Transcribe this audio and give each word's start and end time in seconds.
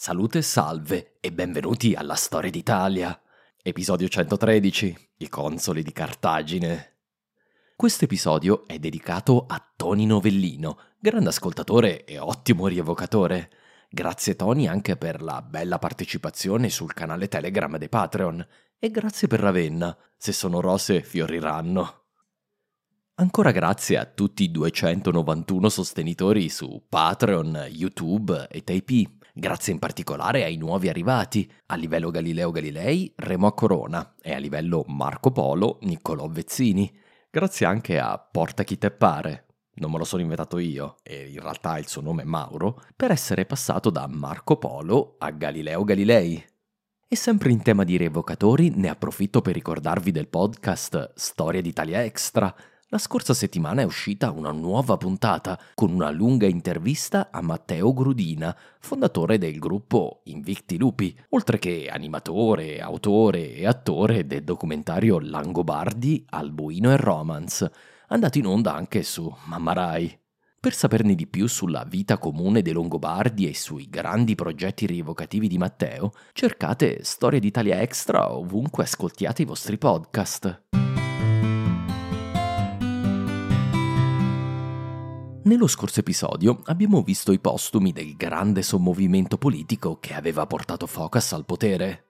Salute 0.00 0.38
e 0.38 0.42
salve 0.42 1.16
e 1.18 1.32
benvenuti 1.32 1.94
alla 1.94 2.14
Storia 2.14 2.52
d'Italia. 2.52 3.20
Episodio 3.60 4.06
113. 4.06 5.10
I 5.16 5.28
consoli 5.28 5.82
di 5.82 5.90
Cartagine. 5.90 6.98
Questo 7.74 8.04
episodio 8.04 8.64
è 8.68 8.78
dedicato 8.78 9.46
a 9.48 9.60
Tony 9.74 10.06
Novellino, 10.06 10.78
grande 11.00 11.30
ascoltatore 11.30 12.04
e 12.04 12.16
ottimo 12.20 12.68
rievocatore. 12.68 13.50
Grazie 13.90 14.36
Tony 14.36 14.68
anche 14.68 14.96
per 14.96 15.20
la 15.20 15.42
bella 15.42 15.80
partecipazione 15.80 16.70
sul 16.70 16.94
canale 16.94 17.26
Telegram 17.26 17.76
dei 17.76 17.88
Patreon 17.88 18.46
e 18.78 18.90
grazie 18.92 19.26
per 19.26 19.40
Ravenna, 19.40 19.98
se 20.16 20.30
sono 20.30 20.60
rose 20.60 21.02
fioriranno. 21.02 22.04
Ancora 23.16 23.50
grazie 23.50 23.98
a 23.98 24.04
tutti 24.04 24.44
i 24.44 24.52
291 24.52 25.68
sostenitori 25.68 26.48
su 26.48 26.84
Patreon, 26.88 27.66
YouTube 27.68 28.46
e 28.48 28.62
Taipei. 28.62 29.17
Grazie 29.38 29.72
in 29.72 29.78
particolare 29.78 30.42
ai 30.42 30.56
nuovi 30.56 30.88
arrivati, 30.88 31.48
a 31.66 31.76
livello 31.76 32.10
Galileo 32.10 32.50
Galilei, 32.50 33.12
Remo 33.14 33.52
Corona 33.52 34.16
e 34.20 34.34
a 34.34 34.38
livello 34.38 34.82
Marco 34.88 35.30
Polo, 35.30 35.78
Niccolò 35.82 36.26
Vezzini. 36.26 36.92
Grazie 37.30 37.64
anche 37.64 38.00
a 38.00 38.18
Porta 38.18 38.64
chi 38.64 38.78
te 38.78 38.90
pare, 38.90 39.46
non 39.74 39.92
me 39.92 39.98
lo 39.98 40.02
sono 40.02 40.22
inventato 40.22 40.58
io, 40.58 40.96
e 41.04 41.28
in 41.28 41.38
realtà 41.38 41.78
il 41.78 41.86
suo 41.86 42.02
nome 42.02 42.22
è 42.22 42.24
Mauro, 42.24 42.82
per 42.96 43.12
essere 43.12 43.46
passato 43.46 43.90
da 43.90 44.08
Marco 44.08 44.56
Polo 44.56 45.14
a 45.18 45.30
Galileo 45.30 45.84
Galilei. 45.84 46.44
E 47.06 47.14
sempre 47.14 47.52
in 47.52 47.62
tema 47.62 47.84
di 47.84 47.96
rievocatori, 47.96 48.70
ne 48.70 48.88
approfitto 48.88 49.40
per 49.40 49.54
ricordarvi 49.54 50.10
del 50.10 50.26
podcast 50.26 51.12
Storia 51.14 51.62
d'Italia 51.62 52.02
Extra, 52.02 52.52
la 52.90 52.98
scorsa 52.98 53.34
settimana 53.34 53.82
è 53.82 53.84
uscita 53.84 54.30
una 54.30 54.50
nuova 54.50 54.96
puntata 54.96 55.60
con 55.74 55.92
una 55.92 56.10
lunga 56.10 56.46
intervista 56.46 57.28
a 57.30 57.42
Matteo 57.42 57.92
Grudina, 57.92 58.56
fondatore 58.80 59.36
del 59.36 59.58
gruppo 59.58 60.20
Invicti 60.24 60.78
Lupi, 60.78 61.14
oltre 61.30 61.58
che 61.58 61.88
animatore, 61.90 62.80
autore 62.80 63.54
e 63.54 63.66
attore 63.66 64.26
del 64.26 64.42
documentario 64.42 65.18
Langobardi, 65.18 66.24
Albuino 66.30 66.90
e 66.90 66.96
Romance, 66.96 67.70
andato 68.08 68.38
in 68.38 68.46
onda 68.46 68.74
anche 68.74 69.02
su 69.02 69.30
Mamma 69.44 69.74
Rai. 69.74 70.18
Per 70.60 70.74
saperne 70.74 71.14
di 71.14 71.26
più 71.26 71.46
sulla 71.46 71.84
vita 71.84 72.18
comune 72.18 72.62
dei 72.62 72.72
Longobardi 72.72 73.46
e 73.48 73.54
sui 73.54 73.88
grandi 73.88 74.34
progetti 74.34 74.86
rievocativi 74.86 75.46
di 75.46 75.58
Matteo, 75.58 76.12
cercate 76.32 77.04
Storia 77.04 77.38
d'Italia 77.38 77.80
Extra 77.80 78.34
ovunque 78.34 78.84
ascoltiate 78.84 79.42
i 79.42 79.44
vostri 79.44 79.76
podcast. 79.76 80.87
Nello 85.48 85.66
scorso 85.66 86.00
episodio 86.00 86.60
abbiamo 86.66 87.00
visto 87.00 87.32
i 87.32 87.38
postumi 87.38 87.90
del 87.90 88.16
grande 88.16 88.60
sommovimento 88.60 89.38
politico 89.38 89.96
che 89.98 90.12
aveva 90.12 90.44
portato 90.44 90.86
Focus 90.86 91.32
al 91.32 91.46
potere. 91.46 92.08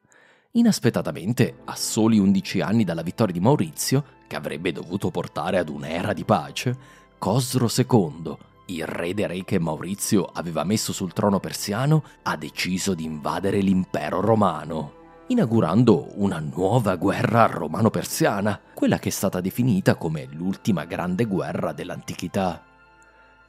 Inaspettatamente, 0.55 1.59
a 1.67 1.77
soli 1.77 2.19
11 2.19 2.61
anni 2.63 2.83
dalla 2.83 3.03
vittoria 3.03 3.33
di 3.33 3.39
Maurizio, 3.39 4.05
che 4.27 4.35
avrebbe 4.35 4.73
dovuto 4.73 5.13
portare 5.13 5.59
ad 5.59 5.69
un'era 5.69 6.13
di 6.15 6.25
pace, 6.25 6.77
Cosro 7.17 7.69
II, 7.73 8.37
il 8.67 8.85
re 8.85 9.15
dei 9.15 9.29
re 9.29 9.45
che 9.45 9.61
Maurizio 9.61 10.25
aveva 10.25 10.65
messo 10.65 10.93
sul 10.93 11.13
trono 11.13 11.39
persiano, 11.39 12.03
ha 12.25 12.37
deciso 12.37 12.93
di 12.93 13.05
invadere 13.05 13.61
l'impero 13.61 14.21
romano 14.21 14.97
inaugurando 15.29 16.13
una 16.15 16.39
nuova 16.39 16.97
guerra 16.97 17.45
romano-persiana, 17.45 18.59
quella 18.73 18.99
che 18.99 19.11
è 19.11 19.13
stata 19.13 19.43
definita 19.43 19.95
come 19.95 20.27
l'ultima 20.33 20.87
grande 20.87 21.27
guerra 21.27 21.73
dell'antichità. 21.73 22.68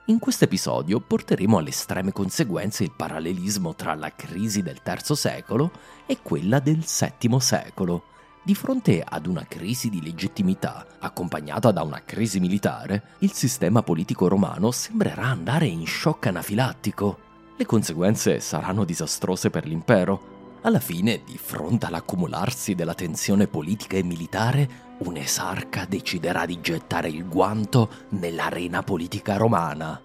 In 0.05 0.17
questo 0.17 0.45
episodio 0.45 0.99
porteremo 0.99 1.59
alle 1.59 1.69
estreme 1.69 2.11
conseguenze 2.11 2.83
il 2.83 2.93
parallelismo 2.95 3.75
tra 3.75 3.93
la 3.93 4.11
crisi 4.15 4.63
del 4.63 4.81
III 4.83 5.15
secolo 5.15 5.71
e 6.07 6.17
quella 6.23 6.59
del 6.59 6.83
VII 6.83 7.39
secolo. 7.39 8.03
Di 8.41 8.55
fronte 8.55 9.03
ad 9.07 9.27
una 9.27 9.45
crisi 9.47 9.89
di 9.89 10.01
legittimità, 10.01 10.87
accompagnata 10.97 11.71
da 11.71 11.83
una 11.83 12.01
crisi 12.03 12.39
militare, 12.39 13.09
il 13.19 13.33
sistema 13.33 13.83
politico 13.83 14.27
romano 14.27 14.71
sembrerà 14.71 15.25
andare 15.25 15.67
in 15.67 15.85
shock 15.85 16.25
anafilattico. 16.25 17.19
Le 17.55 17.65
conseguenze 17.67 18.39
saranno 18.39 18.85
disastrose 18.85 19.51
per 19.51 19.67
l'impero. 19.67 20.38
Alla 20.61 20.79
fine, 20.79 21.21
di 21.23 21.37
fronte 21.37 21.85
all'accumularsi 21.85 22.75
della 22.75 22.93
tensione 22.93 23.47
politica 23.47 23.95
e 23.95 24.03
militare, 24.03 24.69
un 24.99 25.15
esarca 25.15 25.85
deciderà 25.85 26.45
di 26.45 26.59
gettare 26.59 27.07
il 27.07 27.27
guanto 27.27 27.89
nell'arena 28.09 28.83
politica 28.83 29.37
romana. 29.37 30.01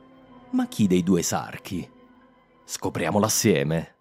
Ma 0.51 0.69
chi 0.69 0.87
dei 0.87 1.03
due 1.03 1.21
esarchi? 1.21 1.91
Scopriamolo 2.65 3.27
assieme. 3.27 3.95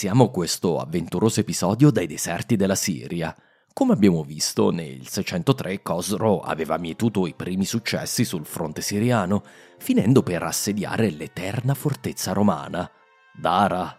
Iniziamo 0.00 0.30
questo 0.30 0.78
avventuroso 0.78 1.40
episodio 1.40 1.90
dai 1.90 2.06
deserti 2.06 2.54
della 2.54 2.76
Siria. 2.76 3.34
Come 3.72 3.94
abbiamo 3.94 4.22
visto, 4.22 4.70
nel 4.70 5.08
603 5.08 5.82
Cosro 5.82 6.38
aveva 6.38 6.78
mietuto 6.78 7.26
i 7.26 7.34
primi 7.34 7.64
successi 7.64 8.24
sul 8.24 8.46
fronte 8.46 8.80
siriano, 8.80 9.42
finendo 9.78 10.22
per 10.22 10.44
assediare 10.44 11.10
l'eterna 11.10 11.74
fortezza 11.74 12.32
romana, 12.32 12.88
Dara. 13.34 13.98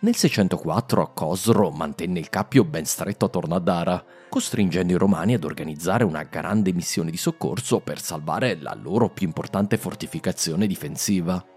Nel 0.00 0.16
604 0.16 1.12
Cosro 1.12 1.70
mantenne 1.70 2.18
il 2.18 2.28
cappio 2.28 2.64
ben 2.64 2.84
stretto 2.84 3.26
attorno 3.26 3.54
a 3.54 3.60
Dara, 3.60 4.04
costringendo 4.28 4.92
i 4.92 4.98
romani 4.98 5.34
ad 5.34 5.44
organizzare 5.44 6.02
una 6.02 6.24
grande 6.24 6.72
missione 6.72 7.12
di 7.12 7.16
soccorso 7.16 7.78
per 7.78 8.00
salvare 8.00 8.58
la 8.60 8.74
loro 8.74 9.08
più 9.08 9.28
importante 9.28 9.76
fortificazione 9.76 10.66
difensiva. 10.66 11.51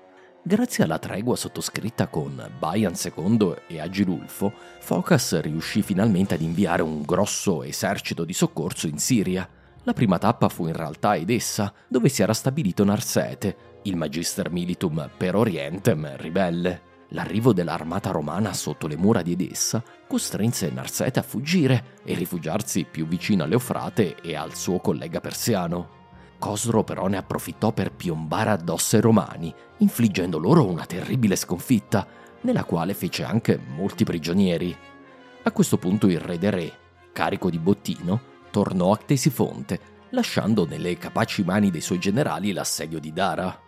Grazie 0.47 0.83
alla 0.83 0.99
tregua 0.99 1.35
sottoscritta 1.35 2.05
con 2.05 2.51
Baian 2.59 2.93
II 2.93 3.55
e 3.65 3.79
Agilulfo, 3.79 4.53
Focas 4.79 5.41
riuscì 5.41 5.81
finalmente 5.81 6.35
ad 6.35 6.41
inviare 6.41 6.83
un 6.83 7.01
grosso 7.01 7.63
esercito 7.63 8.23
di 8.23 8.33
soccorso 8.33 8.85
in 8.85 8.99
Siria. 8.99 9.49
La 9.81 9.93
prima 9.93 10.19
tappa 10.19 10.47
fu 10.49 10.67
in 10.67 10.75
realtà 10.75 11.15
Edessa, 11.15 11.73
dove 11.87 12.09
si 12.09 12.21
era 12.21 12.35
stabilito 12.35 12.83
Narsete, 12.83 13.57
il 13.85 13.95
Magister 13.95 14.51
Militum 14.51 15.09
per 15.17 15.35
Orientem 15.35 16.15
ribelle. 16.17 16.81
L'arrivo 17.09 17.51
dell'armata 17.51 18.11
romana 18.11 18.53
sotto 18.53 18.85
le 18.85 18.97
mura 18.97 19.23
di 19.23 19.31
Edessa 19.31 19.83
costrinse 20.07 20.69
Narsete 20.69 21.17
a 21.17 21.23
fuggire 21.23 21.95
e 22.03 22.13
rifugiarsi 22.13 22.83
più 22.83 23.07
vicino 23.07 23.45
all'Eufrate 23.45 24.17
e 24.21 24.35
al 24.35 24.53
suo 24.53 24.77
collega 24.77 25.19
persiano. 25.19 26.04
Cosro 26.37 26.83
però 26.83 27.07
ne 27.07 27.17
approfittò 27.17 27.71
per 27.71 27.91
piombare 27.91 28.51
addosso 28.51 28.95
ai 28.95 29.01
romani, 29.01 29.53
infliggendo 29.77 30.37
loro 30.37 30.65
una 30.65 30.85
terribile 30.85 31.35
sconfitta, 31.35 32.05
nella 32.41 32.63
quale 32.63 32.93
fece 32.93 33.23
anche 33.23 33.57
molti 33.57 34.03
prigionieri. 34.03 34.75
A 35.43 35.51
questo 35.51 35.77
punto 35.77 36.07
il 36.07 36.19
re 36.19 36.37
dei 36.37 36.49
re, 36.49 36.77
carico 37.11 37.49
di 37.49 37.59
bottino, 37.59 38.33
tornò 38.51 38.91
a 38.91 38.97
Ctesifonte, 38.97 39.79
lasciando 40.11 40.65
nelle 40.65 40.97
capaci 40.97 41.43
mani 41.43 41.71
dei 41.71 41.81
suoi 41.81 41.99
generali 41.99 42.51
l'assedio 42.51 42.99
di 42.99 43.11
Dara. 43.11 43.59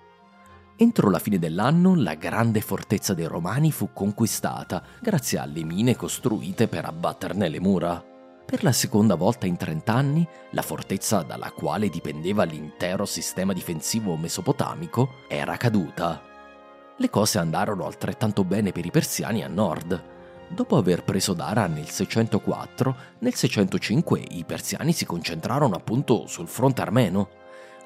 Entro 0.76 1.10
la 1.10 1.20
fine 1.20 1.40
dell'anno 1.40 1.96
la 1.96 2.14
grande 2.14 2.62
fortezza 2.62 3.14
dei 3.14 3.26
Romani 3.26 3.72
fu 3.72 3.90
conquistata 3.94 4.84
grazie 5.02 5.40
alle 5.40 5.64
mine 5.64 5.96
costruite 5.96 6.68
per 6.68 6.86
abbatterne 6.86 7.50
le 7.50 7.60
mura. 7.60 8.17
Per 8.48 8.64
la 8.64 8.72
seconda 8.72 9.16
volta 9.16 9.46
in 9.46 9.58
trent'anni, 9.58 10.26
la 10.52 10.62
fortezza 10.62 11.22
dalla 11.22 11.52
quale 11.52 11.90
dipendeva 11.90 12.46
l'intero 12.46 13.04
sistema 13.04 13.52
difensivo 13.52 14.16
mesopotamico 14.16 15.16
era 15.28 15.58
caduta. 15.58 16.24
Le 16.96 17.10
cose 17.10 17.40
andarono 17.40 17.86
altrettanto 17.86 18.46
bene 18.46 18.72
per 18.72 18.86
i 18.86 18.90
persiani 18.90 19.44
a 19.44 19.50
nord. 19.50 20.02
Dopo 20.48 20.78
aver 20.78 21.04
preso 21.04 21.34
Dara 21.34 21.68
nel 21.68 21.90
604, 21.90 22.96
nel 23.20 23.34
605 23.36 24.24
i 24.30 24.46
persiani 24.46 24.94
si 24.94 25.06
concentrarono 25.06 25.76
appunto 25.76 26.26
sul 26.26 26.48
fronte 26.48 26.80
armeno 26.80 27.28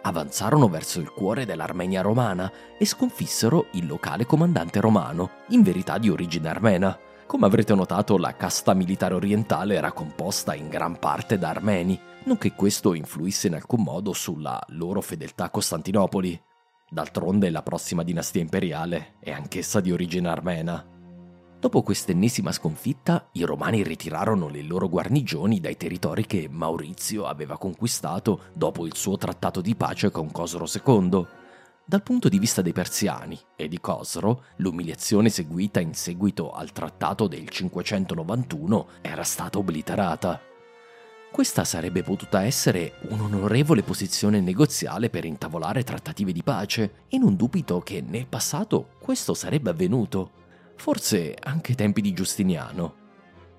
avanzarono 0.04 0.68
verso 0.68 1.00
il 1.00 1.12
cuore 1.12 1.46
dell'Armenia 1.46 2.02
romana 2.02 2.52
e 2.78 2.86
sconfissero 2.86 3.68
il 3.74 3.88
locale 3.88 4.26
comandante 4.26 4.80
romano, 4.80 5.32
in 5.50 5.64
verità 5.64 5.98
di 5.98 6.10
origine 6.10 6.50
armena. 6.50 6.98
Come 7.32 7.46
avrete 7.46 7.74
notato, 7.74 8.18
la 8.18 8.36
casta 8.36 8.74
militare 8.74 9.14
orientale 9.14 9.76
era 9.76 9.94
composta 9.94 10.54
in 10.54 10.68
gran 10.68 11.00
parte 11.00 11.38
da 11.38 11.48
armeni, 11.48 11.98
non 12.26 12.38
che 12.38 12.52
questo 12.52 12.94
influisse 12.94 13.48
in 13.48 13.54
alcun 13.54 13.84
modo 13.84 14.12
sulla 14.12 14.62
loro 14.72 15.00
fedeltà 15.00 15.46
a 15.46 15.50
Costantinopoli. 15.50 16.38
D'altronde 16.90 17.50
la 17.50 17.62
prossima 17.62 18.04
dinastia 18.04 18.42
imperiale 18.42 19.14
è 19.22 19.32
anch'essa 19.32 19.80
di 19.80 19.94
origine 19.94 20.28
armena. 20.28 20.86
Dopo 21.58 21.84
quest'ennesima 21.84 22.52
sconfitta, 22.52 23.30
i 23.32 23.44
romani 23.44 23.82
ritirarono 23.82 24.50
le 24.50 24.64
loro 24.64 24.90
guarnigioni 24.90 25.62
dai 25.62 25.78
territori 25.78 26.26
che 26.26 26.50
Maurizio 26.52 27.28
aveva 27.28 27.58
conquistato 27.58 28.48
dopo 28.54 28.86
il 28.86 28.98
suo 28.98 29.16
trattato 29.16 29.62
di 29.62 29.74
pace 29.78 30.12
con 30.12 30.30
Cosro 30.34 30.66
II. 30.66 31.26
Dal 31.92 32.04
punto 32.04 32.30
di 32.30 32.40
vista 32.40 32.62
dei 32.62 32.72
persiani 32.72 33.38
e 33.54 33.68
di 33.68 33.82
Cosro, 33.82 34.46
l'umiliazione 34.60 35.28
seguita 35.28 35.82
in 35.82 35.94
seguito 35.94 36.54
al 36.54 36.72
trattato 36.72 37.28
del 37.28 37.50
591 37.50 38.88
era 39.02 39.24
stata 39.24 39.58
obliterata. 39.58 40.40
Questa 41.30 41.66
sarebbe 41.66 42.02
potuta 42.02 42.46
essere 42.46 42.94
un'onorevole 43.10 43.84
posizione 43.84 44.40
negoziale 44.40 45.10
per 45.10 45.26
intavolare 45.26 45.84
trattative 45.84 46.32
di 46.32 46.44
pace, 46.44 47.04
e 47.10 47.18
non 47.18 47.36
dubito 47.36 47.82
che 47.82 48.00
nel 48.00 48.28
passato 48.28 48.92
questo 48.98 49.34
sarebbe 49.34 49.72
avvenuto 49.72 50.32
forse 50.78 51.36
anche 51.38 51.72
ai 51.72 51.78
tempi 51.78 52.00
di 52.00 52.14
Giustiniano. 52.14 52.96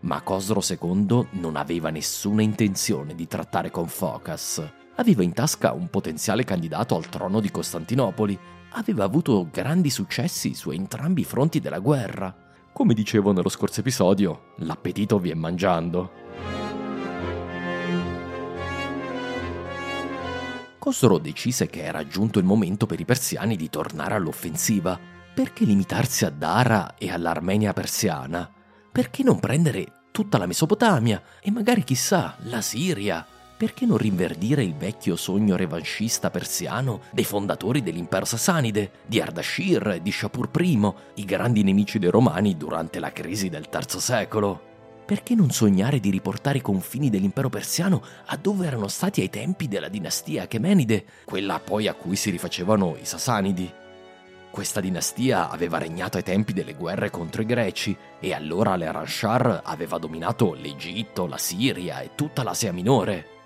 Ma 0.01 0.23
Cosro 0.23 0.63
II 0.67 1.29
non 1.33 1.57
aveva 1.57 1.91
nessuna 1.91 2.41
intenzione 2.41 3.15
di 3.15 3.27
trattare 3.27 3.71
con 3.71 3.89
Focas. 3.89 4.81
Aveva 4.97 5.23
in 5.23 5.33
tasca 5.33 5.73
un 5.73 5.89
potenziale 5.89 6.45
candidato 6.45 6.97
al 6.97 7.09
trono 7.09 7.41
di 7.41 7.51
Costantinopoli. 7.51 8.39
Aveva 8.73 9.05
avuto 9.05 9.49
grandi 9.51 9.91
successi 9.91 10.55
su 10.55 10.71
entrambi 10.71 11.23
i 11.23 11.25
fronti 11.25 11.61
della 11.61 11.79
guerra. 11.79 12.35
Come 12.73 12.95
dicevo 12.95 13.33
nello 13.33 13.49
scorso 13.49 13.81
episodio, 13.81 14.53
l'appetito 14.59 15.19
vien 15.19 15.39
mangiando. 15.39 16.11
Cosro 20.79 21.19
decise 21.19 21.69
che 21.69 21.83
era 21.83 22.07
giunto 22.07 22.39
il 22.39 22.45
momento 22.45 22.87
per 22.87 22.99
i 22.99 23.05
persiani 23.05 23.57
di 23.57 23.71
tornare 23.71 24.15
all'offensiva 24.15 24.99
perché 25.35 25.65
limitarsi 25.65 26.27
a 26.27 26.31
Dara 26.31 26.97
e 26.99 27.11
all'Armenia 27.11 27.73
persiana? 27.73 28.51
Perché 28.91 29.23
non 29.23 29.41
prendere 29.41 30.03
tutta 30.11 30.37
la 30.37 30.45
Mesopotamia 30.45 31.23
e 31.41 31.51
magari 31.51 31.85
chissà 31.85 32.37
la 32.43 32.61
Siria? 32.61 33.27
Perché 33.63 33.87
non 33.87 33.97
rinverdire 33.97 34.65
il 34.65 34.75
vecchio 34.75 35.15
sogno 35.15 35.55
revanchista 35.55 36.31
persiano 36.31 37.03
dei 37.13 37.23
fondatori 37.23 37.81
dell'impero 37.81 38.25
sassanide, 38.25 38.91
di 39.07 39.21
Ardashir 39.21 39.87
e 39.87 40.03
di 40.03 40.11
Shapur 40.11 40.51
I, 40.61 40.93
i 41.15 41.25
grandi 41.25 41.63
nemici 41.63 42.01
dei 42.01 42.11
romani 42.11 42.57
durante 42.57 42.99
la 42.99 43.13
crisi 43.13 43.49
del 43.49 43.69
III 43.73 44.01
secolo? 44.01 44.63
Perché 45.07 45.37
non 45.37 45.53
sognare 45.53 46.01
di 46.01 46.11
riportare 46.11 46.59
i 46.59 46.61
confini 46.61 47.09
dell'impero 47.09 47.49
persiano 47.51 48.03
a 48.27 48.37
dove 48.37 48.67
erano 48.67 48.89
stati 48.89 49.21
ai 49.21 49.31
tempi 49.31 49.69
della 49.69 49.87
dinastia 49.87 50.43
Achemenide, 50.43 51.05
quella 51.25 51.61
poi 51.61 51.87
a 51.87 51.95
cui 51.95 52.17
si 52.17 52.31
rifacevano 52.31 52.97
i 53.01 53.05
Sassanidi? 53.05 53.73
Questa 54.51 54.81
dinastia 54.81 55.49
aveva 55.51 55.79
regnato 55.79 56.17
ai 56.17 56.25
tempi 56.25 56.53
delle 56.53 56.75
guerre 56.75 57.11
contro 57.11 57.43
i 57.43 57.47
greci 57.47 57.97
e 58.19 58.35
allora 58.35 58.75
l'Eranshar 58.75 59.61
aveva 59.63 59.99
dominato 59.99 60.53
l'Egitto, 60.55 61.29
la 61.29 61.39
Siria 61.39 62.01
e 62.01 62.17
tutta 62.17 62.43
l'Asia 62.43 62.73
minore. 62.73 63.41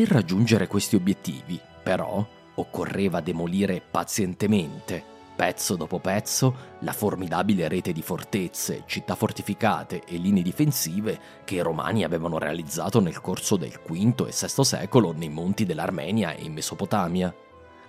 Per 0.00 0.08
raggiungere 0.08 0.66
questi 0.66 0.96
obiettivi, 0.96 1.60
però, 1.82 2.26
occorreva 2.54 3.20
demolire 3.20 3.82
pazientemente, 3.82 5.04
pezzo 5.36 5.76
dopo 5.76 5.98
pezzo, 5.98 6.78
la 6.78 6.94
formidabile 6.94 7.68
rete 7.68 7.92
di 7.92 8.00
fortezze, 8.00 8.84
città 8.86 9.14
fortificate 9.14 10.02
e 10.06 10.16
linee 10.16 10.42
difensive 10.42 11.20
che 11.44 11.56
i 11.56 11.60
romani 11.60 12.02
avevano 12.02 12.38
realizzato 12.38 12.98
nel 12.98 13.20
corso 13.20 13.56
del 13.56 13.78
V 13.86 14.24
e 14.26 14.32
VI 14.32 14.64
secolo 14.64 15.12
nei 15.12 15.28
monti 15.28 15.66
dell'Armenia 15.66 16.32
e 16.32 16.44
in 16.44 16.54
Mesopotamia. 16.54 17.34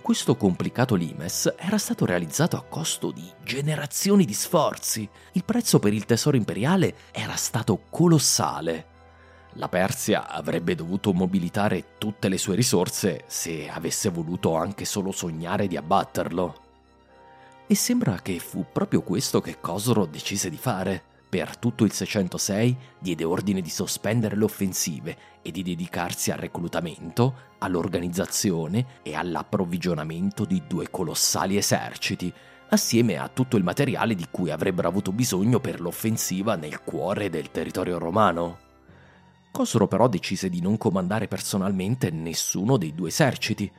Questo 0.02 0.36
complicato 0.36 0.94
limes 0.94 1.54
era 1.56 1.78
stato 1.78 2.04
realizzato 2.04 2.58
a 2.58 2.64
costo 2.68 3.10
di 3.10 3.26
generazioni 3.42 4.26
di 4.26 4.34
sforzi. 4.34 5.08
Il 5.32 5.44
prezzo 5.44 5.78
per 5.78 5.94
il 5.94 6.04
tesoro 6.04 6.36
imperiale 6.36 6.94
era 7.10 7.36
stato 7.36 7.84
colossale. 7.88 8.91
La 9.56 9.68
Persia 9.68 10.28
avrebbe 10.28 10.74
dovuto 10.74 11.12
mobilitare 11.12 11.98
tutte 11.98 12.28
le 12.28 12.38
sue 12.38 12.54
risorse 12.54 13.24
se 13.26 13.68
avesse 13.68 14.08
voluto 14.08 14.56
anche 14.56 14.86
solo 14.86 15.12
sognare 15.12 15.66
di 15.66 15.76
abbatterlo. 15.76 16.60
E 17.66 17.74
sembra 17.74 18.18
che 18.22 18.38
fu 18.38 18.64
proprio 18.72 19.02
questo 19.02 19.40
che 19.40 19.60
Cosro 19.60 20.06
decise 20.06 20.48
di 20.48 20.56
fare. 20.56 21.02
Per 21.28 21.56
tutto 21.58 21.84
il 21.84 21.92
606 21.92 22.76
diede 22.98 23.24
ordine 23.24 23.60
di 23.60 23.70
sospendere 23.70 24.36
le 24.36 24.44
offensive 24.44 25.16
e 25.42 25.50
di 25.50 25.62
dedicarsi 25.62 26.30
al 26.30 26.38
reclutamento, 26.38 27.34
all'organizzazione 27.58 29.00
e 29.02 29.14
all'approvvigionamento 29.14 30.44
di 30.46 30.62
due 30.66 30.90
colossali 30.90 31.58
eserciti, 31.58 32.32
assieme 32.70 33.18
a 33.18 33.28
tutto 33.28 33.58
il 33.58 33.64
materiale 33.64 34.14
di 34.14 34.26
cui 34.30 34.50
avrebbero 34.50 34.88
avuto 34.88 35.12
bisogno 35.12 35.60
per 35.60 35.80
l'offensiva 35.80 36.56
nel 36.56 36.82
cuore 36.82 37.28
del 37.28 37.50
territorio 37.50 37.98
romano. 37.98 38.70
Cosro 39.52 39.86
però 39.86 40.08
decise 40.08 40.48
di 40.48 40.62
non 40.62 40.78
comandare 40.78 41.28
personalmente 41.28 42.10
nessuno 42.10 42.78
dei 42.78 42.94
due 42.94 43.08
eserciti, 43.08 43.70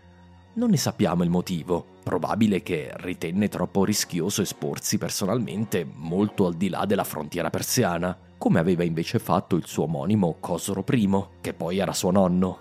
non 0.56 0.70
ne 0.70 0.78
sappiamo 0.78 1.24
il 1.24 1.32
motivo, 1.32 1.84
probabile 2.04 2.62
che 2.62 2.92
ritenne 2.98 3.50
troppo 3.50 3.84
rischioso 3.84 4.44
esporsi 4.44 5.00
personalmente 5.00 5.84
molto 5.92 6.46
al 6.46 6.54
di 6.54 6.70
là 6.70 6.86
della 6.86 7.04
frontiera 7.04 7.50
persiana, 7.50 8.16
come 8.38 8.60
aveva 8.60 8.84
invece 8.84 9.18
fatto 9.18 9.56
il 9.56 9.66
suo 9.66 9.86
omonimo 9.86 10.36
Cosro 10.40 10.86
I, 10.88 11.26
che 11.42 11.54
poi 11.54 11.80
era 11.80 11.92
suo 11.92 12.12
nonno. 12.12 12.60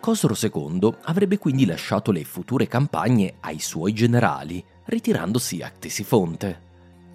Cosro 0.00 0.34
II 0.34 0.92
avrebbe 1.02 1.38
quindi 1.38 1.64
lasciato 1.64 2.10
le 2.10 2.24
future 2.24 2.66
campagne 2.66 3.34
ai 3.38 3.60
suoi 3.60 3.92
generali, 3.92 4.64
ritirandosi 4.86 5.62
a 5.62 5.70
Ctesifonte. 5.70 6.71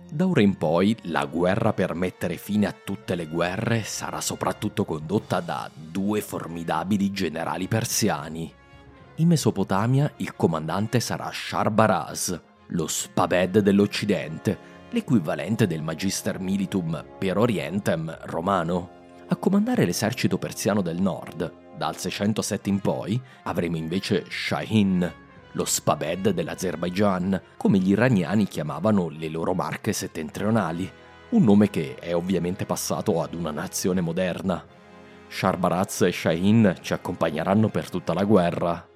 Da 0.10 0.26
ora 0.26 0.42
in 0.42 0.58
poi 0.58 0.96
la 1.04 1.26
guerra 1.26 1.74
per 1.74 1.94
mettere 1.94 2.38
fine 2.38 2.66
a 2.68 2.76
tutte 2.84 3.16
le 3.16 3.28
guerre 3.28 3.84
sarà 3.84 4.22
soprattutto 4.22 4.86
condotta 4.86 5.40
da 5.42 5.70
due 5.74 6.22
formidabili 6.22 7.12
generali 7.12 7.68
persiani, 7.68 8.54
in 9.20 9.30
Mesopotamia 9.30 10.12
il 10.18 10.36
comandante 10.36 11.00
sarà 11.00 11.32
Sharbaraz, 11.34 12.40
lo 12.68 12.86
Spabed 12.86 13.60
dell'Occidente, 13.60 14.76
l'equivalente 14.92 15.66
del 15.66 15.82
Magister 15.82 16.40
Militum 16.40 17.04
per 17.18 17.40
Orientem 17.40 18.16
romano. 18.26 18.90
A 19.30 19.36
comandare 19.38 19.86
l'esercito 19.86 20.38
persiano 20.38 20.84
del 20.84 21.02
nord, 21.02 21.52
dal 21.76 21.98
607 21.98 22.70
in 22.70 22.80
poi, 22.80 23.20
avremo 23.44 23.78
invece 23.78 24.26
Shahin, 24.30 25.12
lo 25.58 25.66
Spabed 25.66 26.30
dell'Azerbaigian, 26.30 27.42
come 27.58 27.80
gli 27.80 27.90
iraniani 27.90 28.46
chiamavano 28.46 29.10
le 29.10 29.28
loro 29.28 29.56
marche 29.56 29.92
settentrionali, 29.92 30.90
un 31.30 31.44
nome 31.44 31.72
che 31.72 31.96
è 31.96 32.14
ovviamente 32.14 32.68
passato 32.68 33.22
ad 33.22 33.34
una 33.34 33.50
nazione 33.50 34.00
moderna. 34.00 34.64
Sharbaraz 35.28 36.04
e 36.04 36.12
Shahin 36.12 36.76
ci 36.82 36.94
accompagneranno 36.94 37.70
per 37.70 37.90
tutta 37.90 38.14
la 38.14 38.24
guerra. 38.24 38.88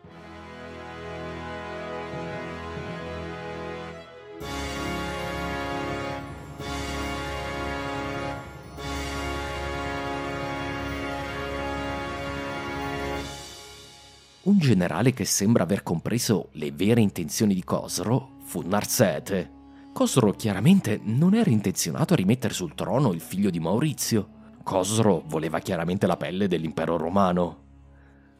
Un 14.43 14.57
generale 14.57 15.13
che 15.13 15.23
sembra 15.23 15.61
aver 15.61 15.83
compreso 15.83 16.49
le 16.53 16.71
vere 16.71 16.99
intenzioni 16.99 17.53
di 17.53 17.63
Cosro 17.63 18.37
fu 18.43 18.63
Narsete. 18.65 19.59
Cosro 19.93 20.31
chiaramente 20.31 20.99
non 21.03 21.35
era 21.35 21.51
intenzionato 21.51 22.13
a 22.13 22.15
rimettere 22.15 22.51
sul 22.51 22.73
trono 22.73 23.13
il 23.13 23.21
figlio 23.21 23.51
di 23.51 23.59
Maurizio. 23.59 24.39
Cosro 24.63 25.21
voleva 25.27 25.59
chiaramente 25.59 26.07
la 26.07 26.17
pelle 26.17 26.47
dell'impero 26.47 26.97
romano. 26.97 27.59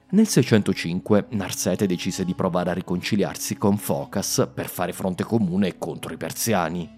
Nel 0.10 0.28
605 0.28 1.28
Narsete 1.30 1.86
decise 1.86 2.26
di 2.26 2.34
provare 2.34 2.72
a 2.72 2.74
riconciliarsi 2.74 3.56
con 3.56 3.78
Focas 3.78 4.50
per 4.52 4.70
fare 4.70 4.94
fronte 4.94 5.24
comune 5.24 5.78
contro 5.78 6.14
i 6.14 6.18
persiani. 6.18 6.90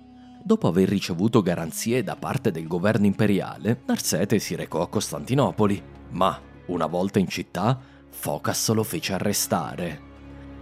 Dopo 0.41 0.69
aver 0.69 0.87
ricevuto 0.87 1.41
garanzie 1.41 2.03
da 2.03 2.15
parte 2.15 2.51
del 2.51 2.67
governo 2.67 3.05
imperiale, 3.05 3.81
Narsete 3.85 4.39
si 4.39 4.55
recò 4.55 4.81
a 4.81 4.87
Costantinopoli, 4.87 5.83
ma 6.11 6.39
una 6.67 6.85
volta 6.85 7.19
in 7.19 7.27
città 7.27 7.91
Focas 8.13 8.69
lo 8.69 8.83
fece 8.83 9.13
arrestare. 9.13 10.11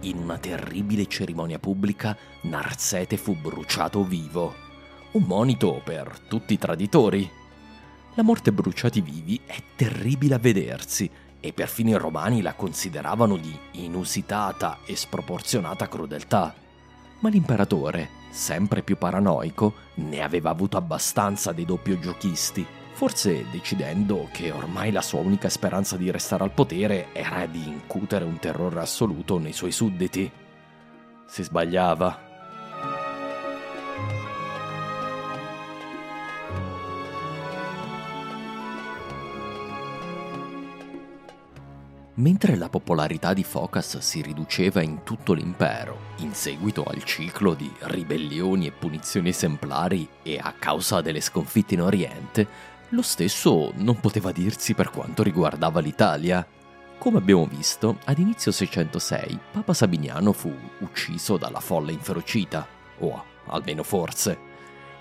In 0.00 0.16
una 0.16 0.38
terribile 0.38 1.06
cerimonia 1.06 1.60
pubblica, 1.60 2.16
Narsete 2.40 3.16
fu 3.16 3.36
bruciato 3.36 4.02
vivo. 4.02 4.52
Un 5.12 5.22
monito 5.24 5.80
per 5.84 6.18
tutti 6.26 6.54
i 6.54 6.58
traditori. 6.58 7.30
La 8.14 8.24
morte 8.24 8.52
bruciati 8.52 9.00
vivi 9.00 9.40
è 9.46 9.62
terribile 9.76 10.34
a 10.34 10.38
vedersi 10.38 11.08
e 11.38 11.52
perfino 11.52 11.90
i 11.90 11.98
romani 11.98 12.42
la 12.42 12.54
consideravano 12.54 13.36
di 13.36 13.56
inusitata 13.72 14.78
e 14.84 14.96
sproporzionata 14.96 15.86
crudeltà. 15.88 16.52
Ma 17.20 17.28
l'imperatore, 17.28 18.08
sempre 18.30 18.82
più 18.82 18.96
paranoico, 18.98 19.74
ne 19.96 20.20
aveva 20.20 20.50
avuto 20.50 20.78
abbastanza 20.78 21.52
dei 21.52 21.66
doppio 21.66 21.98
giochisti 22.00 22.66
forse 23.02 23.46
decidendo 23.50 24.28
che 24.30 24.52
ormai 24.52 24.92
la 24.92 25.02
sua 25.02 25.18
unica 25.18 25.48
speranza 25.48 25.96
di 25.96 26.08
restare 26.12 26.44
al 26.44 26.52
potere 26.52 27.08
era 27.12 27.46
di 27.46 27.66
incutere 27.66 28.24
un 28.24 28.38
terrore 28.38 28.78
assoluto 28.78 29.38
nei 29.38 29.52
suoi 29.52 29.72
sudditi. 29.72 30.30
Si 31.26 31.42
sbagliava. 31.42 32.30
Mentre 42.14 42.54
la 42.54 42.68
popolarità 42.68 43.32
di 43.32 43.42
Focas 43.42 43.98
si 43.98 44.22
riduceva 44.22 44.80
in 44.80 45.02
tutto 45.02 45.32
l'impero, 45.32 46.10
in 46.18 46.34
seguito 46.34 46.84
al 46.84 47.02
ciclo 47.02 47.54
di 47.54 47.68
ribellioni 47.80 48.66
e 48.66 48.70
punizioni 48.70 49.30
esemplari 49.30 50.06
e 50.22 50.38
a 50.40 50.54
causa 50.56 51.00
delle 51.00 51.20
sconfitte 51.20 51.74
in 51.74 51.80
Oriente, 51.80 52.70
lo 52.92 53.02
stesso 53.02 53.72
non 53.76 54.00
poteva 54.00 54.32
dirsi 54.32 54.74
per 54.74 54.90
quanto 54.90 55.22
riguardava 55.22 55.80
l'Italia. 55.80 56.46
Come 56.98 57.18
abbiamo 57.18 57.46
visto, 57.46 57.98
ad 58.04 58.18
inizio 58.18 58.52
606 58.52 59.38
Papa 59.50 59.72
Sabiniano 59.72 60.32
fu 60.32 60.54
ucciso 60.80 61.36
dalla 61.36 61.60
folla 61.60 61.90
inferocita, 61.90 62.66
o 62.98 63.24
almeno 63.46 63.82
forse. 63.82 64.50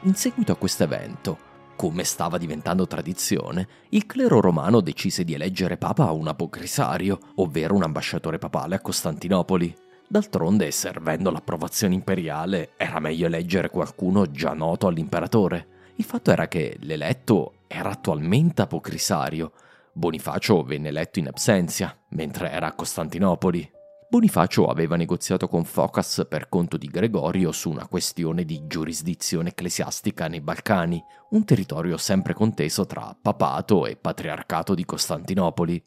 In 0.04 0.16
seguito 0.16 0.54
a 0.54 0.56
questo 0.56 0.84
evento, 0.84 1.38
come 1.76 2.06
stava 2.06 2.38
diventando 2.38 2.88
tradizione, 2.88 3.68
il 3.90 4.06
clero 4.06 4.40
romano 4.40 4.80
decise 4.80 5.26
di 5.26 5.34
eleggere 5.34 5.78
papa 5.78 6.12
un 6.12 6.28
apocrisario, 6.28 7.20
ovvero 7.36 7.76
un 7.76 7.84
ambasciatore 7.84 8.38
papale 8.38 8.76
a 8.76 8.80
Costantinopoli. 8.80 9.76
D'altronde, 10.08 10.72
servendo 10.72 11.30
l'approvazione 11.30 11.94
imperiale, 11.94 12.72
era 12.78 13.00
meglio 13.00 13.26
eleggere 13.26 13.70
qualcuno 13.70 14.32
già 14.32 14.54
noto 14.54 14.88
all'imperatore. 14.88 15.68
Il 15.96 16.06
fatto 16.06 16.32
era 16.32 16.48
che 16.48 16.78
l'eletto 16.80 17.54
era 17.72 17.90
attualmente 17.90 18.62
apocrisario. 18.62 19.54
Bonifacio 19.94 20.64
venne 20.64 20.90
eletto 20.90 21.20
in 21.20 21.28
absenza, 21.28 21.98
mentre 22.10 22.52
era 22.52 22.68
a 22.68 22.74
Costantinopoli. 22.74 23.80
Bonifacio 24.10 24.66
aveva 24.66 24.98
negoziato 24.98 25.48
con 25.48 25.64
Focas 25.64 26.26
per 26.28 26.50
conto 26.50 26.76
di 26.76 26.88
Gregorio 26.88 27.54
su 27.54 27.70
una 27.70 27.88
questione 27.88 28.44
di 28.44 28.68
giurisdizione 28.68 29.50
ecclesiastica 29.50 30.28
nei 30.28 30.42
Balcani, 30.42 31.02
un 31.30 31.46
territorio 31.46 31.96
sempre 31.96 32.34
conteso 32.34 32.86
tra 32.86 33.18
papato 33.20 33.86
e 33.86 33.96
patriarcato 33.96 34.76
di 34.76 34.84
Costantinopoli. 34.84 35.82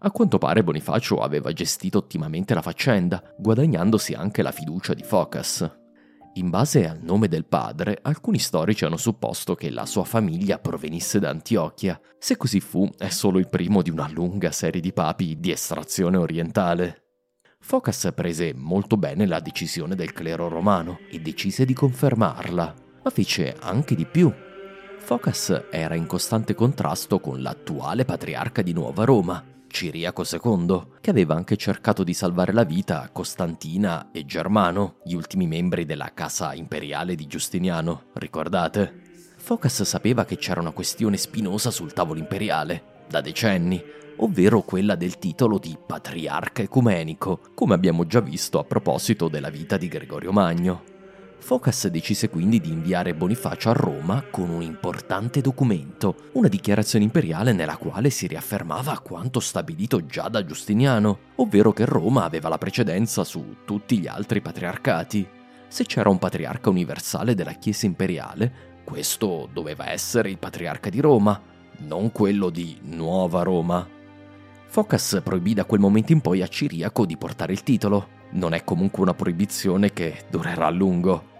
A 0.00 0.10
quanto 0.10 0.38
pare 0.38 0.64
Bonifacio 0.64 1.20
aveva 1.20 1.52
gestito 1.52 1.98
ottimamente 1.98 2.54
la 2.54 2.62
faccenda, 2.62 3.22
guadagnandosi 3.38 4.14
anche 4.14 4.42
la 4.42 4.52
fiducia 4.52 4.94
di 4.94 5.04
Focas. 5.04 5.77
In 6.38 6.50
base 6.50 6.86
al 6.86 7.00
nome 7.02 7.26
del 7.26 7.46
padre, 7.46 7.98
alcuni 8.00 8.38
storici 8.38 8.84
hanno 8.84 8.96
supposto 8.96 9.56
che 9.56 9.70
la 9.70 9.84
sua 9.86 10.04
famiglia 10.04 10.60
provenisse 10.60 11.18
da 11.18 11.30
Antiochia. 11.30 12.00
Se 12.16 12.36
così 12.36 12.60
fu, 12.60 12.88
è 12.96 13.08
solo 13.08 13.40
il 13.40 13.48
primo 13.48 13.82
di 13.82 13.90
una 13.90 14.08
lunga 14.08 14.52
serie 14.52 14.80
di 14.80 14.92
papi 14.92 15.40
di 15.40 15.50
estrazione 15.50 16.16
orientale. 16.16 17.02
Focas 17.58 18.12
prese 18.14 18.54
molto 18.54 18.96
bene 18.96 19.26
la 19.26 19.40
decisione 19.40 19.96
del 19.96 20.12
clero 20.12 20.46
romano 20.46 21.00
e 21.10 21.18
decise 21.18 21.64
di 21.64 21.74
confermarla, 21.74 22.74
ma 23.02 23.10
fece 23.10 23.56
anche 23.58 23.96
di 23.96 24.06
più. 24.06 24.32
Focas 24.96 25.64
era 25.72 25.96
in 25.96 26.06
costante 26.06 26.54
contrasto 26.54 27.18
con 27.18 27.42
l'attuale 27.42 28.04
patriarca 28.04 28.62
di 28.62 28.72
Nuova 28.72 29.02
Roma, 29.02 29.44
Ciriaco 29.68 30.24
II, 30.24 30.96
che 31.00 31.10
aveva 31.10 31.34
anche 31.34 31.56
cercato 31.56 32.02
di 32.02 32.14
salvare 32.14 32.52
la 32.52 32.64
vita 32.64 33.02
a 33.02 33.10
Costantina 33.10 34.10
e 34.10 34.24
Germano, 34.24 34.96
gli 35.04 35.14
ultimi 35.14 35.46
membri 35.46 35.84
della 35.84 36.12
casa 36.12 36.54
imperiale 36.54 37.14
di 37.14 37.26
Giustiniano, 37.26 38.06
ricordate? 38.14 39.06
Focas 39.36 39.82
sapeva 39.84 40.24
che 40.24 40.36
c'era 40.36 40.60
una 40.60 40.72
questione 40.72 41.16
spinosa 41.16 41.70
sul 41.70 41.92
tavolo 41.92 42.18
imperiale, 42.18 43.04
da 43.08 43.20
decenni, 43.20 43.80
ovvero 44.16 44.62
quella 44.62 44.94
del 44.94 45.18
titolo 45.18 45.58
di 45.58 45.76
patriarca 45.86 46.62
ecumenico, 46.62 47.40
come 47.54 47.74
abbiamo 47.74 48.06
già 48.06 48.20
visto 48.20 48.58
a 48.58 48.64
proposito 48.64 49.28
della 49.28 49.50
vita 49.50 49.76
di 49.76 49.88
Gregorio 49.88 50.32
Magno. 50.32 50.96
Focas 51.40 51.86
decise 51.88 52.28
quindi 52.28 52.60
di 52.60 52.70
inviare 52.70 53.14
Bonifacio 53.14 53.70
a 53.70 53.72
Roma 53.72 54.22
con 54.30 54.50
un 54.50 54.60
importante 54.60 55.40
documento, 55.40 56.28
una 56.32 56.48
dichiarazione 56.48 57.04
imperiale 57.04 57.52
nella 57.52 57.76
quale 57.76 58.10
si 58.10 58.26
riaffermava 58.26 58.98
quanto 58.98 59.40
stabilito 59.40 60.04
già 60.04 60.28
da 60.28 60.44
Giustiniano, 60.44 61.18
ovvero 61.36 61.72
che 61.72 61.86
Roma 61.86 62.24
aveva 62.24 62.48
la 62.48 62.58
precedenza 62.58 63.24
su 63.24 63.56
tutti 63.64 63.98
gli 63.98 64.06
altri 64.06 64.42
patriarcati. 64.42 65.26
Se 65.68 65.84
c'era 65.84 66.10
un 66.10 66.18
patriarca 66.18 66.68
universale 66.68 67.34
della 67.34 67.52
Chiesa 67.52 67.86
imperiale, 67.86 68.80
questo 68.84 69.48
doveva 69.50 69.90
essere 69.90 70.30
il 70.30 70.38
patriarca 70.38 70.90
di 70.90 71.00
Roma, 71.00 71.40
non 71.78 72.12
quello 72.12 72.50
di 72.50 72.78
Nuova 72.82 73.42
Roma. 73.42 73.86
Focas 74.66 75.20
proibì 75.24 75.54
da 75.54 75.64
quel 75.64 75.80
momento 75.80 76.12
in 76.12 76.20
poi 76.20 76.42
a 76.42 76.46
Ciriaco 76.46 77.06
di 77.06 77.16
portare 77.16 77.52
il 77.52 77.62
titolo, 77.62 78.16
non 78.30 78.54
è 78.54 78.64
comunque 78.64 79.02
una 79.02 79.14
proibizione 79.14 79.92
che 79.92 80.24
durerà 80.30 80.66
a 80.66 80.70
lungo. 80.70 81.36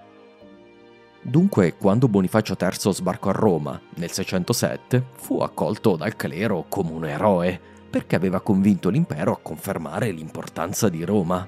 Dunque, 1.20 1.76
quando 1.76 2.08
Bonifacio 2.08 2.56
III 2.58 2.92
sbarcò 2.92 3.30
a 3.30 3.32
Roma 3.32 3.80
nel 3.96 4.10
607, 4.10 5.04
fu 5.16 5.40
accolto 5.40 5.96
dal 5.96 6.16
clero 6.16 6.64
come 6.68 6.92
un 6.92 7.04
eroe, 7.04 7.60
perché 7.90 8.16
aveva 8.16 8.40
convinto 8.40 8.88
l'impero 8.88 9.32
a 9.32 9.38
confermare 9.42 10.10
l'importanza 10.10 10.88
di 10.88 11.04
Roma. 11.04 11.46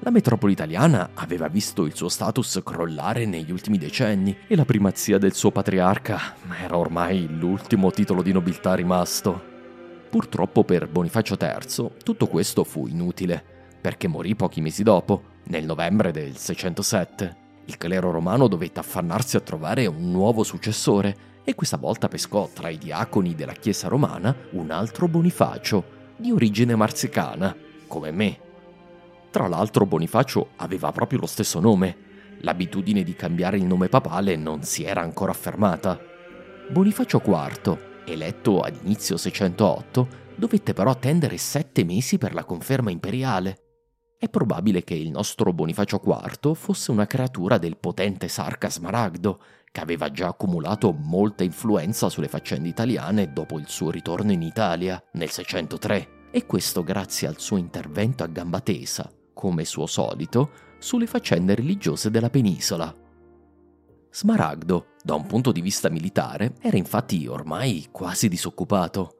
La 0.00 0.10
metropoli 0.10 0.52
italiana 0.52 1.10
aveva 1.14 1.48
visto 1.48 1.86
il 1.86 1.94
suo 1.94 2.08
status 2.08 2.60
crollare 2.62 3.24
negli 3.24 3.50
ultimi 3.50 3.78
decenni 3.78 4.36
e 4.46 4.54
la 4.54 4.66
primazia 4.66 5.16
del 5.16 5.32
suo 5.32 5.50
patriarca 5.50 6.34
era 6.62 6.76
ormai 6.76 7.26
l'ultimo 7.26 7.90
titolo 7.90 8.22
di 8.22 8.32
nobiltà 8.32 8.74
rimasto. 8.74 9.54
Purtroppo 10.10 10.64
per 10.64 10.88
Bonifacio 10.88 11.36
III 11.40 11.90
tutto 12.02 12.26
questo 12.26 12.64
fu 12.64 12.86
inutile 12.86 13.55
perché 13.80 14.08
morì 14.08 14.34
pochi 14.34 14.60
mesi 14.60 14.82
dopo, 14.82 15.22
nel 15.44 15.64
novembre 15.64 16.12
del 16.12 16.36
607. 16.36 17.36
Il 17.66 17.76
clero 17.78 18.10
romano 18.10 18.48
dovette 18.48 18.80
affannarsi 18.80 19.36
a 19.36 19.40
trovare 19.40 19.86
un 19.86 20.10
nuovo 20.10 20.42
successore 20.42 21.16
e 21.44 21.54
questa 21.54 21.76
volta 21.76 22.08
pescò 22.08 22.48
tra 22.52 22.68
i 22.68 22.78
diaconi 22.78 23.34
della 23.34 23.52
Chiesa 23.52 23.88
romana 23.88 24.34
un 24.52 24.70
altro 24.70 25.08
Bonifacio, 25.08 25.94
di 26.16 26.30
origine 26.30 26.74
marzicana, 26.74 27.54
come 27.86 28.10
me. 28.10 28.38
Tra 29.30 29.48
l'altro 29.48 29.86
Bonifacio 29.86 30.50
aveva 30.56 30.90
proprio 30.92 31.20
lo 31.20 31.26
stesso 31.26 31.60
nome, 31.60 32.04
L'abitudine 32.40 33.02
di 33.02 33.14
cambiare 33.14 33.56
il 33.56 33.64
nome 33.64 33.88
papale 33.88 34.36
non 34.36 34.62
si 34.62 34.84
era 34.84 35.00
ancora 35.00 35.30
affermata. 35.30 35.98
Bonifacio 36.70 37.22
IV, 37.24 37.78
eletto 38.04 38.60
ad 38.60 38.76
inizio 38.82 39.16
608, 39.16 40.08
dovette 40.36 40.72
però 40.72 40.90
attendere 40.90 41.38
sette 41.38 41.84
mesi 41.84 42.18
per 42.18 42.34
la 42.34 42.44
conferma 42.44 42.90
imperiale. 42.90 43.65
È 44.18 44.30
probabile 44.30 44.82
che 44.82 44.94
il 44.94 45.10
nostro 45.10 45.52
Bonifacio 45.52 46.00
IV 46.02 46.54
fosse 46.54 46.90
una 46.90 47.06
creatura 47.06 47.58
del 47.58 47.76
potente 47.76 48.28
Sarca 48.28 48.70
Smaragdo, 48.70 49.38
che 49.70 49.80
aveva 49.82 50.10
già 50.10 50.28
accumulato 50.28 50.90
molta 50.90 51.44
influenza 51.44 52.08
sulle 52.08 52.28
faccende 52.28 52.68
italiane 52.68 53.30
dopo 53.34 53.58
il 53.58 53.68
suo 53.68 53.90
ritorno 53.90 54.32
in 54.32 54.40
Italia 54.40 55.02
nel 55.12 55.28
603, 55.28 56.30
e 56.30 56.46
questo 56.46 56.82
grazie 56.82 57.28
al 57.28 57.38
suo 57.38 57.58
intervento 57.58 58.22
a 58.22 58.26
gamba 58.26 58.60
tesa, 58.60 59.12
come 59.34 59.66
suo 59.66 59.84
solito, 59.84 60.50
sulle 60.78 61.06
faccende 61.06 61.54
religiose 61.54 62.10
della 62.10 62.30
penisola. 62.30 62.94
Smaragdo, 64.10 64.94
da 65.02 65.14
un 65.14 65.26
punto 65.26 65.52
di 65.52 65.60
vista 65.60 65.90
militare, 65.90 66.54
era 66.62 66.78
infatti 66.78 67.26
ormai 67.26 67.88
quasi 67.90 68.28
disoccupato. 68.28 69.15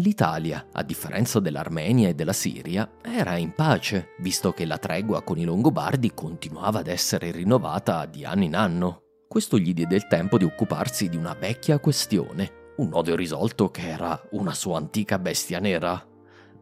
L'Italia, 0.00 0.68
a 0.72 0.82
differenza 0.82 1.40
dell'Armenia 1.40 2.08
e 2.08 2.14
della 2.14 2.32
Siria, 2.32 2.90
era 3.02 3.36
in 3.36 3.52
pace, 3.52 4.14
visto 4.20 4.52
che 4.52 4.64
la 4.64 4.78
tregua 4.78 5.22
con 5.22 5.36
i 5.36 5.44
Longobardi 5.44 6.14
continuava 6.14 6.78
ad 6.78 6.86
essere 6.86 7.30
rinnovata 7.30 8.06
di 8.06 8.24
anno 8.24 8.44
in 8.44 8.54
anno. 8.54 9.02
Questo 9.28 9.58
gli 9.58 9.74
diede 9.74 9.96
il 9.96 10.06
tempo 10.06 10.38
di 10.38 10.44
occuparsi 10.44 11.10
di 11.10 11.18
una 11.18 11.34
vecchia 11.34 11.78
questione, 11.80 12.72
un 12.78 12.88
nodo 12.88 13.10
irrisolto 13.10 13.70
che 13.70 13.88
era 13.88 14.18
una 14.30 14.54
sua 14.54 14.78
antica 14.78 15.18
bestia 15.18 15.58
nera. 15.58 16.02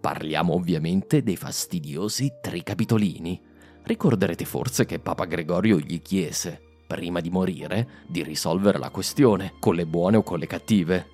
Parliamo 0.01 0.55
ovviamente 0.55 1.23
dei 1.23 1.37
fastidiosi 1.37 2.39
tricapitolini. 2.43 3.41
Ricorderete 3.85 4.45
forse 4.47 4.85
che 4.85 4.99
Papa 4.99 5.27
Gregorio 5.27 5.79
gli 5.79 6.03
chiese, 6.03 6.61
prima 6.89 7.21
di 7.21 7.31
morire, 7.31 7.89
di 8.09 8.25
risolvere 8.25 8.79
la 8.79 8.91
questione, 8.91 9.55
con 9.61 9.77
le 9.77 9.87
buone 9.87 10.17
o 10.17 10.25
con 10.25 10.41
le 10.41 10.49
cattive. 10.49 11.07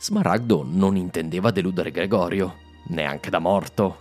Smaragdo 0.00 0.64
non 0.64 0.96
intendeva 0.96 1.50
deludere 1.50 1.90
Gregorio, 1.90 2.54
neanche 2.84 3.30
da 3.30 3.40
morto. 3.40 3.98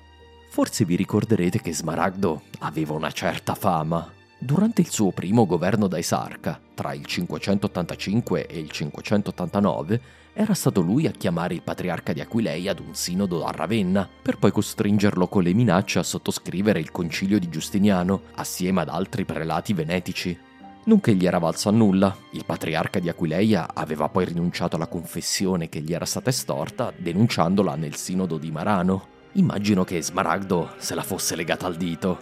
Forse 0.48 0.86
vi 0.86 0.96
ricorderete 0.96 1.60
che 1.60 1.74
Smaragdo 1.74 2.44
aveva 2.60 2.94
una 2.94 3.10
certa 3.10 3.56
fama. 3.56 4.08
Durante 4.38 4.82
il 4.82 4.92
suo 4.92 5.10
primo 5.10 5.48
governo 5.48 5.88
da 5.88 5.98
Esarca, 5.98 6.62
tra 6.76 6.94
il 6.94 7.04
585 7.04 8.46
e 8.46 8.60
il 8.60 8.70
589, 8.70 10.02
era 10.34 10.54
stato 10.54 10.82
lui 10.82 11.08
a 11.08 11.12
chiamare 11.12 11.56
il 11.56 11.64
patriarca 11.64 12.14
di 12.14 12.22
Aquileia 12.22 12.72
ad 12.72 12.80
un 12.80 12.94
sinodo 12.94 13.44
a 13.44 13.50
Ravenna, 13.50 14.08
per 14.22 14.38
poi 14.38 14.52
costringerlo 14.52 15.28
con 15.28 15.42
le 15.42 15.56
minacce 15.56 15.98
a 15.98 16.04
sottoscrivere 16.04 16.80
il 16.80 16.92
concilio 16.92 17.40
di 17.40 17.50
Giustiniano, 17.50 18.22
assieme 18.36 18.82
ad 18.82 18.90
altri 18.90 19.26
prelati 19.26 19.74
venetici. 19.74 20.47
Non 20.88 21.02
che 21.02 21.16
gli 21.16 21.26
era 21.26 21.38
valso 21.38 21.68
a 21.68 21.74
nulla, 21.74 22.16
il 22.32 22.46
patriarca 22.46 23.00
di 23.00 23.10
Aquileia 23.10 23.74
aveva 23.74 24.08
poi 24.08 24.24
rinunciato 24.24 24.78
alla 24.78 24.88
confessione 24.88 25.68
che 25.68 25.82
gli 25.82 25.92
era 25.92 26.06
stata 26.06 26.30
estorta, 26.30 26.94
denunciandola 26.96 27.76
nel 27.76 27.98
sinodo 27.98 28.38
di 28.38 28.52
Marano. 28.52 29.08
Immagino 29.34 29.84
che 29.84 30.02
Smaragdo 30.02 30.76
se 30.78 30.96
la 30.96 31.04
fosse 31.04 31.36
legata 31.36 31.66
al 31.66 31.76
dito. 31.76 32.18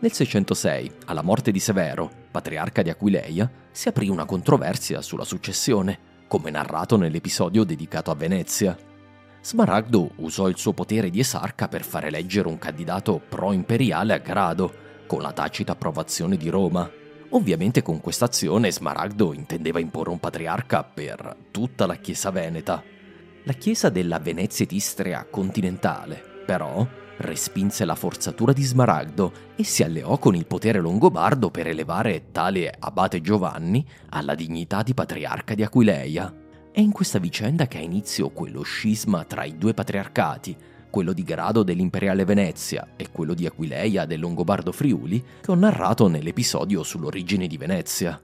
Nel 0.00 0.12
606, 0.12 0.92
alla 1.04 1.22
morte 1.22 1.52
di 1.52 1.60
Severo, 1.60 2.10
patriarca 2.28 2.82
di 2.82 2.90
Aquileia, 2.90 3.48
si 3.70 3.86
aprì 3.86 4.08
una 4.08 4.24
controversia 4.24 5.00
sulla 5.00 5.24
successione, 5.24 6.24
come 6.26 6.50
narrato 6.50 6.96
nell'episodio 6.96 7.62
dedicato 7.62 8.10
a 8.10 8.16
Venezia. 8.16 8.76
Smaragdo 9.40 10.10
usò 10.16 10.48
il 10.48 10.58
suo 10.58 10.72
potere 10.72 11.08
di 11.08 11.20
esarca 11.20 11.68
per 11.68 11.84
fare 11.84 12.08
eleggere 12.08 12.48
un 12.48 12.58
candidato 12.58 13.20
pro-imperiale 13.28 14.12
a 14.12 14.18
grado, 14.18 14.74
con 15.06 15.22
la 15.22 15.30
tacita 15.30 15.70
approvazione 15.70 16.36
di 16.36 16.48
Roma. 16.48 16.95
Ovviamente 17.30 17.82
con 17.82 18.00
questa 18.00 18.26
azione 18.26 18.70
Smaragdo 18.70 19.32
intendeva 19.32 19.80
imporre 19.80 20.10
un 20.10 20.20
patriarca 20.20 20.84
per 20.84 21.36
tutta 21.50 21.84
la 21.86 21.96
Chiesa 21.96 22.30
veneta. 22.30 22.82
La 23.42 23.52
Chiesa 23.52 23.88
della 23.90 24.20
Venezia 24.20 24.64
ed 24.64 24.72
Istria 24.72 25.26
continentale, 25.28 26.22
però, 26.46 26.86
respinse 27.18 27.84
la 27.84 27.94
forzatura 27.94 28.52
di 28.52 28.62
Smaragdo 28.62 29.32
e 29.56 29.64
si 29.64 29.82
alleò 29.82 30.18
con 30.18 30.36
il 30.36 30.46
potere 30.46 30.80
longobardo 30.80 31.50
per 31.50 31.66
elevare 31.66 32.30
tale 32.30 32.72
abate 32.78 33.20
Giovanni 33.20 33.84
alla 34.10 34.34
dignità 34.34 34.82
di 34.82 34.94
patriarca 34.94 35.54
di 35.54 35.62
Aquileia. 35.62 36.32
È 36.70 36.80
in 36.80 36.92
questa 36.92 37.18
vicenda 37.18 37.66
che 37.66 37.78
ha 37.78 37.82
inizio 37.82 38.30
quello 38.30 38.62
scisma 38.62 39.24
tra 39.24 39.44
i 39.44 39.56
due 39.56 39.74
patriarcati, 39.74 40.56
quello 40.96 41.12
di 41.12 41.24
grado 41.24 41.62
dell'imperiale 41.62 42.24
Venezia 42.24 42.92
e 42.96 43.10
quello 43.12 43.34
di 43.34 43.44
Aquileia 43.44 44.06
del 44.06 44.18
Longobardo 44.18 44.72
Friuli, 44.72 45.22
che 45.42 45.50
ho 45.50 45.54
narrato 45.54 46.08
nell'episodio 46.08 46.82
sull'origine 46.82 47.46
di 47.46 47.58
Venezia. 47.58 48.18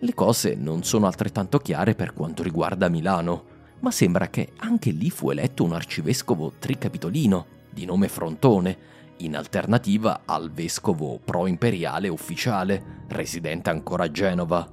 Le 0.00 0.12
cose 0.12 0.56
non 0.56 0.82
sono 0.82 1.06
altrettanto 1.06 1.58
chiare 1.58 1.94
per 1.94 2.12
quanto 2.12 2.42
riguarda 2.42 2.88
Milano, 2.88 3.44
ma 3.78 3.92
sembra 3.92 4.26
che 4.26 4.54
anche 4.56 4.90
lì 4.90 5.08
fu 5.08 5.30
eletto 5.30 5.62
un 5.62 5.72
arcivescovo 5.72 6.54
tricapitolino, 6.58 7.46
di 7.70 7.84
nome 7.84 8.08
Frontone, 8.08 8.76
in 9.18 9.36
alternativa 9.36 10.22
al 10.24 10.50
vescovo 10.50 11.20
pro-imperiale 11.24 12.08
ufficiale, 12.08 13.04
residente 13.06 13.70
ancora 13.70 14.02
a 14.02 14.10
Genova. 14.10 14.68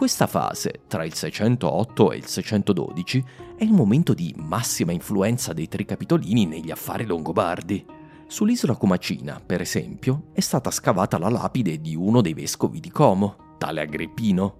Questa 0.00 0.26
fase, 0.26 0.80
tra 0.86 1.04
il 1.04 1.12
608 1.12 2.12
e 2.12 2.16
il 2.16 2.24
612, 2.24 3.24
è 3.54 3.64
il 3.64 3.72
momento 3.74 4.14
di 4.14 4.34
massima 4.38 4.92
influenza 4.92 5.52
dei 5.52 5.68
tricapitolini 5.68 6.46
negli 6.46 6.70
affari 6.70 7.04
longobardi. 7.04 7.84
Sull'isola 8.26 8.76
Comacina, 8.76 9.42
per 9.44 9.60
esempio, 9.60 10.28
è 10.32 10.40
stata 10.40 10.70
scavata 10.70 11.18
la 11.18 11.28
lapide 11.28 11.82
di 11.82 11.94
uno 11.94 12.22
dei 12.22 12.32
vescovi 12.32 12.80
di 12.80 12.90
Como, 12.90 13.56
tale 13.58 13.82
Agrippino. 13.82 14.56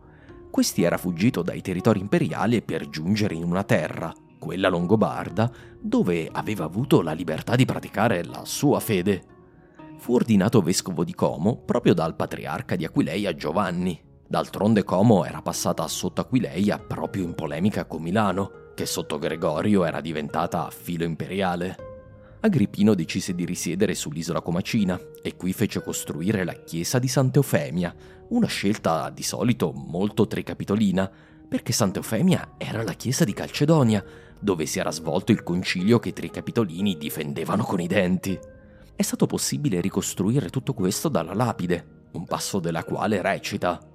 Questi 0.50 0.82
era 0.82 0.98
fuggito 0.98 1.40
dai 1.40 1.62
territori 1.62 2.00
imperiali 2.00 2.60
per 2.60 2.90
giungere 2.90 3.34
in 3.34 3.44
una 3.44 3.64
terra, 3.64 4.12
quella 4.38 4.68
longobarda, 4.68 5.50
dove 5.80 6.28
aveva 6.30 6.64
avuto 6.64 7.00
la 7.00 7.12
libertà 7.12 7.56
di 7.56 7.64
praticare 7.64 8.24
la 8.24 8.44
sua 8.44 8.78
fede. 8.78 9.24
Fu 9.96 10.12
ordinato 10.12 10.60
vescovo 10.60 11.02
di 11.02 11.14
Como 11.14 11.56
proprio 11.56 11.94
dal 11.94 12.14
patriarca 12.14 12.76
di 12.76 12.84
Aquileia 12.84 13.34
Giovanni. 13.34 14.08
D'altronde 14.30 14.84
Como 14.84 15.24
era 15.24 15.42
passata 15.42 15.88
sotto 15.88 16.20
Aquileia 16.20 16.78
proprio 16.78 17.24
in 17.24 17.34
polemica 17.34 17.84
con 17.84 18.00
Milano, 18.00 18.70
che 18.76 18.86
sotto 18.86 19.18
Gregorio 19.18 19.84
era 19.84 20.00
diventata 20.00 20.70
filo 20.70 21.02
imperiale. 21.02 21.76
Agrippino 22.38 22.94
decise 22.94 23.34
di 23.34 23.44
risiedere 23.44 23.92
sull'isola 23.92 24.40
Comacina 24.40 24.96
e 25.20 25.34
qui 25.34 25.52
fece 25.52 25.82
costruire 25.82 26.44
la 26.44 26.52
chiesa 26.52 27.00
di 27.00 27.08
Sant'Eufemia, 27.08 27.92
una 28.28 28.46
scelta 28.46 29.10
di 29.10 29.24
solito 29.24 29.72
molto 29.72 30.28
tricapitolina, 30.28 31.10
perché 31.48 31.72
Sant'Eufemia 31.72 32.54
era 32.56 32.84
la 32.84 32.92
chiesa 32.92 33.24
di 33.24 33.32
Calcedonia, 33.32 34.04
dove 34.38 34.64
si 34.64 34.78
era 34.78 34.92
svolto 34.92 35.32
il 35.32 35.42
concilio 35.42 35.98
che 35.98 36.10
i 36.10 36.12
tricapitolini 36.12 36.96
difendevano 36.96 37.64
con 37.64 37.80
i 37.80 37.88
denti. 37.88 38.38
È 38.94 39.02
stato 39.02 39.26
possibile 39.26 39.80
ricostruire 39.80 40.50
tutto 40.50 40.72
questo 40.72 41.08
dalla 41.08 41.34
lapide, 41.34 42.06
un 42.12 42.26
passo 42.26 42.60
della 42.60 42.84
quale 42.84 43.20
recita 43.20 43.89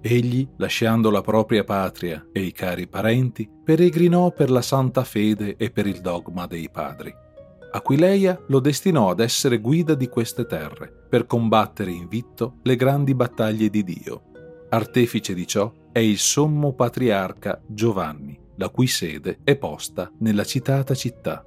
Egli, 0.00 0.48
lasciando 0.56 1.10
la 1.10 1.22
propria 1.22 1.64
patria 1.64 2.28
e 2.32 2.40
i 2.40 2.52
cari 2.52 2.86
parenti, 2.86 3.50
peregrinò 3.64 4.30
per 4.30 4.50
la 4.50 4.62
santa 4.62 5.02
fede 5.02 5.56
e 5.56 5.70
per 5.70 5.86
il 5.86 6.00
dogma 6.00 6.46
dei 6.46 6.70
padri. 6.70 7.12
Aquileia 7.70 8.40
lo 8.46 8.60
destinò 8.60 9.10
ad 9.10 9.20
essere 9.20 9.58
guida 9.58 9.94
di 9.94 10.08
queste 10.08 10.46
terre, 10.46 10.90
per 11.08 11.26
combattere 11.26 11.90
in 11.90 12.08
vitto 12.08 12.58
le 12.62 12.76
grandi 12.76 13.14
battaglie 13.14 13.68
di 13.68 13.82
Dio. 13.82 14.22
Artefice 14.70 15.34
di 15.34 15.46
ciò 15.46 15.72
è 15.92 15.98
il 15.98 16.18
sommo 16.18 16.74
patriarca 16.74 17.60
Giovanni, 17.66 18.38
la 18.56 18.68
cui 18.68 18.86
sede 18.86 19.40
è 19.42 19.56
posta 19.56 20.10
nella 20.20 20.44
citata 20.44 20.94
città. 20.94 21.44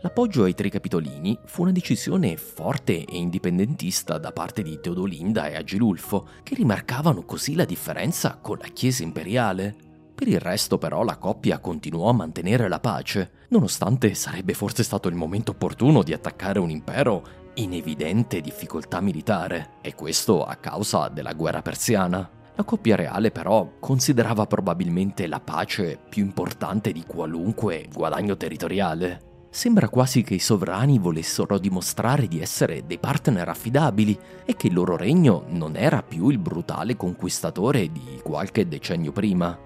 L'appoggio 0.00 0.44
ai 0.44 0.54
Tricapitolini 0.54 1.36
fu 1.44 1.62
una 1.62 1.72
decisione 1.72 2.36
forte 2.36 3.04
e 3.04 3.16
indipendentista 3.16 4.16
da 4.18 4.30
parte 4.30 4.62
di 4.62 4.78
Teodolinda 4.80 5.48
e 5.48 5.56
Agilulfo, 5.56 6.28
che 6.44 6.54
rimarcavano 6.54 7.24
così 7.24 7.56
la 7.56 7.64
differenza 7.64 8.38
con 8.40 8.58
la 8.58 8.68
Chiesa 8.68 9.02
imperiale. 9.02 9.74
Per 10.14 10.28
il 10.28 10.38
resto 10.38 10.78
però 10.78 11.02
la 11.02 11.16
coppia 11.16 11.58
continuò 11.58 12.10
a 12.10 12.12
mantenere 12.12 12.68
la 12.68 12.78
pace, 12.78 13.30
nonostante 13.48 14.14
sarebbe 14.14 14.54
forse 14.54 14.84
stato 14.84 15.08
il 15.08 15.16
momento 15.16 15.50
opportuno 15.50 16.04
di 16.04 16.12
attaccare 16.12 16.60
un 16.60 16.70
impero 16.70 17.24
in 17.54 17.72
evidente 17.72 18.40
difficoltà 18.40 19.00
militare, 19.00 19.78
e 19.80 19.96
questo 19.96 20.44
a 20.44 20.54
causa 20.54 21.08
della 21.08 21.32
guerra 21.32 21.60
persiana. 21.60 22.30
La 22.54 22.62
coppia 22.62 22.94
reale 22.94 23.32
però 23.32 23.78
considerava 23.80 24.46
probabilmente 24.46 25.26
la 25.26 25.40
pace 25.40 25.98
più 26.08 26.22
importante 26.24 26.92
di 26.92 27.02
qualunque 27.04 27.88
guadagno 27.92 28.36
territoriale. 28.36 29.26
Sembra 29.58 29.88
quasi 29.88 30.22
che 30.22 30.34
i 30.34 30.38
sovrani 30.38 31.00
volessero 31.00 31.58
dimostrare 31.58 32.28
di 32.28 32.40
essere 32.40 32.86
dei 32.86 33.00
partner 33.00 33.48
affidabili 33.48 34.16
e 34.44 34.54
che 34.54 34.68
il 34.68 34.72
loro 34.72 34.96
regno 34.96 35.46
non 35.48 35.74
era 35.74 36.00
più 36.00 36.28
il 36.28 36.38
brutale 36.38 36.94
conquistatore 36.96 37.90
di 37.90 38.20
qualche 38.22 38.68
decennio 38.68 39.10
prima. 39.10 39.58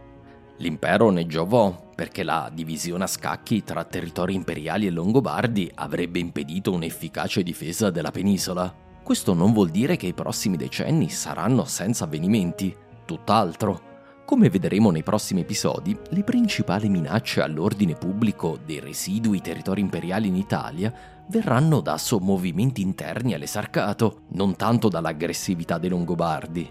L'impero 0.57 1.11
ne 1.11 1.27
giovò 1.27 1.91
perché 1.95 2.23
la 2.23 2.51
divisione 2.51 3.05
a 3.05 3.07
scacchi 3.07 3.65
tra 3.65 3.85
territori 3.85 4.33
imperiali 4.33 4.87
e 4.87 4.91
longobardi 4.91 5.71
avrebbe 5.75 6.19
impedito 6.21 6.73
un'efficace 6.73 7.43
difesa 7.43 7.91
della 7.91 8.11
penisola. 8.11 8.75
Questo 9.03 9.35
non 9.35 9.53
vuol 9.53 9.69
dire 9.69 9.97
che 9.97 10.07
i 10.07 10.15
prossimi 10.15 10.57
decenni 10.57 11.11
saranno 11.11 11.67
senza 11.67 12.05
avvenimenti, 12.05 12.75
tutt'altro. 13.05 13.92
Come 14.25 14.49
vedremo 14.49 14.91
nei 14.91 15.03
prossimi 15.03 15.41
episodi, 15.41 15.99
le 16.11 16.23
principali 16.23 16.89
minacce 16.89 17.43
all'ordine 17.43 17.97
pubblico 17.97 18.59
dei 18.65 18.79
residui 18.79 19.41
territori 19.41 19.81
imperiali 19.81 20.29
in 20.29 20.37
Italia 20.37 20.93
verranno 21.29 21.81
da 21.81 21.99
sommovimenti 21.99 22.83
interni 22.83 23.35
all'esarcato, 23.35 24.23
non 24.29 24.57
tanto 24.57 24.89
dall'aggressività 24.89 25.77
dei 25.77 25.91
Longobardi. 25.91 26.71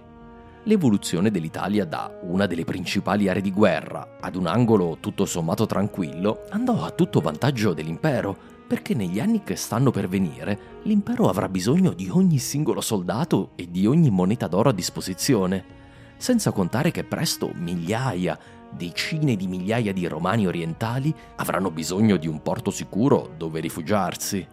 L'evoluzione 0.64 1.30
dell'Italia 1.30 1.86
da 1.86 2.20
una 2.24 2.46
delle 2.48 2.64
principali 2.64 3.28
aree 3.28 3.42
di 3.42 3.52
guerra 3.52 4.18
ad 4.22 4.36
un 4.36 4.48
angolo 4.48 4.98
tutto 5.00 5.26
sommato 5.26 5.66
tranquillo 5.66 6.46
andò 6.52 6.84
a 6.84 6.92
tutto 6.92 7.20
vantaggio 7.20 7.74
dell'impero, 7.74 8.36
perché 8.66 8.96
negli 8.96 9.20
anni 9.20 9.44
che 9.44 9.56
stanno 9.56 9.92
per 9.92 10.08
venire 10.08 10.80
l'impero 10.84 11.28
avrà 11.28 11.50
bisogno 11.50 11.92
di 11.92 12.10
ogni 12.10 12.38
singolo 12.38 12.80
soldato 12.80 13.52
e 13.56 13.70
di 13.70 13.86
ogni 13.86 14.10
moneta 14.10 14.48
d'oro 14.48 14.70
a 14.70 14.74
disposizione 14.74 15.80
senza 16.21 16.51
contare 16.51 16.91
che 16.91 17.03
presto 17.03 17.51
migliaia, 17.55 18.38
decine 18.69 19.36
di 19.36 19.47
migliaia 19.47 19.91
di 19.91 20.05
romani 20.05 20.45
orientali 20.45 21.12
avranno 21.38 21.71
bisogno 21.71 22.15
di 22.15 22.27
un 22.27 22.43
porto 22.43 22.69
sicuro 22.69 23.34
dove 23.36 23.60
rifugiarsi. 23.60 24.47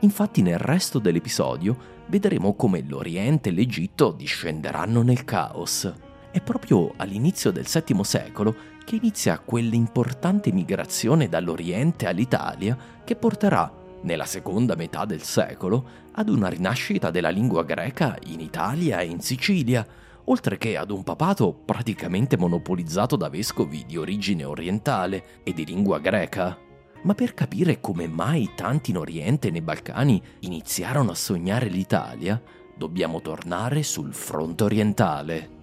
Infatti 0.00 0.40
nel 0.40 0.56
resto 0.56 0.98
dell'episodio 0.98 1.76
vedremo 2.06 2.54
come 2.54 2.82
l'Oriente 2.82 3.50
e 3.50 3.52
l'Egitto 3.52 4.10
discenderanno 4.10 5.02
nel 5.02 5.24
caos. 5.24 5.92
È 6.30 6.40
proprio 6.40 6.94
all'inizio 6.96 7.50
del 7.50 7.66
VII 7.70 8.02
secolo 8.02 8.56
che 8.82 8.96
inizia 8.96 9.38
quell'importante 9.38 10.50
migrazione 10.50 11.28
dall'Oriente 11.28 12.06
all'Italia 12.06 12.74
che 13.04 13.16
porterà, 13.16 13.70
nella 14.00 14.24
seconda 14.24 14.74
metà 14.74 15.04
del 15.04 15.22
secolo, 15.22 16.04
ad 16.12 16.30
una 16.30 16.48
rinascita 16.48 17.10
della 17.10 17.28
lingua 17.28 17.64
greca 17.64 18.16
in 18.28 18.40
Italia 18.40 19.00
e 19.00 19.06
in 19.08 19.20
Sicilia, 19.20 19.86
oltre 20.26 20.58
che 20.58 20.76
ad 20.76 20.90
un 20.90 21.02
papato 21.02 21.52
praticamente 21.52 22.36
monopolizzato 22.36 23.16
da 23.16 23.28
vescovi 23.28 23.84
di 23.86 23.96
origine 23.96 24.44
orientale 24.44 25.42
e 25.42 25.52
di 25.52 25.64
lingua 25.64 25.98
greca. 25.98 26.56
Ma 27.02 27.14
per 27.14 27.34
capire 27.34 27.80
come 27.80 28.08
mai 28.08 28.50
tanti 28.56 28.90
in 28.90 28.98
Oriente 28.98 29.48
e 29.48 29.50
nei 29.50 29.60
Balcani 29.60 30.20
iniziarono 30.40 31.12
a 31.12 31.14
sognare 31.14 31.68
l'Italia, 31.68 32.42
dobbiamo 32.74 33.20
tornare 33.20 33.82
sul 33.82 34.12
fronte 34.12 34.64
orientale. 34.64 35.54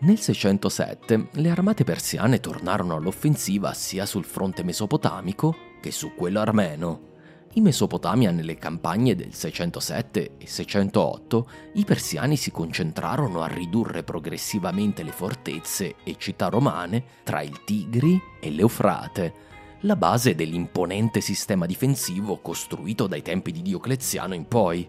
Nel 0.00 0.18
607 0.18 1.28
le 1.34 1.48
armate 1.48 1.84
persiane 1.84 2.40
tornarono 2.40 2.96
all'offensiva 2.96 3.72
sia 3.72 4.04
sul 4.04 4.24
fronte 4.24 4.64
mesopotamico 4.64 5.70
che 5.82 5.90
su 5.90 6.14
quello 6.14 6.40
armeno. 6.40 7.10
In 7.54 7.64
Mesopotamia, 7.64 8.30
nelle 8.30 8.56
campagne 8.56 9.14
del 9.14 9.34
607 9.34 10.36
e 10.38 10.46
608, 10.46 11.48
i 11.74 11.84
persiani 11.84 12.38
si 12.38 12.50
concentrarono 12.50 13.42
a 13.42 13.46
ridurre 13.46 14.02
progressivamente 14.02 15.02
le 15.02 15.10
fortezze 15.10 15.96
e 16.02 16.14
città 16.16 16.48
romane 16.48 17.04
tra 17.24 17.42
il 17.42 17.62
Tigri 17.64 18.18
e 18.40 18.50
l'Eufrate, 18.50 19.34
la 19.80 19.96
base 19.96 20.34
dell'imponente 20.34 21.20
sistema 21.20 21.66
difensivo 21.66 22.38
costruito 22.40 23.06
dai 23.06 23.20
tempi 23.20 23.52
di 23.52 23.60
Diocleziano 23.60 24.32
in 24.32 24.48
poi. 24.48 24.88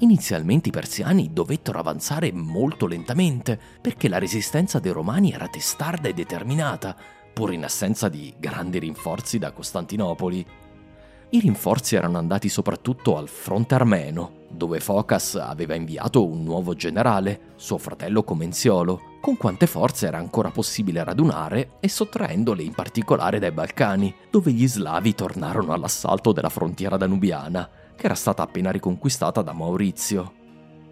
Inizialmente 0.00 0.68
i 0.68 0.72
persiani 0.72 1.32
dovettero 1.32 1.80
avanzare 1.80 2.30
molto 2.30 2.86
lentamente 2.86 3.58
perché 3.80 4.08
la 4.08 4.18
resistenza 4.18 4.78
dei 4.78 4.92
romani 4.92 5.32
era 5.32 5.48
testarda 5.48 6.08
e 6.08 6.14
determinata, 6.14 6.96
pur 7.38 7.52
in 7.52 7.62
assenza 7.62 8.08
di 8.08 8.34
grandi 8.36 8.80
rinforzi 8.80 9.38
da 9.38 9.52
Costantinopoli. 9.52 10.44
I 11.30 11.38
rinforzi 11.38 11.94
erano 11.94 12.18
andati 12.18 12.48
soprattutto 12.48 13.16
al 13.16 13.28
fronte 13.28 13.76
armeno, 13.76 14.38
dove 14.48 14.80
Focas 14.80 15.36
aveva 15.36 15.76
inviato 15.76 16.26
un 16.26 16.42
nuovo 16.42 16.74
generale, 16.74 17.52
suo 17.54 17.78
fratello 17.78 18.24
Comenziolo, 18.24 19.18
con 19.20 19.36
quante 19.36 19.68
forze 19.68 20.08
era 20.08 20.18
ancora 20.18 20.50
possibile 20.50 21.04
radunare 21.04 21.74
e 21.78 21.88
sottraendole 21.88 22.64
in 22.64 22.72
particolare 22.72 23.38
dai 23.38 23.52
Balcani, 23.52 24.12
dove 24.32 24.50
gli 24.50 24.66
slavi 24.66 25.14
tornarono 25.14 25.72
all'assalto 25.72 26.32
della 26.32 26.48
frontiera 26.48 26.96
danubiana, 26.96 27.70
che 27.94 28.06
era 28.06 28.16
stata 28.16 28.42
appena 28.42 28.72
riconquistata 28.72 29.42
da 29.42 29.52
Maurizio. 29.52 30.37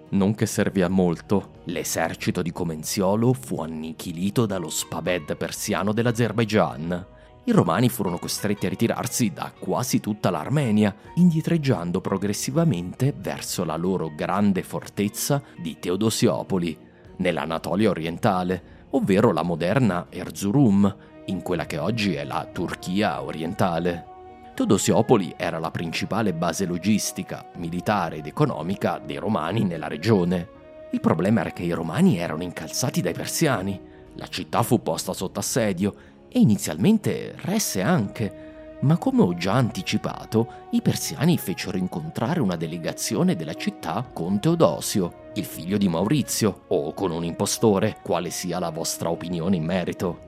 Non 0.09 0.35
che 0.37 0.47
servì 0.47 0.83
a 0.83 0.89
molto, 0.89 1.63
l'esercito 1.65 2.41
di 2.41 2.53
Comenziolo 2.53 3.33
fu 3.33 3.61
annichilito 3.61 4.47
dallo 4.47 4.71
Spabed 4.71 5.37
persiano 5.37 5.93
dell'Azerbaigian. 5.93 7.07
I 7.45 7.51
romani 7.53 7.89
furono 7.89 8.19
costretti 8.19 8.67
a 8.67 8.69
ritirarsi 8.69 9.33
da 9.33 9.53
quasi 9.59 9.99
tutta 9.99 10.31
l'Armenia, 10.31 10.95
indietreggiando 11.15 12.01
progressivamente 12.01 13.15
verso 13.17 13.65
la 13.65 13.77
loro 13.77 14.13
grande 14.15 14.63
fortezza 14.63 15.43
di 15.57 15.77
Teodosiopoli, 15.79 16.79
nell'Anatolia 17.17 17.91
orientale, 17.91 18.87
ovvero 18.91 19.33
la 19.33 19.43
moderna 19.43 20.07
Erzurum, 20.09 20.97
in 21.27 21.43
quella 21.43 21.67
che 21.67 21.79
oggi 21.79 22.15
è 22.15 22.25
la 22.25 22.49
Turchia 22.53 23.23
orientale. 23.23 24.16
Teodosiopoli 24.57 25.35
era 25.37 25.59
la 25.59 25.71
principale 25.71 26.33
base 26.33 26.65
logistica, 26.65 27.45
militare 27.57 28.17
ed 28.17 28.27
economica 28.27 28.99
dei 29.05 29.19
romani 29.19 29.65
nella 29.65 29.87
regione. 29.87 30.49
Il 30.93 31.01
problema 31.01 31.41
era 31.41 31.51
che 31.51 31.65
i 31.65 31.73
romani 31.73 32.17
erano 32.17 32.43
incalzati 32.43 33.03
dai 33.03 33.13
persiani, 33.13 33.79
la 34.15 34.27
città 34.29 34.63
fu 34.63 34.81
posta 34.81 35.13
sotto 35.13 35.41
assedio 35.41 35.95
e 36.31 36.39
inizialmente 36.39 37.35
resse 37.43 37.83
anche, 37.83 38.79
ma 38.81 38.97
come 38.97 39.21
ho 39.21 39.35
già 39.35 39.53
anticipato, 39.53 40.49
i 40.71 40.81
persiani 40.81 41.37
fecero 41.37 41.77
incontrare 41.77 42.41
una 42.41 42.57
delegazione 42.57 43.37
della 43.37 43.53
città 43.53 44.09
con 44.11 44.41
Teodosio, 44.41 45.25
il 45.35 45.45
figlio 45.45 45.77
di 45.77 45.89
Maurizio, 45.89 46.63
o 46.69 46.95
con 46.95 47.11
un 47.11 47.25
impostore, 47.25 47.99
quale 48.03 48.31
sia 48.31 48.59
la 48.59 48.71
vostra 48.71 49.11
opinione 49.11 49.57
in 49.57 49.65
merito. 49.65 50.26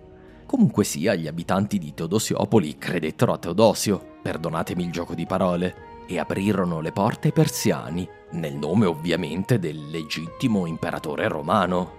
Comunque 0.48 0.82
sia, 0.82 1.14
gli 1.14 1.26
abitanti 1.26 1.76
di 1.78 1.92
Teodosiopoli 1.92 2.78
credettero 2.78 3.34
a 3.34 3.37
Teodosio, 3.37 4.16
perdonatemi 4.22 4.82
il 4.82 4.90
gioco 4.90 5.14
di 5.14 5.26
parole, 5.26 6.06
e 6.06 6.18
aprirono 6.18 6.80
le 6.80 6.90
porte 6.90 7.26
ai 7.26 7.34
persiani, 7.34 8.08
nel 8.30 8.54
nome 8.54 8.87
ovviamente 8.87 9.58
del 9.58 9.90
legittimo 9.90 10.64
imperatore 10.64 11.28
romano. 11.28 11.96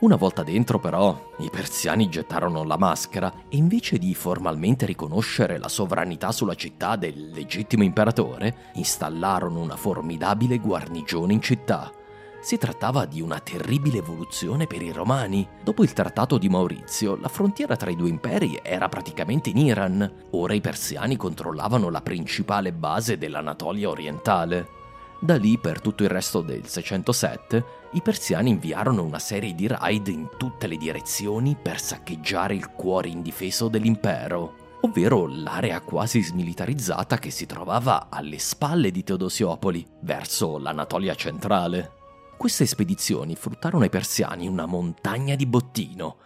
Una 0.00 0.16
volta 0.16 0.42
dentro 0.42 0.80
però, 0.80 1.30
i 1.38 1.48
persiani 1.48 2.08
gettarono 2.08 2.64
la 2.64 2.76
maschera 2.76 3.32
e 3.48 3.56
invece 3.56 3.98
di 3.98 4.16
formalmente 4.16 4.84
riconoscere 4.84 5.56
la 5.56 5.68
sovranità 5.68 6.32
sulla 6.32 6.56
città 6.56 6.96
del 6.96 7.30
legittimo 7.30 7.84
imperatore, 7.84 8.72
installarono 8.74 9.60
una 9.60 9.76
formidabile 9.76 10.58
guarnigione 10.58 11.34
in 11.34 11.40
città, 11.40 11.88
si 12.44 12.58
trattava 12.58 13.06
di 13.06 13.22
una 13.22 13.40
terribile 13.40 13.98
evoluzione 13.98 14.66
per 14.66 14.82
i 14.82 14.92
romani. 14.92 15.48
Dopo 15.62 15.82
il 15.82 15.94
trattato 15.94 16.36
di 16.36 16.50
Maurizio, 16.50 17.16
la 17.16 17.28
frontiera 17.28 17.74
tra 17.74 17.90
i 17.90 17.96
due 17.96 18.10
imperi 18.10 18.60
era 18.62 18.86
praticamente 18.90 19.48
in 19.48 19.56
Iran. 19.56 20.12
Ora 20.32 20.52
i 20.52 20.60
persiani 20.60 21.16
controllavano 21.16 21.88
la 21.88 22.02
principale 22.02 22.74
base 22.74 23.16
dell'Anatolia 23.16 23.88
orientale. 23.88 24.68
Da 25.18 25.36
lì, 25.36 25.56
per 25.56 25.80
tutto 25.80 26.02
il 26.02 26.10
resto 26.10 26.42
del 26.42 26.66
607, 26.66 27.64
i 27.92 28.02
persiani 28.02 28.50
inviarono 28.50 29.04
una 29.04 29.20
serie 29.20 29.54
di 29.54 29.66
raid 29.66 30.08
in 30.08 30.28
tutte 30.36 30.66
le 30.66 30.76
direzioni 30.76 31.56
per 31.56 31.80
saccheggiare 31.80 32.54
il 32.54 32.72
cuore 32.72 33.08
indifeso 33.08 33.68
dell'impero, 33.68 34.78
ovvero 34.82 35.26
l'area 35.26 35.80
quasi 35.80 36.22
smilitarizzata 36.22 37.16
che 37.16 37.30
si 37.30 37.46
trovava 37.46 38.08
alle 38.10 38.38
spalle 38.38 38.90
di 38.90 39.02
Teodosiopoli, 39.02 39.86
verso 40.00 40.58
l'Anatolia 40.58 41.14
centrale. 41.14 42.02
Queste 42.36 42.66
spedizioni 42.66 43.36
fruttarono 43.36 43.84
ai 43.84 43.90
persiani 43.90 44.46
una 44.46 44.66
montagna 44.66 45.34
di 45.34 45.46
bottino. 45.46 46.16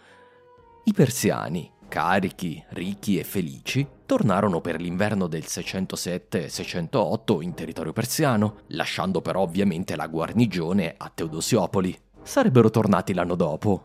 I 0.83 0.93
persiani, 0.93 1.71
carichi, 1.87 2.61
ricchi 2.69 3.17
e 3.17 3.23
felici, 3.23 3.87
tornarono 4.05 4.59
per 4.59 4.81
l'inverno 4.81 5.27
del 5.27 5.43
607-608 5.45 7.41
in 7.41 7.53
territorio 7.53 7.93
persiano, 7.93 8.61
lasciando 8.67 9.21
però 9.21 9.41
ovviamente 9.41 9.95
la 9.95 10.07
guarnigione 10.07 10.95
a 10.97 11.11
Teodosiopoli. 11.13 11.97
Sarebbero 12.21 12.69
tornati 12.69 13.13
l'anno 13.13 13.35
dopo. 13.35 13.83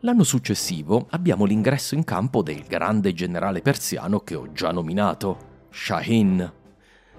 L'anno 0.00 0.24
successivo 0.24 1.06
abbiamo 1.10 1.46
l'ingresso 1.46 1.94
in 1.94 2.04
campo 2.04 2.42
del 2.42 2.62
grande 2.62 3.12
generale 3.12 3.60
persiano 3.60 4.20
che 4.20 4.34
ho 4.34 4.52
già 4.52 4.70
nominato, 4.70 5.54
Shahin, 5.70 6.52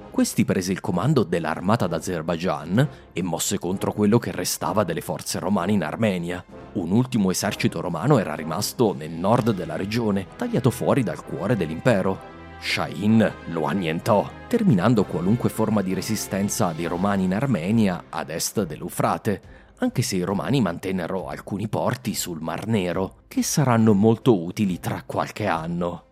questi 0.08 0.46
prese 0.46 0.72
il 0.72 0.80
comando 0.80 1.24
dell'armata 1.24 1.88
d'Azerbaijan 1.88 2.90
e 3.14 3.22
mosse 3.22 3.60
contro 3.60 3.94
quello 3.94 4.20
che 4.20 4.32
restava 4.32 4.84
delle 4.84 5.02
forze 5.02 5.40
romane 5.40 5.72
in 5.72 5.84
Armenia. 5.84 6.44
Un 6.74 6.92
ultimo 6.92 7.32
esercito 7.32 7.82
romano 7.82 8.18
era 8.18 8.36
rimasto 8.36 8.94
nel 8.94 9.12
nord 9.12 9.52
della 9.52 9.76
regione, 9.76 10.28
tagliato 10.36 10.70
fuori 10.70 11.04
dal 11.04 11.24
cuore 11.24 11.56
dell'impero. 11.56 12.36
Shahin 12.60 13.32
lo 13.48 13.66
annientò, 13.66 14.30
terminando 14.48 15.04
qualunque 15.04 15.50
forma 15.50 15.82
di 15.82 15.94
resistenza 15.94 16.74
dei 16.76 16.86
romani 16.86 17.26
in 17.26 17.34
Armenia 17.34 18.06
ad 18.10 18.30
est 18.30 18.64
dell'Eufrate, 18.64 19.42
anche 19.80 20.02
se 20.02 20.16
i 20.16 20.24
romani 20.24 20.60
mantennero 20.60 21.28
alcuni 21.28 21.68
porti 21.68 22.16
sul 22.16 22.42
Mar 22.42 22.66
Nero, 22.66 23.18
che 23.28 23.44
saranno 23.44 23.94
molto 23.94 24.42
utili 24.42 24.80
tra 24.80 25.04
qualche 25.06 25.46
anno. 25.46 26.07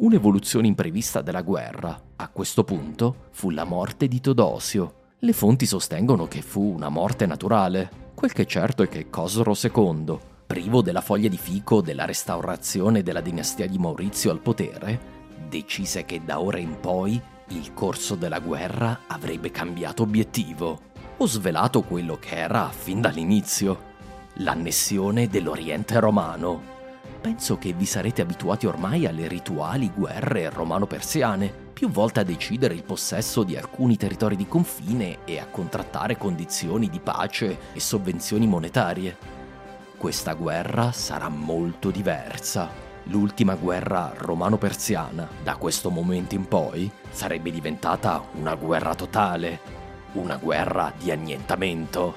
Un'evoluzione 0.00 0.66
imprevista 0.66 1.20
della 1.20 1.42
guerra, 1.42 1.94
a 2.16 2.28
questo 2.30 2.64
punto, 2.64 3.26
fu 3.32 3.50
la 3.50 3.64
morte 3.64 4.08
di 4.08 4.18
Todosio. 4.18 5.08
Le 5.18 5.34
fonti 5.34 5.66
sostengono 5.66 6.26
che 6.26 6.40
fu 6.40 6.62
una 6.62 6.88
morte 6.88 7.26
naturale. 7.26 7.90
Quel 8.14 8.32
che 8.32 8.42
è 8.42 8.46
certo 8.46 8.82
è 8.82 8.88
che 8.88 9.10
Cosro 9.10 9.54
II, 9.54 10.18
privo 10.46 10.80
della 10.80 11.02
foglia 11.02 11.28
di 11.28 11.36
fico 11.36 11.82
della 11.82 12.06
restaurazione 12.06 13.02
della 13.02 13.20
dinastia 13.20 13.66
di 13.66 13.76
Maurizio 13.76 14.30
al 14.30 14.40
potere, 14.40 14.98
decise 15.50 16.06
che 16.06 16.24
da 16.24 16.40
ora 16.40 16.56
in 16.56 16.80
poi 16.80 17.20
il 17.48 17.74
corso 17.74 18.14
della 18.14 18.40
guerra 18.40 19.00
avrebbe 19.06 19.50
cambiato 19.50 20.04
obiettivo. 20.04 20.80
Ho 21.18 21.26
svelato 21.26 21.82
quello 21.82 22.16
che 22.16 22.36
era 22.36 22.70
fin 22.70 23.02
dall'inizio, 23.02 23.88
l'annessione 24.36 25.28
dell'Oriente 25.28 26.00
romano. 26.00 26.78
Penso 27.20 27.58
che 27.58 27.74
vi 27.74 27.84
sarete 27.84 28.22
abituati 28.22 28.66
ormai 28.66 29.06
alle 29.06 29.28
rituali 29.28 29.90
guerre 29.94 30.48
romano-persiane, 30.48 31.52
più 31.74 31.90
volte 31.90 32.20
a 32.20 32.24
decidere 32.24 32.72
il 32.72 32.82
possesso 32.82 33.42
di 33.42 33.56
alcuni 33.56 33.98
territori 33.98 34.36
di 34.36 34.46
confine 34.46 35.18
e 35.26 35.38
a 35.38 35.46
contrattare 35.46 36.16
condizioni 36.16 36.88
di 36.88 36.98
pace 36.98 37.58
e 37.74 37.80
sovvenzioni 37.80 38.46
monetarie. 38.46 39.16
Questa 39.98 40.32
guerra 40.32 40.92
sarà 40.92 41.28
molto 41.28 41.90
diversa. 41.90 42.70
L'ultima 43.04 43.54
guerra 43.54 44.12
romano-persiana, 44.16 45.28
da 45.42 45.56
questo 45.56 45.90
momento 45.90 46.34
in 46.34 46.48
poi, 46.48 46.90
sarebbe 47.10 47.50
diventata 47.50 48.24
una 48.32 48.54
guerra 48.54 48.94
totale, 48.94 49.60
una 50.12 50.36
guerra 50.36 50.90
di 50.96 51.10
annientamento. 51.10 52.16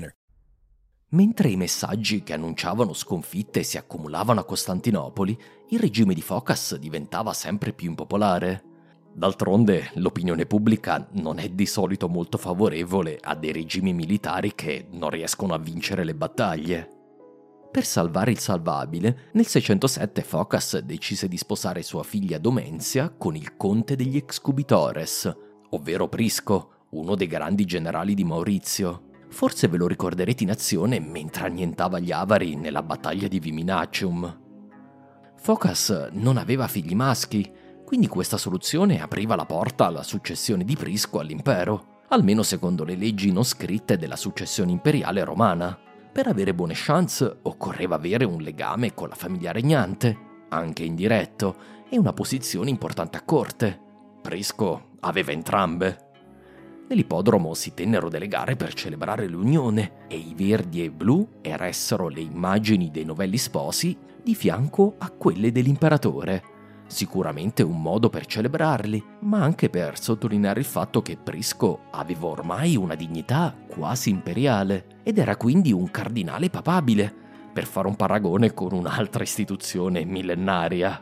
Mentre 1.13 1.49
i 1.49 1.57
messaggi 1.57 2.23
che 2.23 2.33
annunciavano 2.33 2.93
sconfitte 2.93 3.63
si 3.63 3.77
accumulavano 3.77 4.39
a 4.39 4.45
Costantinopoli, 4.45 5.37
il 5.69 5.79
regime 5.79 6.13
di 6.13 6.21
Focas 6.21 6.77
diventava 6.77 7.33
sempre 7.33 7.73
più 7.73 7.89
impopolare. 7.89 8.63
D'altronde 9.13 9.91
l'opinione 9.95 10.45
pubblica 10.45 11.05
non 11.13 11.39
è 11.39 11.49
di 11.49 11.65
solito 11.65 12.07
molto 12.07 12.37
favorevole 12.37 13.17
a 13.21 13.35
dei 13.35 13.51
regimi 13.51 13.93
militari 13.93 14.55
che 14.55 14.87
non 14.91 15.09
riescono 15.09 15.53
a 15.53 15.57
vincere 15.57 16.05
le 16.05 16.15
battaglie. 16.15 16.89
Per 17.69 17.85
salvare 17.85 18.31
il 18.31 18.39
salvabile, 18.39 19.29
nel 19.33 19.45
607 19.45 20.21
Focas 20.23 20.77
decise 20.79 21.27
di 21.27 21.35
sposare 21.35 21.83
sua 21.83 22.03
figlia 22.03 22.37
Domenzia 22.37 23.09
con 23.09 23.35
il 23.35 23.57
conte 23.57 23.97
degli 23.97 24.15
Excubitores, 24.15 25.29
ovvero 25.71 26.07
Prisco, 26.07 26.85
uno 26.91 27.15
dei 27.15 27.27
grandi 27.27 27.65
generali 27.65 28.13
di 28.13 28.23
Maurizio. 28.23 29.09
Forse 29.31 29.67
ve 29.69 29.77
lo 29.77 29.87
ricorderete 29.87 30.43
in 30.43 30.51
azione 30.51 30.99
mentre 30.99 31.45
annientava 31.45 31.99
gli 31.99 32.11
Avari 32.11 32.55
nella 32.55 32.83
battaglia 32.83 33.27
di 33.27 33.39
Viminacium. 33.39 34.39
Focas 35.37 36.09
non 36.11 36.37
aveva 36.37 36.67
figli 36.67 36.93
maschi, 36.93 37.49
quindi 37.85 38.07
questa 38.07 38.37
soluzione 38.37 39.01
apriva 39.01 39.35
la 39.35 39.45
porta 39.45 39.87
alla 39.87 40.03
successione 40.03 40.63
di 40.63 40.75
Prisco 40.75 41.19
all'impero, 41.19 42.03
almeno 42.09 42.43
secondo 42.43 42.83
le 42.83 42.95
leggi 42.95 43.31
non 43.31 43.43
scritte 43.43 43.97
della 43.97 44.17
successione 44.17 44.71
imperiale 44.71 45.23
romana. 45.23 45.77
Per 46.11 46.27
avere 46.27 46.53
buone 46.53 46.73
chance 46.75 47.39
occorreva 47.41 47.95
avere 47.95 48.25
un 48.25 48.41
legame 48.41 48.93
con 48.93 49.07
la 49.07 49.15
famiglia 49.15 49.53
regnante, 49.53 50.45
anche 50.49 50.83
indiretto, 50.83 51.55
e 51.89 51.97
una 51.97 52.13
posizione 52.13 52.69
importante 52.69 53.17
a 53.17 53.23
corte. 53.23 53.79
Prisco 54.21 54.89
aveva 54.99 55.31
entrambe. 55.31 56.10
Nell'ippodromo 56.91 57.53
si 57.53 57.73
tennero 57.73 58.09
delle 58.09 58.27
gare 58.27 58.57
per 58.57 58.73
celebrare 58.73 59.25
l'unione 59.25 60.07
e 60.09 60.17
i 60.17 60.33
verdi 60.35 60.83
e 60.83 60.91
blu 60.91 61.25
eressero 61.41 62.09
le 62.09 62.19
immagini 62.19 62.91
dei 62.91 63.05
novelli 63.05 63.37
sposi 63.37 63.97
di 64.21 64.35
fianco 64.35 64.95
a 64.97 65.09
quelle 65.09 65.53
dell'imperatore. 65.53 66.43
Sicuramente 66.87 67.63
un 67.63 67.81
modo 67.81 68.09
per 68.09 68.25
celebrarli, 68.25 69.01
ma 69.21 69.41
anche 69.41 69.69
per 69.69 69.97
sottolineare 69.97 70.59
il 70.59 70.65
fatto 70.65 71.01
che 71.01 71.15
Prisco 71.15 71.83
aveva 71.91 72.27
ormai 72.27 72.75
una 72.75 72.95
dignità 72.95 73.55
quasi 73.69 74.09
imperiale 74.09 74.99
ed 75.03 75.17
era 75.17 75.37
quindi 75.37 75.71
un 75.71 75.89
cardinale 75.91 76.49
papabile, 76.49 77.15
per 77.53 77.67
fare 77.67 77.87
un 77.87 77.95
paragone 77.95 78.53
con 78.53 78.73
un'altra 78.73 79.23
istituzione 79.23 80.03
millenaria. 80.03 81.01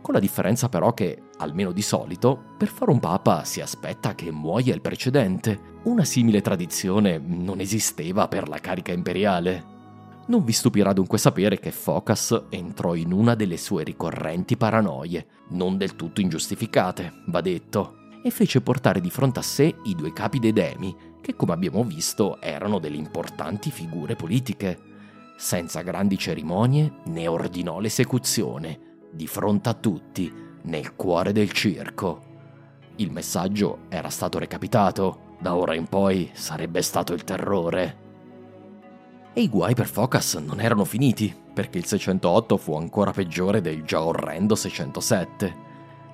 Con 0.00 0.12
la 0.12 0.20
differenza 0.20 0.68
però 0.68 0.92
che, 0.92 1.22
almeno 1.40 1.72
di 1.72 1.82
solito, 1.82 2.38
per 2.56 2.68
fare 2.68 2.90
un 2.90 3.00
papa 3.00 3.44
si 3.44 3.60
aspetta 3.60 4.14
che 4.14 4.30
muoia 4.30 4.74
il 4.74 4.80
precedente. 4.80 5.78
Una 5.84 6.04
simile 6.04 6.40
tradizione 6.40 7.18
non 7.18 7.60
esisteva 7.60 8.28
per 8.28 8.48
la 8.48 8.58
carica 8.58 8.92
imperiale. 8.92 9.78
Non 10.26 10.44
vi 10.44 10.52
stupirà 10.52 10.92
dunque 10.92 11.18
sapere 11.18 11.58
che 11.58 11.72
Focas 11.72 12.44
entrò 12.50 12.94
in 12.94 13.12
una 13.12 13.34
delle 13.34 13.56
sue 13.56 13.82
ricorrenti 13.82 14.56
paranoie, 14.56 15.26
non 15.50 15.76
del 15.76 15.96
tutto 15.96 16.20
ingiustificate, 16.20 17.22
va 17.26 17.40
detto, 17.40 17.96
e 18.22 18.30
fece 18.30 18.60
portare 18.60 19.00
di 19.00 19.10
fronte 19.10 19.40
a 19.40 19.42
sé 19.42 19.74
i 19.84 19.94
due 19.94 20.12
capi 20.12 20.38
dei 20.38 20.52
demi, 20.52 20.94
che 21.20 21.34
come 21.34 21.52
abbiamo 21.52 21.82
visto 21.82 22.40
erano 22.40 22.78
delle 22.78 22.96
importanti 22.96 23.70
figure 23.70 24.14
politiche. 24.14 24.78
Senza 25.36 25.80
grandi 25.80 26.18
cerimonie 26.18 27.00
ne 27.06 27.26
ordinò 27.26 27.80
l'esecuzione, 27.80 29.08
di 29.10 29.26
fronte 29.26 29.68
a 29.70 29.74
tutti, 29.74 30.32
nel 30.62 30.94
cuore 30.94 31.32
del 31.32 31.52
circo. 31.52 32.28
Il 32.96 33.10
messaggio 33.10 33.80
era 33.88 34.08
stato 34.08 34.38
recapitato, 34.38 35.36
da 35.40 35.54
ora 35.54 35.74
in 35.74 35.86
poi 35.86 36.30
sarebbe 36.34 36.82
stato 36.82 37.12
il 37.12 37.24
terrore. 37.24 38.08
E 39.32 39.42
i 39.42 39.48
guai 39.48 39.74
per 39.74 39.86
Focas 39.86 40.34
non 40.34 40.60
erano 40.60 40.84
finiti, 40.84 41.34
perché 41.54 41.78
il 41.78 41.86
608 41.86 42.56
fu 42.56 42.74
ancora 42.74 43.12
peggiore 43.12 43.60
del 43.60 43.84
già 43.84 44.02
orrendo 44.02 44.54
607. 44.54 45.68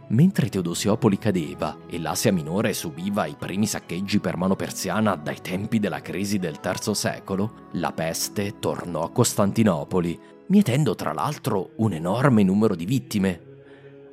Mentre 0.09 0.49
Teodosiopoli 0.49 1.19
cadeva 1.19 1.79
e 1.89 1.99
l'Asia 1.99 2.33
Minore 2.33 2.73
subiva 2.73 3.27
i 3.27 3.35
primi 3.37 3.67
saccheggi 3.67 4.21
per 4.21 4.37
mano 4.37 4.55
persiana 4.55 5.17
dai 5.17 5.41
tempi 5.41 5.81
della 5.81 6.01
crisi 6.01 6.39
del 6.39 6.61
III 6.63 6.95
secolo, 6.95 7.53
la 7.73 7.93
peste 7.93 8.61
tornò 8.61 9.03
a 9.03 9.11
Costantinopoli, 9.11 10.21
mietendo 10.49 10.95
tra 10.95 11.13
l'altro 11.13 11.71
un 11.79 11.93
enorme 11.93 12.45
numero 12.45 12.77
di 12.77 12.85
vittime. 12.85 13.46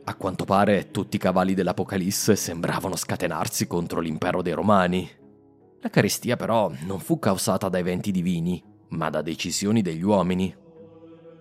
A 0.06 0.16
quanto 0.16 0.44
pare 0.44 0.92
tutti 0.92 1.16
i 1.16 1.20
cavalli 1.20 1.54
dell'Apocalisse 1.54 2.36
sembravano 2.36 2.98
scatenarsi 2.98 3.68
contro 3.68 4.02
l'impero 4.02 4.42
dei 4.42 4.52
Romani. 4.52 5.10
La 5.80 5.89
carestia 5.89 6.36
però 6.36 6.70
non 6.82 7.00
fu 7.00 7.20
causata 7.20 7.70
da 7.70 7.78
eventi 7.78 8.12
divini, 8.12 8.62
ma 8.89 9.10
da 9.10 9.22
decisioni 9.22 9.82
degli 9.82 10.04
uomini. 10.04 10.54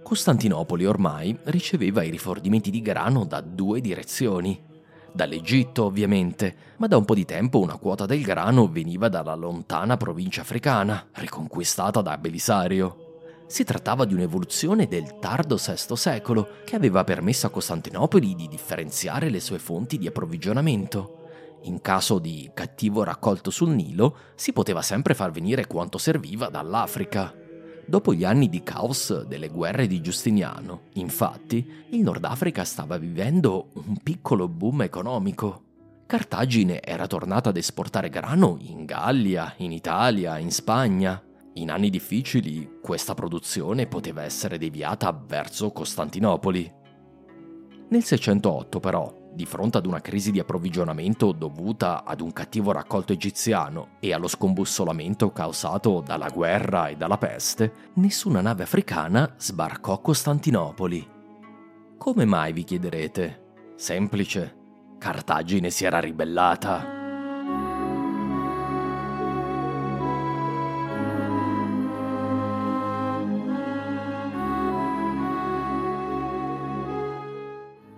Costantinopoli 0.04 0.84
ormai 0.84 1.36
riceveva 1.44 2.04
i 2.04 2.10
rifornimenti 2.10 2.70
di 2.70 2.82
grano 2.82 3.24
da 3.24 3.40
due 3.40 3.80
direzioni. 3.80 4.60
Dall'Egitto, 5.12 5.84
ovviamente, 5.84 6.54
ma 6.76 6.86
da 6.86 6.96
un 6.96 7.04
po' 7.04 7.14
di 7.14 7.24
tempo 7.24 7.58
una 7.58 7.76
quota 7.78 8.06
del 8.06 8.22
grano 8.22 8.68
veniva 8.68 9.08
dalla 9.08 9.34
lontana 9.34 9.96
provincia 9.96 10.42
africana, 10.42 11.08
riconquistata 11.14 12.00
da 12.00 12.16
Belisario. 12.16 13.01
Si 13.52 13.64
trattava 13.64 14.06
di 14.06 14.14
un'evoluzione 14.14 14.88
del 14.88 15.18
tardo 15.18 15.56
VI 15.56 15.94
secolo 15.94 16.48
che 16.64 16.74
aveva 16.74 17.04
permesso 17.04 17.46
a 17.46 17.50
Costantinopoli 17.50 18.34
di 18.34 18.48
differenziare 18.48 19.28
le 19.28 19.40
sue 19.40 19.58
fonti 19.58 19.98
di 19.98 20.06
approvvigionamento. 20.06 21.26
In 21.64 21.82
caso 21.82 22.18
di 22.18 22.50
cattivo 22.54 23.04
raccolto 23.04 23.50
sul 23.50 23.68
Nilo, 23.68 24.16
si 24.36 24.54
poteva 24.54 24.80
sempre 24.80 25.12
far 25.12 25.32
venire 25.32 25.66
quanto 25.66 25.98
serviva 25.98 26.48
dall'Africa. 26.48 27.34
Dopo 27.84 28.14
gli 28.14 28.24
anni 28.24 28.48
di 28.48 28.62
caos 28.62 29.24
delle 29.24 29.48
guerre 29.48 29.86
di 29.86 30.00
Giustiniano, 30.00 30.84
infatti, 30.94 31.84
il 31.90 32.00
Nord 32.00 32.24
Africa 32.24 32.64
stava 32.64 32.96
vivendo 32.96 33.68
un 33.74 33.98
piccolo 34.02 34.48
boom 34.48 34.80
economico. 34.80 35.64
Cartagine 36.06 36.82
era 36.82 37.06
tornata 37.06 37.50
ad 37.50 37.58
esportare 37.58 38.08
grano 38.08 38.56
in 38.60 38.86
Gallia, 38.86 39.52
in 39.58 39.72
Italia, 39.72 40.38
in 40.38 40.50
Spagna. 40.50 41.22
In 41.54 41.70
anni 41.70 41.90
difficili 41.90 42.78
questa 42.80 43.14
produzione 43.14 43.86
poteva 43.86 44.22
essere 44.22 44.56
deviata 44.56 45.12
verso 45.12 45.70
Costantinopoli. 45.70 46.80
Nel 47.90 48.02
608 48.02 48.80
però, 48.80 49.14
di 49.34 49.44
fronte 49.44 49.78
ad 49.78 49.86
una 49.86 50.00
crisi 50.00 50.30
di 50.30 50.38
approvvigionamento 50.38 51.32
dovuta 51.32 52.04
ad 52.04 52.20
un 52.20 52.32
cattivo 52.32 52.72
raccolto 52.72 53.12
egiziano 53.12 53.96
e 54.00 54.14
allo 54.14 54.28
scombussolamento 54.28 55.30
causato 55.30 56.00
dalla 56.00 56.28
guerra 56.28 56.88
e 56.88 56.96
dalla 56.96 57.18
peste, 57.18 57.90
nessuna 57.94 58.40
nave 58.40 58.62
africana 58.62 59.34
sbarcò 59.36 59.92
a 59.92 60.00
Costantinopoli. 60.00 61.06
Come 61.98 62.24
mai 62.24 62.52
vi 62.52 62.64
chiederete? 62.64 63.72
Semplice. 63.76 64.56
Cartagine 64.98 65.70
si 65.70 65.84
era 65.84 65.98
ribellata. 65.98 67.01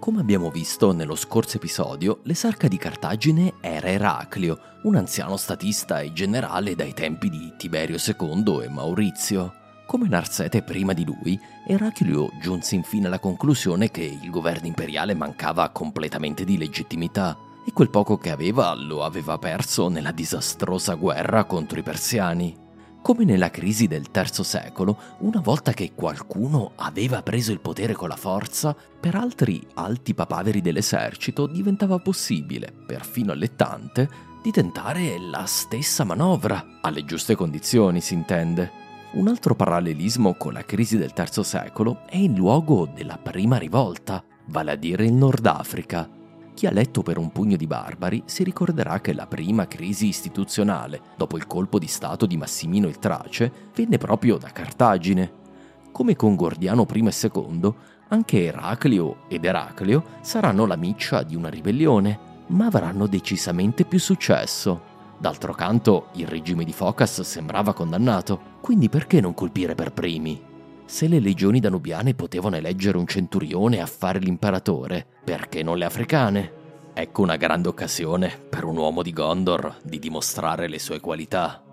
Come 0.05 0.21
abbiamo 0.21 0.51
visto 0.51 0.93
nello 0.93 1.15
scorso 1.15 1.57
episodio, 1.57 2.21
l'esarca 2.25 2.69
di 2.69 2.77
Cartagine 2.77 3.55
era 3.63 3.89
Eraclio, 3.89 4.59
un 4.83 4.97
anziano 4.97 5.39
statista 5.39 6.01
e 6.01 6.13
generale 6.13 6.75
dai 6.75 6.93
tempi 6.93 7.31
di 7.31 7.55
Tiberio 7.57 7.97
II 7.97 8.65
e 8.65 8.69
Maurizio. 8.69 9.55
Come 9.87 10.07
Narsete 10.07 10.63
prima 10.63 10.93
di 10.93 11.07
lui, 11.07 11.41
Eraclio 11.67 12.29
giunse 12.39 12.75
infine 12.75 13.07
alla 13.07 13.19
conclusione 13.19 13.91
che 13.91 14.03
il 14.03 14.29
governo 14.29 14.67
imperiale 14.67 15.15
mancava 15.15 15.71
completamente 15.71 16.45
di 16.45 16.59
legittimità 16.59 17.39
e 17.67 17.73
quel 17.73 17.89
poco 17.89 18.19
che 18.19 18.31
aveva 18.31 18.75
lo 18.75 19.05
aveva 19.05 19.39
perso 19.39 19.89
nella 19.89 20.13
disastrosa 20.13 20.93
guerra 20.97 21.45
contro 21.45 21.79
i 21.79 21.83
persiani. 21.83 22.64
Come 23.05 23.25
nella 23.25 23.51
crisi 23.51 23.87
del 23.87 24.07
III 24.11 24.43
secolo, 24.43 24.99
una 25.19 25.43
volta 25.43 25.75
che 25.75 25.93
qualcuno 25.95 26.73
aveva 26.77 27.23
preso 27.23 27.53
il 27.53 27.61
potere 27.61 27.93
con 27.93 28.09
la 28.09 28.17
forza, 28.17 28.75
per 28.99 29.15
altri 29.15 29.63
alti 29.75 30.15
papaveri 30.15 30.63
dell'esercito 30.63 31.47
diventava 31.47 31.99
possibile, 31.99 32.73
perfino 32.87 33.33
allettante, 33.33 34.09
di 34.43 34.51
tentare 34.51 35.19
la 35.19 35.45
stessa 35.45 36.05
manovra, 36.05 36.79
alle 36.81 37.05
giuste 37.05 37.35
condizioni 37.35 38.01
si 38.01 38.15
intende. 38.15 38.71
Un 39.13 39.29
altro 39.29 39.55
parallelismo 39.55 40.33
con 40.33 40.55
la 40.55 40.65
crisi 40.65 40.97
del 40.97 41.13
III 41.15 41.45
secolo 41.45 42.07
è 42.07 42.17
il 42.17 42.33
luogo 42.33 42.87
della 42.87 43.19
prima 43.19 43.59
rivolta, 43.59 44.25
vale 44.47 44.71
a 44.71 44.77
dire 44.77 45.05
il 45.05 45.13
Nord 45.13 45.45
Africa, 45.45 46.09
chi 46.55 46.67
ha 46.67 46.71
letto 46.71 47.03
per 47.03 47.19
un 47.19 47.33
pugno 47.33 47.57
di 47.57 47.67
barbari 47.67 48.23
si 48.27 48.45
ricorderà 48.45 49.01
che 49.01 49.13
la 49.13 49.27
prima 49.27 49.67
crisi 49.67 50.07
istituzionale, 50.07 51.01
dopo 51.17 51.37
il 51.37 51.47
colpo 51.49 51.81
di 51.81 51.89
Stato 51.89 52.27
di 52.27 52.37
Massimino 52.37 52.87
il 52.87 53.01
Trace, 53.01 53.71
venne 53.75 53.99
proprio 53.99 54.39
da 54.39 54.51
Cartagine. 54.51 55.43
Come 55.91 56.15
con 56.15 56.37
Gordiano 56.37 56.87
I 56.93 57.07
e 57.07 57.31
II, 57.33 57.75
anche 58.09 58.45
Eraclio 58.45 59.25
ed 59.29 59.45
Eraclio 59.45 60.05
saranno 60.21 60.65
la 60.67 60.77
miccia 60.77 61.25
di 61.25 61.35
una 61.35 61.49
ribellione, 61.49 62.19
ma 62.49 62.67
avranno 62.67 63.09
decisamente 63.09 63.85
più 63.85 63.99
successo. 63.99 64.93
D'altro 65.19 65.55
canto, 65.55 66.09
il 66.15 66.29
regime 66.29 66.65
di 66.65 66.73
Focas 66.73 67.21
sembrava 67.23 67.73
condannato, 67.73 68.59
quindi 68.61 68.89
perché 68.89 69.21
non 69.21 69.35
colpire 69.35 69.75
per 69.75 69.93
primi? 69.93 70.54
Se 70.87 71.09
le 71.09 71.19
legioni 71.19 71.61
danubiane 71.61 72.15
potevano 72.15 72.57
eleggere 72.57 72.99
un 72.99 73.07
centurione 73.07 73.81
a 73.81 73.87
fare 73.87 74.19
l'imperatore, 74.19 75.07
perché 75.25 75.63
non 75.63 75.79
le 75.79 75.87
africane? 75.87 76.63
Ecco 76.93 77.23
una 77.23 77.37
grande 77.37 77.69
occasione 77.69 78.31
per 78.49 78.65
un 78.65 78.77
uomo 78.77 79.03
di 79.03 79.13
Gondor 79.13 79.79
di 79.83 79.99
dimostrare 79.99 80.69
le 80.69 80.79
sue 80.79 81.01
qualità. 81.01 81.65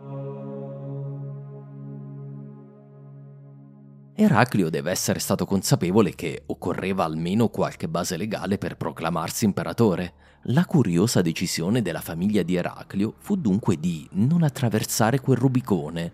Eraclio 4.16 4.70
deve 4.70 4.92
essere 4.92 5.20
stato 5.20 5.46
consapevole 5.46 6.16
che 6.16 6.44
occorreva 6.46 7.04
almeno 7.04 7.50
qualche 7.50 7.90
base 7.90 8.18
legale 8.18 8.58
per 8.58 8.78
proclamarsi 8.78 9.46
imperatore. 9.46 10.14
La 10.46 10.66
curiosa 10.66 11.22
decisione 11.22 11.82
della 11.82 12.02
famiglia 12.02 12.44
di 12.44 12.56
Eraclio 12.56 13.16
fu 13.20 13.36
dunque 13.36 13.78
di 13.78 14.08
non 14.14 14.44
attraversare 14.44 15.20
quel 15.20 15.38
Rubicone. 15.38 16.14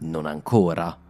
Non 0.00 0.26
ancora. 0.26 1.03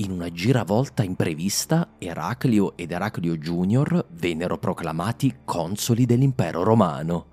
In 0.00 0.12
una 0.12 0.30
giravolta 0.30 1.02
imprevista, 1.02 1.94
Eraclio 1.98 2.76
ed 2.76 2.92
Eraclio 2.92 3.36
Junior 3.36 4.06
vennero 4.10 4.56
proclamati 4.56 5.38
consoli 5.44 6.06
dell'impero 6.06 6.62
romano. 6.62 7.26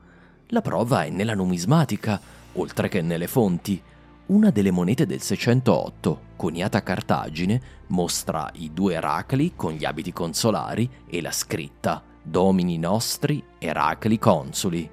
La 0.47 0.62
prova 0.62 1.04
è 1.04 1.12
nella 1.12 1.36
numismatica, 1.36 2.19
oltre 2.54 2.88
che 2.89 3.04
nelle 3.04 3.28
fonti. 3.28 3.80
Una 4.28 4.49
delle 4.49 4.71
monete 4.71 5.06
del 5.06 5.21
608, 5.21 6.21
coniata 6.36 6.80
a 6.80 6.82
Cartagine, 6.82 7.62
mostra 7.88 8.49
i 8.56 8.73
due 8.73 8.95
Eracli 8.95 9.54
con 9.56 9.73
gli 9.73 9.86
abiti 9.86 10.12
consolari 10.12 10.89
e 11.06 11.21
la 11.21 11.32
scritta 11.32 12.01
Domini 12.23 12.80
nostri 12.80 13.43
Eracli 13.60 14.17
consuli. 14.17 14.89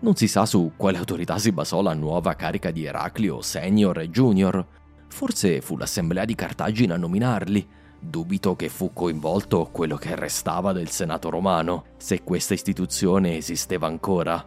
Non 0.00 0.16
si 0.16 0.26
sa 0.26 0.44
su 0.44 0.72
quale 0.76 0.98
autorità 0.98 1.38
si 1.38 1.52
basò 1.52 1.82
la 1.82 1.94
nuova 1.94 2.34
carica 2.34 2.72
di 2.72 2.84
Eraclio 2.84 3.42
senior 3.42 4.00
e 4.00 4.10
junior, 4.10 4.66
Forse 5.10 5.60
fu 5.60 5.76
l'assemblea 5.76 6.24
di 6.24 6.34
Cartagine 6.34 6.94
a 6.94 6.96
nominarli. 6.96 7.68
Dubito 7.98 8.56
che 8.56 8.70
fu 8.70 8.92
coinvolto 8.94 9.68
quello 9.70 9.96
che 9.96 10.14
restava 10.14 10.72
del 10.72 10.88
Senato 10.88 11.28
romano, 11.28 11.84
se 11.98 12.22
questa 12.22 12.54
istituzione 12.54 13.36
esisteva 13.36 13.86
ancora. 13.86 14.42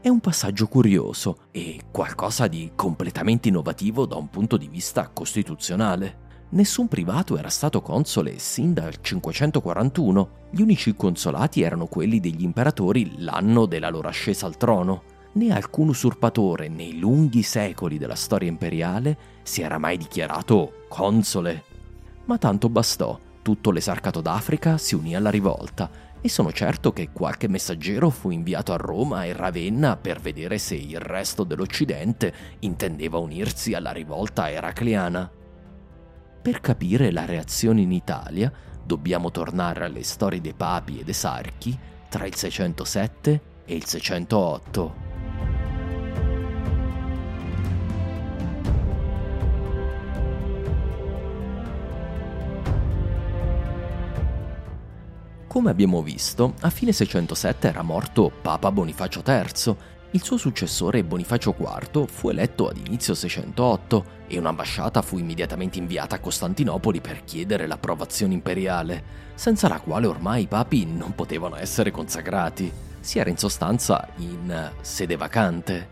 È 0.00 0.08
un 0.08 0.20
passaggio 0.20 0.66
curioso 0.66 1.38
e 1.50 1.80
qualcosa 1.90 2.46
di 2.46 2.72
completamente 2.74 3.48
innovativo 3.48 4.06
da 4.06 4.16
un 4.16 4.30
punto 4.30 4.56
di 4.56 4.68
vista 4.68 5.10
costituzionale. 5.12 6.22
Nessun 6.50 6.88
privato 6.88 7.36
era 7.36 7.48
stato 7.50 7.82
console 7.82 8.38
sin 8.38 8.72
dal 8.72 8.94
541, 9.00 10.28
gli 10.50 10.62
unici 10.62 10.94
consolati 10.94 11.62
erano 11.62 11.86
quelli 11.86 12.20
degli 12.20 12.42
imperatori 12.42 13.16
l'anno 13.18 13.66
della 13.66 13.90
loro 13.90 14.08
ascesa 14.08 14.46
al 14.46 14.56
trono 14.56 15.12
né 15.34 15.52
alcun 15.52 15.88
usurpatore 15.88 16.68
nei 16.68 16.98
lunghi 16.98 17.42
secoli 17.42 17.98
della 17.98 18.14
storia 18.14 18.48
imperiale 18.48 19.16
si 19.42 19.62
era 19.62 19.78
mai 19.78 19.96
dichiarato 19.96 20.84
console. 20.88 21.64
Ma 22.26 22.38
tanto 22.38 22.68
bastò, 22.68 23.18
tutto 23.42 23.70
l'esarcato 23.70 24.20
d'Africa 24.20 24.78
si 24.78 24.94
unì 24.94 25.14
alla 25.14 25.30
rivolta 25.30 25.90
e 26.20 26.28
sono 26.30 26.52
certo 26.52 26.92
che 26.92 27.10
qualche 27.12 27.48
messaggero 27.48 28.08
fu 28.08 28.30
inviato 28.30 28.72
a 28.72 28.76
Roma 28.76 29.24
e 29.24 29.34
Ravenna 29.34 29.96
per 29.98 30.20
vedere 30.20 30.56
se 30.56 30.74
il 30.74 30.98
resto 30.98 31.44
dell'Occidente 31.44 32.32
intendeva 32.60 33.18
unirsi 33.18 33.74
alla 33.74 33.92
rivolta 33.92 34.50
eracleana. 34.50 35.30
Per 36.40 36.60
capire 36.60 37.10
la 37.10 37.26
reazione 37.26 37.82
in 37.82 37.92
Italia 37.92 38.50
dobbiamo 38.82 39.30
tornare 39.30 39.84
alle 39.84 40.02
storie 40.02 40.40
dei 40.40 40.54
papi 40.54 41.00
e 41.00 41.04
dei 41.04 41.12
sarchi 41.12 41.78
tra 42.08 42.24
il 42.24 42.34
607 42.34 43.40
e 43.66 43.74
il 43.74 43.84
608. 43.84 45.13
Come 55.54 55.70
abbiamo 55.70 56.02
visto, 56.02 56.54
a 56.62 56.68
fine 56.68 56.90
607 56.90 57.68
era 57.68 57.82
morto 57.82 58.28
Papa 58.42 58.72
Bonifacio 58.72 59.22
III. 59.24 59.76
Il 60.10 60.24
suo 60.24 60.36
successore 60.36 61.04
Bonifacio 61.04 61.54
IV 61.56 62.08
fu 62.08 62.28
eletto 62.28 62.66
ad 62.66 62.76
inizio 62.76 63.14
608 63.14 64.04
e 64.26 64.36
un'ambasciata 64.36 65.00
fu 65.00 65.16
immediatamente 65.16 65.78
inviata 65.78 66.16
a 66.16 66.18
Costantinopoli 66.18 67.00
per 67.00 67.22
chiedere 67.22 67.68
l'approvazione 67.68 68.34
imperiale, 68.34 69.04
senza 69.36 69.68
la 69.68 69.78
quale 69.78 70.08
ormai 70.08 70.42
i 70.42 70.48
papi 70.48 70.86
non 70.86 71.14
potevano 71.14 71.54
essere 71.54 71.92
consacrati. 71.92 72.72
Si 72.98 73.20
era 73.20 73.30
in 73.30 73.36
sostanza 73.36 74.08
in 74.16 74.72
sede 74.80 75.14
vacante. 75.14 75.88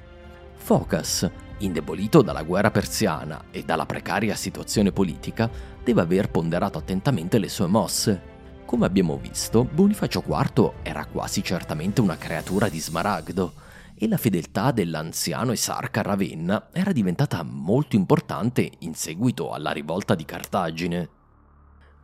Focas, 0.57 1.31
indebolito 1.59 2.21
dalla 2.23 2.43
guerra 2.43 2.73
persiana 2.73 3.45
e 3.53 3.63
dalla 3.63 3.87
precaria 3.87 4.35
situazione 4.35 4.91
politica, 4.91 5.49
deve 5.85 6.01
aver 6.01 6.31
ponderato 6.31 6.79
attentamente 6.79 7.39
le 7.39 7.49
sue 7.49 7.69
mosse 7.69 8.32
come 8.73 8.87
abbiamo 8.87 9.18
visto, 9.18 9.64
Bonifacio 9.64 10.25
IV 10.27 10.73
era 10.83 11.05
quasi 11.05 11.45
certamente 11.45 12.01
una 12.01 12.16
creatura 12.16 12.70
di 12.70 12.81
smaragdo 12.81 13.53
e 13.95 14.09
la 14.09 14.16
fedeltà 14.16 14.70
dell'anziano 14.70 15.53
esarca 15.53 16.01
Ravenna 16.01 16.68
era 16.73 16.91
diventata 16.91 17.43
molto 17.43 17.97
importante 17.97 18.70
in 18.79 18.95
seguito 18.95 19.53
alla 19.53 19.73
rivolta 19.73 20.14
di 20.14 20.25
Cartagine. 20.25 21.09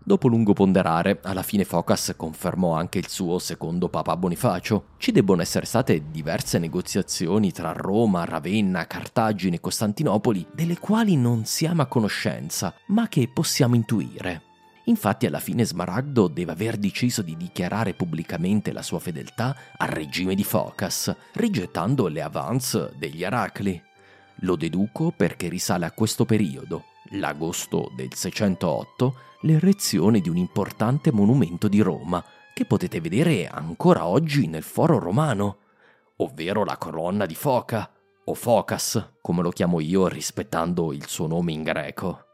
Dopo 0.04 0.28
lungo 0.28 0.52
ponderare, 0.52 1.20
alla 1.22 1.42
fine 1.42 1.64
Focas 1.64 2.12
confermò 2.14 2.74
anche 2.74 2.98
il 2.98 3.08
suo 3.08 3.38
secondo 3.38 3.88
Papa 3.88 4.14
Bonifacio. 4.18 4.88
Ci 4.98 5.10
debbono 5.10 5.40
essere 5.40 5.64
state 5.64 6.10
diverse 6.10 6.58
negoziazioni 6.58 7.50
tra 7.50 7.72
Roma, 7.72 8.26
Ravenna, 8.26 8.86
Cartagine 8.86 9.56
e 9.56 9.60
Costantinopoli, 9.60 10.46
delle 10.52 10.78
quali 10.78 11.16
non 11.16 11.46
siamo 11.46 11.80
a 11.80 11.86
conoscenza, 11.86 12.74
ma 12.88 13.08
che 13.08 13.26
possiamo 13.32 13.74
intuire. 13.74 14.47
Infatti 14.88 15.26
alla 15.26 15.38
fine 15.38 15.66
Smaragdo 15.66 16.28
deve 16.28 16.52
aver 16.52 16.78
deciso 16.78 17.20
di 17.20 17.36
dichiarare 17.36 17.92
pubblicamente 17.92 18.72
la 18.72 18.80
sua 18.80 18.98
fedeltà 18.98 19.54
al 19.76 19.88
regime 19.88 20.34
di 20.34 20.44
Focas, 20.44 21.14
rigettando 21.34 22.08
le 22.08 22.22
avance 22.22 22.92
degli 22.96 23.22
Aracli. 23.22 23.80
Lo 24.42 24.56
deduco 24.56 25.12
perché 25.14 25.48
risale 25.48 25.84
a 25.84 25.92
questo 25.92 26.24
periodo, 26.24 26.84
l'agosto 27.10 27.92
del 27.94 28.14
608, 28.14 29.14
l'erezione 29.42 30.20
di 30.20 30.30
un 30.30 30.38
importante 30.38 31.12
monumento 31.12 31.68
di 31.68 31.80
Roma, 31.80 32.24
che 32.54 32.64
potete 32.64 32.98
vedere 33.02 33.46
ancora 33.46 34.06
oggi 34.06 34.46
nel 34.46 34.62
foro 34.62 34.98
romano, 34.98 35.58
ovvero 36.16 36.64
la 36.64 36.78
colonna 36.78 37.26
di 37.26 37.34
Foca, 37.34 37.92
o 38.24 38.34
Focas, 38.34 39.16
come 39.20 39.42
lo 39.42 39.50
chiamo 39.50 39.80
io 39.80 40.08
rispettando 40.08 40.94
il 40.94 41.06
suo 41.06 41.26
nome 41.26 41.52
in 41.52 41.62
greco. 41.62 42.24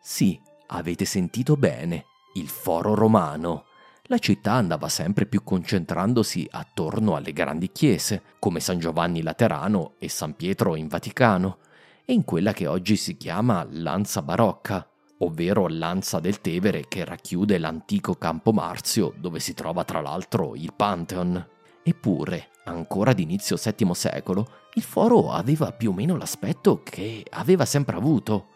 Sì, 0.00 0.40
Avete 0.74 1.04
sentito 1.04 1.56
bene, 1.56 2.06
il 2.34 2.48
foro 2.48 2.94
romano. 2.94 3.66
La 4.04 4.16
città 4.16 4.52
andava 4.52 4.88
sempre 4.88 5.26
più 5.26 5.44
concentrandosi 5.44 6.48
attorno 6.50 7.14
alle 7.14 7.34
grandi 7.34 7.70
chiese, 7.70 8.22
come 8.38 8.58
San 8.58 8.78
Giovanni 8.78 9.20
Laterano 9.20 9.94
e 9.98 10.08
San 10.08 10.34
Pietro 10.34 10.74
in 10.74 10.88
Vaticano, 10.88 11.58
e 12.06 12.14
in 12.14 12.24
quella 12.24 12.54
che 12.54 12.66
oggi 12.66 12.96
si 12.96 13.18
chiama 13.18 13.66
Lanza 13.68 14.22
Barocca, 14.22 14.88
ovvero 15.18 15.68
Lanza 15.68 16.20
del 16.20 16.40
Tevere 16.40 16.86
che 16.88 17.04
racchiude 17.04 17.58
l'antico 17.58 18.14
Campo 18.14 18.52
Marzio 18.52 19.12
dove 19.18 19.40
si 19.40 19.52
trova 19.52 19.84
tra 19.84 20.00
l'altro 20.00 20.54
il 20.54 20.72
Pantheon. 20.74 21.48
Eppure, 21.82 22.48
ancora 22.64 23.12
d'inizio 23.12 23.58
VII 23.62 23.94
secolo, 23.94 24.48
il 24.74 24.82
foro 24.82 25.32
aveva 25.32 25.70
più 25.72 25.90
o 25.90 25.92
meno 25.92 26.16
l'aspetto 26.16 26.82
che 26.82 27.26
aveva 27.28 27.66
sempre 27.66 27.96
avuto. 27.96 28.51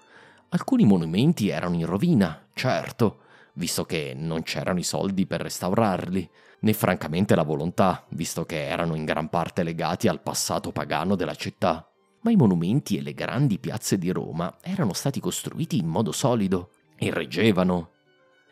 Alcuni 0.50 0.84
monumenti 0.84 1.48
erano 1.48 1.74
in 1.74 1.86
rovina, 1.86 2.48
certo, 2.54 3.20
visto 3.54 3.84
che 3.84 4.14
non 4.16 4.42
c'erano 4.42 4.78
i 4.78 4.84
soldi 4.84 5.26
per 5.26 5.40
restaurarli, 5.40 6.28
né 6.60 6.72
francamente 6.72 7.34
la 7.34 7.42
volontà, 7.42 8.04
visto 8.10 8.44
che 8.44 8.66
erano 8.66 8.94
in 8.94 9.04
gran 9.04 9.28
parte 9.28 9.62
legati 9.62 10.08
al 10.08 10.22
passato 10.22 10.72
pagano 10.72 11.16
della 11.16 11.34
città. 11.34 11.88
Ma 12.20 12.30
i 12.30 12.36
monumenti 12.36 12.96
e 12.96 13.02
le 13.02 13.12
grandi 13.12 13.58
piazze 13.58 13.98
di 13.98 14.10
Roma 14.10 14.56
erano 14.60 14.92
stati 14.92 15.20
costruiti 15.20 15.78
in 15.78 15.86
modo 15.86 16.12
solido 16.12 16.70
e 16.96 17.10
reggevano. 17.10 17.90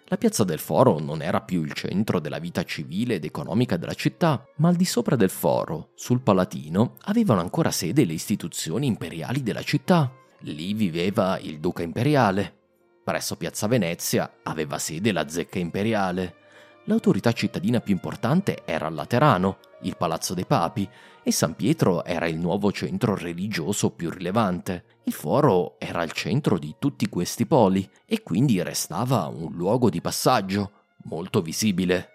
La 0.06 0.18
piazza 0.18 0.44
del 0.44 0.58
Foro 0.58 0.98
non 0.98 1.22
era 1.22 1.40
più 1.40 1.62
il 1.62 1.72
centro 1.72 2.20
della 2.20 2.38
vita 2.38 2.62
civile 2.62 3.14
ed 3.14 3.24
economica 3.24 3.76
della 3.76 3.94
città, 3.94 4.44
ma 4.56 4.68
al 4.68 4.76
di 4.76 4.84
sopra 4.84 5.16
del 5.16 5.30
Foro, 5.30 5.90
sul 5.94 6.20
Palatino, 6.20 6.96
avevano 7.04 7.40
ancora 7.40 7.70
sede 7.70 8.04
le 8.04 8.12
istituzioni 8.12 8.86
imperiali 8.86 9.42
della 9.42 9.62
città, 9.62 10.12
Lì 10.46 10.74
viveva 10.74 11.38
il 11.38 11.58
duca 11.58 11.82
imperiale. 11.82 12.54
Presso 13.02 13.36
Piazza 13.36 13.66
Venezia 13.66 14.40
aveva 14.42 14.78
sede 14.78 15.10
la 15.10 15.26
zecca 15.26 15.58
imperiale. 15.58 16.42
L'autorità 16.84 17.32
cittadina 17.32 17.80
più 17.80 17.94
importante 17.94 18.62
era 18.66 18.88
il 18.88 18.94
Laterano, 18.94 19.58
il 19.82 19.96
Palazzo 19.96 20.34
dei 20.34 20.44
Papi, 20.44 20.86
e 21.22 21.32
San 21.32 21.54
Pietro 21.54 22.04
era 22.04 22.26
il 22.26 22.36
nuovo 22.36 22.70
centro 22.72 23.16
religioso 23.16 23.90
più 23.90 24.10
rilevante. 24.10 24.98
Il 25.04 25.14
foro 25.14 25.76
era 25.78 26.02
il 26.02 26.12
centro 26.12 26.58
di 26.58 26.76
tutti 26.78 27.08
questi 27.08 27.46
poli 27.46 27.88
e 28.04 28.22
quindi 28.22 28.62
restava 28.62 29.26
un 29.28 29.50
luogo 29.52 29.88
di 29.88 30.02
passaggio 30.02 30.72
molto 31.04 31.40
visibile. 31.40 32.10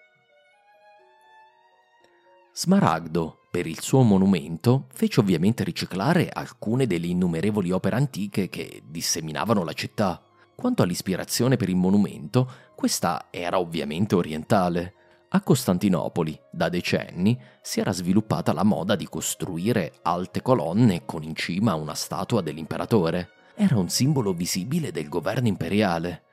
Smaragdo, 2.54 3.39
per 3.52 3.66
il 3.66 3.82
suo 3.82 4.04
monumento, 4.04 4.86
fece 4.94 5.20
ovviamente 5.20 5.64
riciclare 5.64 6.30
alcune 6.30 6.86
delle 6.86 7.08
innumerevoli 7.08 7.72
opere 7.72 7.96
antiche 7.96 8.48
che 8.48 8.84
disseminavano 8.86 9.64
la 9.64 9.74
città. 9.74 10.22
Quanto 10.56 10.84
all'ispirazione 10.84 11.58
per 11.58 11.70
il 11.70 11.76
monumento, 11.76 12.52
questa 12.76 13.28
era 13.32 13.60
ovviamente 13.60 14.14
orientale. 14.14 14.94
A 15.30 15.42
Costantinopoli, 15.42 16.40
da 16.52 16.70
decenni, 16.70 17.40
si 17.62 17.80
era 17.80 17.92
sviluppata 17.92 18.54
la 18.54 18.64
moda 18.64 18.96
di 18.96 19.08
costruire 19.08 19.94
alte 20.04 20.42
colonne 20.42 21.06
con 21.06 21.24
in 21.24 21.36
cima 21.36 21.76
una 21.76 21.94
statua 21.96 22.42
dell'imperatore. 22.42 23.30
Era 23.56 23.78
un 23.78 23.90
simbolo 23.90 24.34
visibile 24.34 24.92
del 24.92 25.10
governo 25.10 25.48
imperiale. 25.48 26.24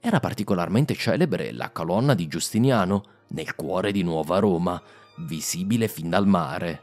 Era 0.00 0.20
particolarmente 0.20 0.94
celebre 0.94 1.52
la 1.52 1.70
colonna 1.70 2.14
di 2.14 2.28
Giustiniano, 2.28 3.02
nel 3.28 3.54
cuore 3.54 3.92
di 3.92 4.02
Nuova 4.02 4.38
Roma, 4.38 4.80
visibile 5.18 5.88
fin 5.88 6.10
dal 6.10 6.26
mare. 6.26 6.82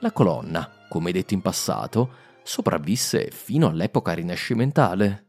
La 0.00 0.12
colonna, 0.12 0.68
come 0.88 1.12
detto 1.12 1.34
in 1.34 1.42
passato, 1.42 2.10
sopravvisse 2.42 3.30
fino 3.30 3.68
all'epoca 3.68 4.12
rinascimentale. 4.12 5.26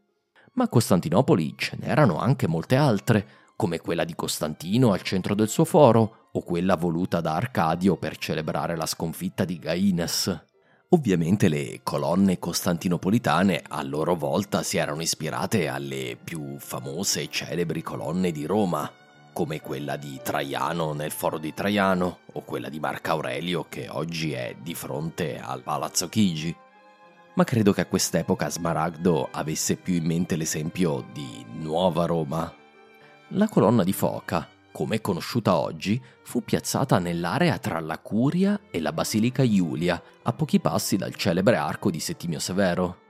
Ma 0.53 0.65
a 0.65 0.69
Costantinopoli 0.69 1.53
ce 1.57 1.77
n'erano 1.79 2.19
anche 2.19 2.47
molte 2.47 2.75
altre, 2.75 3.27
come 3.55 3.79
quella 3.79 4.03
di 4.03 4.15
Costantino 4.15 4.91
al 4.91 5.01
centro 5.01 5.35
del 5.35 5.47
suo 5.47 5.65
foro, 5.65 6.29
o 6.31 6.43
quella 6.43 6.75
voluta 6.75 7.21
da 7.21 7.35
Arcadio 7.35 7.95
per 7.97 8.17
celebrare 8.17 8.75
la 8.75 8.85
sconfitta 8.85 9.45
di 9.45 9.59
Gaines. 9.59 10.45
Ovviamente 10.89 11.47
le 11.47 11.79
colonne 11.81 12.37
costantinopolitane 12.37 13.63
a 13.67 13.81
loro 13.81 14.15
volta 14.15 14.61
si 14.61 14.77
erano 14.77 15.01
ispirate 15.01 15.67
alle 15.67 16.17
più 16.23 16.57
famose 16.59 17.23
e 17.23 17.29
celebri 17.29 17.81
colonne 17.81 18.31
di 18.31 18.45
Roma, 18.45 18.91
come 19.33 19.59
quella 19.59 19.97
di 19.97 20.19
Traiano 20.23 20.93
nel 20.93 21.11
foro 21.11 21.39
di 21.39 21.53
Traiano 21.53 22.19
o 22.31 22.41
quella 22.41 22.69
di 22.69 22.79
Marco 22.79 23.11
Aurelio 23.11 23.65
che 23.67 23.89
oggi 23.89 24.31
è 24.31 24.55
di 24.61 24.75
fronte 24.75 25.39
al 25.39 25.63
Palazzo 25.63 26.07
Chigi. 26.07 26.55
Ma 27.33 27.43
credo 27.43 27.73
che 27.73 27.81
a 27.81 27.87
quest'epoca 27.87 28.49
Smaragdo 28.49 29.27
avesse 29.31 29.75
più 29.75 29.95
in 29.95 30.05
mente 30.05 30.35
l'esempio 30.35 31.03
di 31.11 31.43
Nuova 31.53 32.05
Roma. 32.05 32.53
La 33.29 33.49
colonna 33.49 33.83
di 33.83 33.91
foca, 33.91 34.47
come 34.71 34.97
è 34.97 35.01
conosciuta 35.01 35.57
oggi, 35.57 36.01
fu 36.21 36.43
piazzata 36.43 36.99
nell'area 36.99 37.57
tra 37.57 37.79
la 37.79 37.97
Curia 37.97 38.59
e 38.69 38.79
la 38.79 38.93
Basilica 38.93 39.41
Iulia, 39.41 40.01
a 40.21 40.33
pochi 40.33 40.59
passi 40.59 40.95
dal 40.95 41.15
celebre 41.15 41.55
arco 41.55 41.89
di 41.89 41.99
Settimio 41.99 42.39
Severo. 42.39 43.02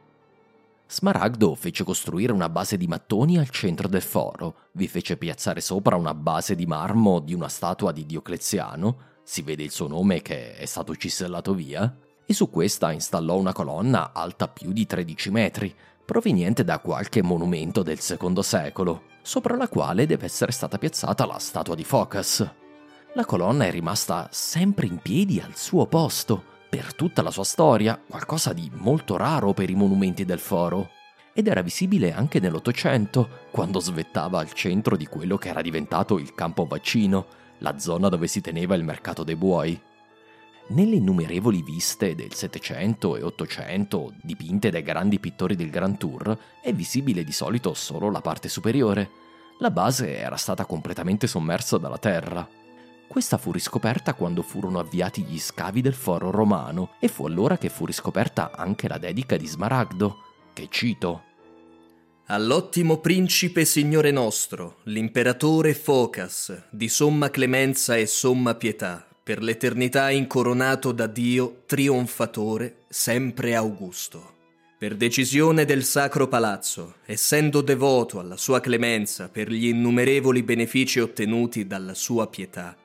Smaragdo 0.88 1.56
fece 1.56 1.84
costruire 1.84 2.32
una 2.32 2.50
base 2.50 2.78
di 2.78 2.88
mattoni 2.88 3.38
al 3.38 3.50
centro 3.50 3.88
del 3.88 4.02
foro, 4.02 4.70
vi 4.74 4.88
fece 4.88 5.18
piazzare 5.18 5.62
sopra 5.62 5.96
una 5.96 6.14
base 6.14 6.56
di 6.56 6.66
marmo 6.66 7.20
di 7.20 7.34
una 7.34 7.48
statua 7.48 7.92
di 7.92 8.06
Diocleziano, 8.06 9.12
si 9.24 9.42
vede 9.42 9.64
il 9.64 9.72
suo 9.72 9.88
nome 9.88 10.22
che 10.22 10.56
è 10.56 10.66
stato 10.66 10.96
cisellato 10.96 11.54
via, 11.54 11.96
e 12.26 12.34
su 12.34 12.50
questa 12.50 12.92
installò 12.92 13.38
una 13.38 13.54
colonna 13.54 14.14
alta 14.14 14.48
più 14.48 14.72
di 14.72 14.86
13 14.86 15.32
metri, 15.32 15.76
proveniente 16.06 16.64
da 16.64 16.80
qualche 16.80 17.24
monumento 17.24 17.82
del 17.82 18.00
secondo 18.00 18.42
secolo, 18.42 19.04
sopra 19.22 19.56
la 19.56 19.70
quale 19.70 20.06
deve 20.06 20.26
essere 20.26 20.52
stata 20.52 20.78
piazzata 20.78 21.26
la 21.26 21.40
statua 21.40 21.76
di 21.76 21.84
Focas. 21.84 22.48
La 23.16 23.26
colonna 23.26 23.66
è 23.66 23.72
rimasta 23.72 24.28
sempre 24.32 24.86
in 24.86 24.98
piedi 24.98 25.40
al 25.40 25.56
suo 25.56 25.86
posto, 25.86 26.52
per 26.74 26.96
tutta 26.96 27.22
la 27.22 27.30
sua 27.30 27.44
storia, 27.44 28.02
qualcosa 28.04 28.52
di 28.52 28.68
molto 28.74 29.16
raro 29.16 29.54
per 29.54 29.70
i 29.70 29.76
monumenti 29.76 30.26
del 30.26 30.40
foro. 30.40 30.90
Ed 31.32 31.48
era 31.48 31.62
visibile 31.62 32.12
anche 32.12 32.40
nell'Ottocento, 32.40 33.42
quando 33.52 33.80
svettava 33.80 34.40
al 34.40 34.54
centro 34.54 34.98
di 34.98 35.06
quello 35.06 35.38
che 35.38 35.50
era 35.50 35.62
diventato 35.62 36.18
il 36.18 36.34
campo 36.34 36.66
vaccino, 36.66 37.28
la 37.60 37.78
zona 37.78 38.10
dove 38.10 38.26
si 38.26 38.42
teneva 38.42 38.74
il 38.74 38.84
mercato 38.84 39.24
dei 39.24 39.36
buoi. 39.36 39.80
Nelle 40.70 40.96
innumerevoli 40.96 41.62
viste 41.62 42.16
del 42.16 42.34
Settecento 42.34 43.18
e 43.18 43.22
Ottocento, 43.22 44.12
dipinte 44.24 44.72
dai 44.72 44.82
grandi 44.82 45.20
pittori 45.20 45.56
del 45.56 45.70
Grand 45.70 45.98
Tour, 45.98 46.36
è 46.60 46.74
visibile 46.74 47.24
di 47.24 47.32
solito 47.32 47.76
solo 47.76 48.10
la 48.10 48.22
parte 48.22 48.50
superiore, 48.50 49.12
la 49.60 49.70
base 49.70 50.18
era 50.18 50.38
stata 50.38 50.66
completamente 50.66 51.28
sommersa 51.28 51.78
dalla 51.78 52.00
terra. 52.00 52.62
Questa 53.14 53.38
fu 53.38 53.52
riscoperta 53.52 54.16
quando 54.16 54.42
furono 54.42 54.80
avviati 54.80 55.22
gli 55.22 55.40
scavi 55.40 55.82
del 55.82 55.94
foro 55.94 56.32
romano 56.32 56.96
e 57.00 57.08
fu 57.08 57.28
allora 57.28 57.60
che 57.60 57.70
fu 57.70 57.86
riscoperta 57.86 58.50
anche 58.56 58.88
la 58.88 58.98
dedica 58.98 59.38
di 59.38 59.46
Smaragdo, 59.46 60.18
che 60.52 60.66
cito. 60.72 61.22
All'ottimo 62.26 62.98
principe 62.98 63.66
signore 63.66 64.10
nostro, 64.10 64.78
l'imperatore 64.86 65.76
Focas, 65.76 66.70
di 66.72 66.90
somma 66.90 67.30
clemenza 67.30 67.96
e 67.96 68.08
somma 68.08 68.56
pietà, 68.56 69.08
per 69.22 69.44
l'eternità 69.44 70.10
incoronato 70.10 70.92
da 70.92 71.06
Dio, 71.06 71.62
trionfatore, 71.68 72.78
sempre 72.90 73.54
augusto. 73.54 74.32
Per 74.80 74.96
decisione 74.96 75.66
del 75.66 75.84
Sacro 75.84 76.28
Palazzo, 76.28 76.96
essendo 77.06 77.62
devoto 77.62 78.18
alla 78.18 78.38
sua 78.38 78.60
clemenza 78.60 79.30
per 79.30 79.52
gli 79.52 79.68
innumerevoli 79.68 80.42
benefici 80.42 81.00
ottenuti 81.00 81.68
dalla 81.68 81.94
sua 81.94 82.28
pietà, 82.28 82.76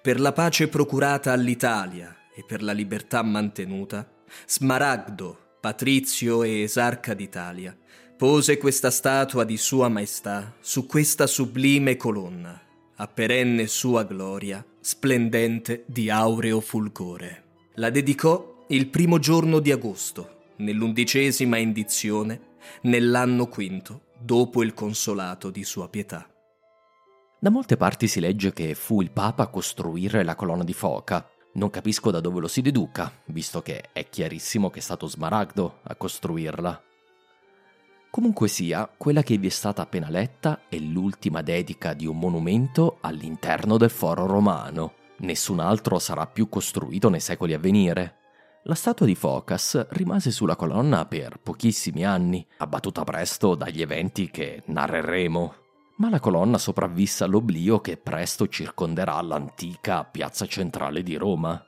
per 0.00 0.20
la 0.20 0.32
pace 0.32 0.68
procurata 0.68 1.32
all'Italia 1.32 2.16
e 2.34 2.44
per 2.46 2.62
la 2.62 2.72
libertà 2.72 3.22
mantenuta, 3.22 4.08
Smaragdo, 4.46 5.56
patrizio 5.60 6.42
e 6.42 6.62
esarca 6.62 7.14
d'Italia, 7.14 7.76
pose 8.16 8.58
questa 8.58 8.90
statua 8.90 9.44
di 9.44 9.56
Sua 9.56 9.88
Maestà 9.88 10.54
su 10.60 10.86
questa 10.86 11.26
sublime 11.26 11.96
colonna, 11.96 12.60
a 12.96 13.06
perenne 13.06 13.66
sua 13.66 14.04
gloria, 14.04 14.64
splendente 14.80 15.84
di 15.86 16.10
aureo 16.10 16.60
fulgore. 16.60 17.44
La 17.74 17.90
dedicò 17.90 18.64
il 18.68 18.88
primo 18.88 19.18
giorno 19.18 19.60
di 19.60 19.70
agosto, 19.70 20.52
nell'undicesima 20.56 21.58
indizione, 21.58 22.56
nell'anno 22.82 23.46
quinto, 23.46 24.06
dopo 24.20 24.62
il 24.62 24.74
consolato 24.74 25.50
di 25.50 25.62
sua 25.62 25.88
pietà. 25.88 26.28
Da 27.40 27.50
molte 27.50 27.76
parti 27.76 28.08
si 28.08 28.18
legge 28.18 28.52
che 28.52 28.74
fu 28.74 29.00
il 29.00 29.12
Papa 29.12 29.44
a 29.44 29.46
costruire 29.46 30.24
la 30.24 30.34
colonna 30.34 30.64
di 30.64 30.72
foca. 30.72 31.24
Non 31.52 31.70
capisco 31.70 32.10
da 32.10 32.18
dove 32.18 32.40
lo 32.40 32.48
si 32.48 32.62
deduca, 32.62 33.12
visto 33.26 33.62
che 33.62 33.90
è 33.92 34.08
chiarissimo 34.08 34.70
che 34.70 34.80
è 34.80 34.82
stato 34.82 35.06
Smaragdo 35.06 35.78
a 35.84 35.94
costruirla. 35.94 36.82
Comunque 38.10 38.48
sia, 38.48 38.90
quella 38.96 39.22
che 39.22 39.36
vi 39.36 39.46
è 39.46 39.50
stata 39.50 39.82
appena 39.82 40.10
letta 40.10 40.62
è 40.68 40.78
l'ultima 40.78 41.40
dedica 41.40 41.92
di 41.92 42.06
un 42.06 42.18
monumento 42.18 42.98
all'interno 43.02 43.76
del 43.76 43.90
foro 43.90 44.26
romano. 44.26 44.94
Nessun 45.18 45.60
altro 45.60 46.00
sarà 46.00 46.26
più 46.26 46.48
costruito 46.48 47.08
nei 47.08 47.20
secoli 47.20 47.54
a 47.54 47.58
venire. 47.60 48.16
La 48.64 48.74
statua 48.74 49.06
di 49.06 49.14
Focas 49.14 49.86
rimase 49.90 50.32
sulla 50.32 50.56
colonna 50.56 51.06
per 51.06 51.38
pochissimi 51.40 52.04
anni, 52.04 52.44
abbattuta 52.56 53.04
presto 53.04 53.54
dagli 53.54 53.80
eventi 53.80 54.28
che 54.28 54.64
narreremo 54.66 55.66
ma 55.98 56.10
la 56.10 56.20
colonna 56.20 56.58
sopravvisse 56.58 57.24
all'oblio 57.24 57.80
che 57.80 57.96
presto 57.96 58.48
circonderà 58.48 59.20
l'antica 59.20 60.04
piazza 60.04 60.46
centrale 60.46 61.02
di 61.02 61.16
Roma. 61.16 61.62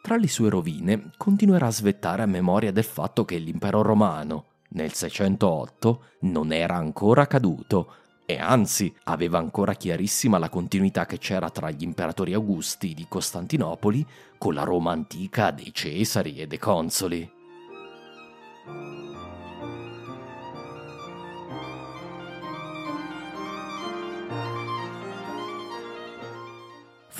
Tra 0.00 0.16
le 0.16 0.28
sue 0.28 0.50
rovine 0.50 1.10
continuerà 1.16 1.66
a 1.66 1.72
svettare 1.72 2.22
a 2.22 2.26
memoria 2.26 2.72
del 2.72 2.84
fatto 2.84 3.24
che 3.24 3.38
l'impero 3.38 3.82
romano, 3.82 4.46
nel 4.70 4.92
608, 4.92 6.04
non 6.20 6.52
era 6.52 6.76
ancora 6.76 7.26
caduto 7.26 7.94
e 8.24 8.38
anzi 8.38 8.94
aveva 9.04 9.38
ancora 9.38 9.74
chiarissima 9.74 10.38
la 10.38 10.48
continuità 10.48 11.06
che 11.06 11.18
c'era 11.18 11.50
tra 11.50 11.70
gli 11.70 11.82
imperatori 11.82 12.34
augusti 12.34 12.94
di 12.94 13.06
Costantinopoli 13.08 14.06
con 14.38 14.54
la 14.54 14.62
Roma 14.62 14.92
antica 14.92 15.50
dei 15.50 15.72
Cesari 15.72 16.36
e 16.36 16.46
dei 16.46 16.58
Consoli. 16.58 17.41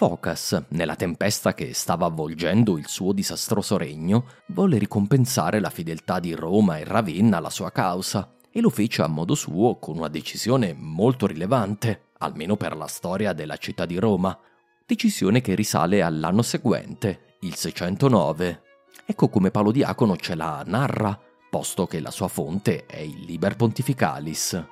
Focas, 0.03 0.61
nella 0.70 0.96
tempesta 0.96 1.55
che 1.55 1.74
stava 1.74 2.07
avvolgendo 2.07 2.76
il 2.76 2.88
suo 2.88 3.12
disastroso 3.12 3.76
regno, 3.76 4.24
volle 4.46 4.76
ricompensare 4.76 5.61
la 5.61 5.70
fedeltà 5.70 6.18
di 6.18 6.34
Roma 6.34 6.78
e 6.78 6.82
Ravenna 6.82 7.36
alla 7.36 7.50
sua 7.50 7.70
causa 7.70 8.34
e 8.50 8.61
lo 8.61 8.68
fece 8.68 9.03
a 9.03 9.07
modo 9.07 9.36
suo 9.36 9.76
con 9.76 9.98
una 9.98 10.09
decisione 10.09 10.74
molto 10.76 11.28
rilevante, 11.28 12.07
almeno 12.18 12.57
per 12.57 12.76
la 12.76 12.88
storia 12.88 13.32
della 13.32 13.57
città 13.59 13.86
di 13.86 13.96
Roma, 13.96 14.36
decisione 14.84 15.40
che 15.40 15.55
risale 15.55 16.03
all'anno 16.03 16.42
seguente, 16.42 17.36
il 17.42 17.55
609. 17.55 18.62
Ecco 19.07 19.28
come 19.28 19.53
Paolo 19.53 19.70
Diacono 19.70 20.16
ce 20.16 20.34
la 20.34 20.64
narra, 20.66 21.16
posto 21.48 21.86
che 21.86 22.00
la 22.00 22.11
sua 22.11 22.26
fonte 22.26 22.86
è 22.86 22.98
il 22.98 23.20
Liber 23.20 23.55
Pontificalis. 23.55 24.66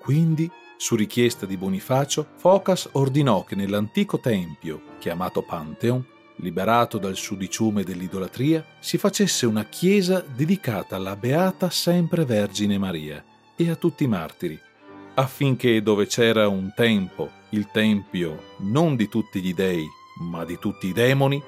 Quindi 0.00 0.50
su 0.82 0.96
richiesta 0.96 1.46
di 1.46 1.56
Bonifacio, 1.56 2.26
Focas 2.38 2.88
ordinò 2.94 3.44
che 3.44 3.54
nell'antico 3.54 4.18
tempio, 4.18 4.82
chiamato 4.98 5.42
Pantheon, 5.42 6.04
liberato 6.38 6.98
dal 6.98 7.14
sudiciume 7.14 7.84
dell'idolatria, 7.84 8.66
si 8.80 8.98
facesse 8.98 9.46
una 9.46 9.66
chiesa 9.66 10.24
dedicata 10.26 10.96
alla 10.96 11.14
Beata 11.14 11.70
Sempre 11.70 12.24
Vergine 12.24 12.78
Maria 12.78 13.24
e 13.54 13.70
a 13.70 13.76
tutti 13.76 14.02
i 14.02 14.08
martiri, 14.08 14.58
affinché 15.14 15.80
dove 15.82 16.06
c'era 16.06 16.48
un 16.48 16.72
tempo, 16.74 17.30
il 17.50 17.68
tempio 17.70 18.56
non 18.62 18.96
di 18.96 19.08
tutti 19.08 19.40
gli 19.40 19.54
dei, 19.54 19.86
ma 20.18 20.44
di 20.44 20.58
tutti 20.58 20.88
i 20.88 20.92
demoni, 20.92 21.40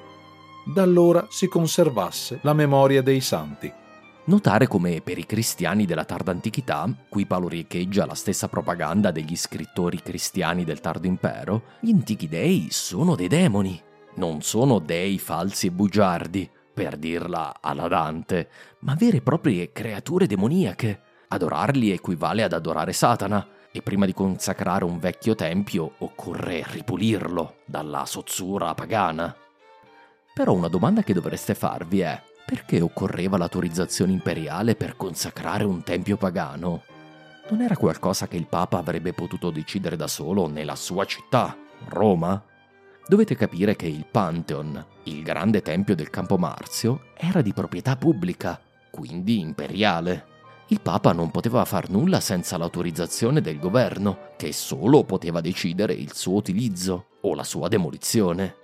da 0.63 0.83
allora 0.83 1.27
si 1.29 1.49
conservasse 1.49 2.39
la 2.43 2.53
memoria 2.53 3.01
dei 3.01 3.19
santi. 3.19 3.83
Notare 4.27 4.65
come 4.65 5.01
per 5.01 5.19
i 5.19 5.25
cristiani 5.27 5.85
della 5.85 6.03
tarda 6.03 6.31
antichità, 6.31 6.89
qui 7.09 7.27
Paolo 7.27 7.47
riecheggia 7.47 8.07
la 8.07 8.15
stessa 8.15 8.47
propaganda 8.47 9.11
degli 9.11 9.35
scrittori 9.35 10.01
cristiani 10.01 10.63
del 10.63 10.79
tardo 10.79 11.05
impero, 11.05 11.61
gli 11.79 11.91
antichi 11.91 12.27
dei 12.27 12.69
sono 12.71 13.13
dei 13.13 13.27
demoni, 13.27 13.79
non 14.15 14.41
sono 14.41 14.79
dei 14.79 15.19
falsi 15.19 15.67
e 15.67 15.71
bugiardi, 15.71 16.49
per 16.73 16.97
dirla 16.97 17.57
alla 17.61 17.87
Dante, 17.87 18.49
ma 18.79 18.95
vere 18.95 19.17
e 19.17 19.21
proprie 19.21 19.71
creature 19.71 20.25
demoniache. 20.25 21.01
Adorarli 21.27 21.91
equivale 21.91 22.41
ad 22.41 22.53
adorare 22.53 22.93
Satana, 22.93 23.47
e 23.71 23.83
prima 23.83 24.07
di 24.07 24.13
consacrare 24.13 24.85
un 24.85 24.97
vecchio 24.97 25.35
tempio 25.35 25.95
occorre 25.99 26.65
ripulirlo 26.67 27.57
dalla 27.65 28.07
sozzura 28.07 28.73
pagana. 28.73 29.35
Però 30.33 30.51
una 30.51 30.67
domanda 30.67 31.03
che 31.03 31.13
dovreste 31.13 31.53
farvi 31.53 31.99
è 31.99 32.19
perché 32.45 32.79
occorreva 32.79 33.37
l'autorizzazione 33.37 34.11
imperiale 34.11 34.75
per 34.75 34.95
consacrare 34.95 35.63
un 35.63 35.81
tempio 35.83 36.15
pagano? 36.15 36.83
Non 37.49 37.61
era 37.61 37.75
qualcosa 37.75 38.27
che 38.27 38.37
il 38.37 38.47
Papa 38.47 38.77
avrebbe 38.77 39.13
potuto 39.13 39.49
decidere 39.49 39.95
da 39.95 40.07
solo 40.07 40.47
nella 40.47 40.75
sua 40.75 41.05
città, 41.05 41.57
Roma? 41.89 42.41
Dovete 43.07 43.35
capire 43.35 43.75
che 43.75 43.85
il 43.85 44.05
Pantheon, 44.09 44.83
il 45.03 45.21
grande 45.21 45.61
tempio 45.61 45.95
del 45.95 46.09
Campo 46.09 46.37
Marzio, 46.37 47.11
era 47.15 47.41
di 47.41 47.53
proprietà 47.53 47.95
pubblica, 47.97 48.59
quindi 48.89 49.39
imperiale. 49.39 50.33
Il 50.69 50.81
Papa 50.81 51.11
non 51.11 51.29
poteva 51.29 51.63
far 51.65 51.89
nulla 51.91 52.19
senza 52.19 52.57
l'autorizzazione 52.57 53.41
del 53.41 53.59
governo, 53.59 54.29
che 54.37 54.51
solo 54.51 55.03
poteva 55.03 55.41
decidere 55.41 55.93
il 55.93 56.13
suo 56.13 56.33
utilizzo 56.33 57.09
o 57.21 57.35
la 57.35 57.43
sua 57.43 57.67
demolizione. 57.67 58.55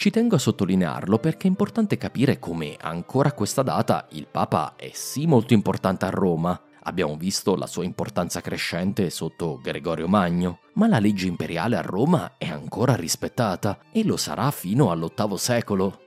Ci 0.00 0.08
tengo 0.08 0.36
a 0.36 0.38
sottolinearlo 0.38 1.18
perché 1.18 1.46
è 1.46 1.50
importante 1.50 1.98
capire 1.98 2.38
come 2.38 2.74
ancora 2.80 3.28
a 3.28 3.32
questa 3.34 3.60
data 3.60 4.06
il 4.12 4.28
Papa 4.28 4.72
è 4.74 4.90
sì 4.94 5.26
molto 5.26 5.52
importante 5.52 6.06
a 6.06 6.08
Roma, 6.08 6.58
abbiamo 6.84 7.18
visto 7.18 7.54
la 7.54 7.66
sua 7.66 7.84
importanza 7.84 8.40
crescente 8.40 9.10
sotto 9.10 9.60
Gregorio 9.62 10.08
Magno, 10.08 10.60
ma 10.76 10.86
la 10.86 11.00
legge 11.00 11.26
imperiale 11.26 11.76
a 11.76 11.82
Roma 11.82 12.38
è 12.38 12.48
ancora 12.48 12.96
rispettata 12.96 13.78
e 13.92 14.02
lo 14.02 14.16
sarà 14.16 14.50
fino 14.50 14.90
all'VIII 14.90 15.36
secolo. 15.36 16.00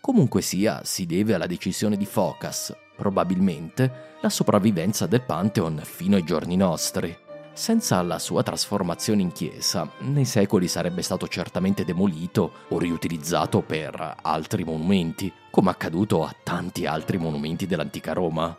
Comunque 0.00 0.40
sia, 0.40 0.82
si 0.84 1.04
deve 1.04 1.34
alla 1.34 1.46
decisione 1.46 1.96
di 1.96 2.06
Focas, 2.06 2.72
probabilmente, 2.96 4.18
la 4.20 4.30
sopravvivenza 4.30 5.08
del 5.08 5.22
Pantheon 5.22 5.80
fino 5.82 6.14
ai 6.14 6.22
giorni 6.22 6.54
nostri. 6.54 7.25
Senza 7.56 8.02
la 8.02 8.18
sua 8.18 8.42
trasformazione 8.42 9.22
in 9.22 9.32
chiesa, 9.32 9.90
nei 10.00 10.26
secoli 10.26 10.68
sarebbe 10.68 11.00
stato 11.00 11.26
certamente 11.26 11.86
demolito 11.86 12.52
o 12.68 12.78
riutilizzato 12.78 13.62
per 13.62 14.18
altri 14.20 14.62
monumenti, 14.62 15.32
come 15.50 15.70
accaduto 15.70 16.22
a 16.22 16.36
tanti 16.42 16.84
altri 16.84 17.16
monumenti 17.16 17.66
dell'antica 17.66 18.12
Roma. 18.12 18.54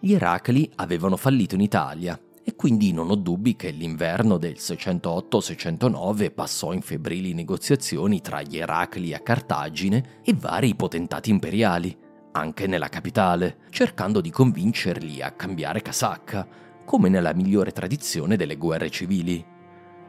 Gli 0.00 0.14
Eracli 0.14 0.72
avevano 0.76 1.18
fallito 1.18 1.54
in 1.54 1.60
Italia 1.60 2.18
e 2.44 2.56
quindi 2.56 2.92
non 2.92 3.10
ho 3.10 3.14
dubbi 3.14 3.54
che 3.54 3.70
l'inverno 3.70 4.36
del 4.36 4.56
608-609 4.58 6.32
passò 6.34 6.72
in 6.72 6.82
febbrili 6.82 7.34
negoziazioni 7.34 8.20
tra 8.20 8.42
gli 8.42 8.58
Eracli 8.58 9.14
a 9.14 9.20
Cartagine 9.20 10.20
e 10.24 10.34
vari 10.34 10.74
potentati 10.74 11.30
imperiali, 11.30 11.96
anche 12.32 12.66
nella 12.66 12.88
capitale, 12.88 13.58
cercando 13.70 14.20
di 14.20 14.30
convincerli 14.30 15.22
a 15.22 15.32
cambiare 15.32 15.82
casacca, 15.82 16.46
come 16.84 17.08
nella 17.08 17.32
migliore 17.32 17.70
tradizione 17.70 18.36
delle 18.36 18.56
guerre 18.56 18.90
civili. 18.90 19.44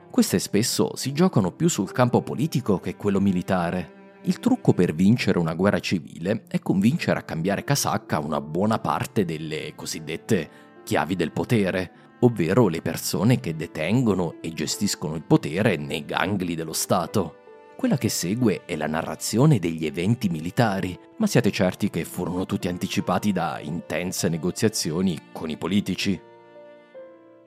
Queste 0.09 0.39
spesso 0.39 0.95
si 0.95 1.11
giocano 1.11 1.51
più 1.51 1.67
sul 1.67 1.91
campo 1.91 2.21
politico 2.21 2.79
che 2.79 2.95
quello 2.95 3.19
militare. 3.19 4.01
Il 4.23 4.39
trucco 4.39 4.73
per 4.73 4.95
vincere 4.95 5.37
una 5.37 5.53
guerra 5.53 5.79
civile 5.79 6.45
è 6.47 6.59
convincere 6.59 7.19
a 7.19 7.23
cambiare 7.23 7.63
casacca 7.63 8.19
una 8.19 8.39
buona 8.39 8.79
parte 8.79 9.25
delle 9.25 9.73
cosiddette 9.75 10.71
chiavi 10.83 11.15
del 11.15 11.31
potere, 11.31 11.91
ovvero 12.23 12.67
le 12.67 12.81
persone 12.81 13.39
che 13.39 13.55
detengono 13.55 14.35
e 14.41 14.53
gestiscono 14.53 15.15
il 15.15 15.23
potere 15.23 15.75
nei 15.75 16.05
gangli 16.05 16.55
dello 16.55 16.73
Stato. 16.73 17.37
Quella 17.75 17.97
che 17.97 18.09
segue 18.09 18.63
è 18.65 18.75
la 18.75 18.87
narrazione 18.87 19.59
degli 19.59 19.85
eventi 19.85 20.29
militari, 20.29 20.97
ma 21.17 21.27
siate 21.27 21.51
certi 21.51 21.89
che 21.89 22.05
furono 22.05 22.45
tutti 22.45 22.67
anticipati 22.67 23.31
da 23.31 23.59
intense 23.59 24.29
negoziazioni 24.29 25.19
con 25.33 25.49
i 25.49 25.57
politici. 25.57 26.19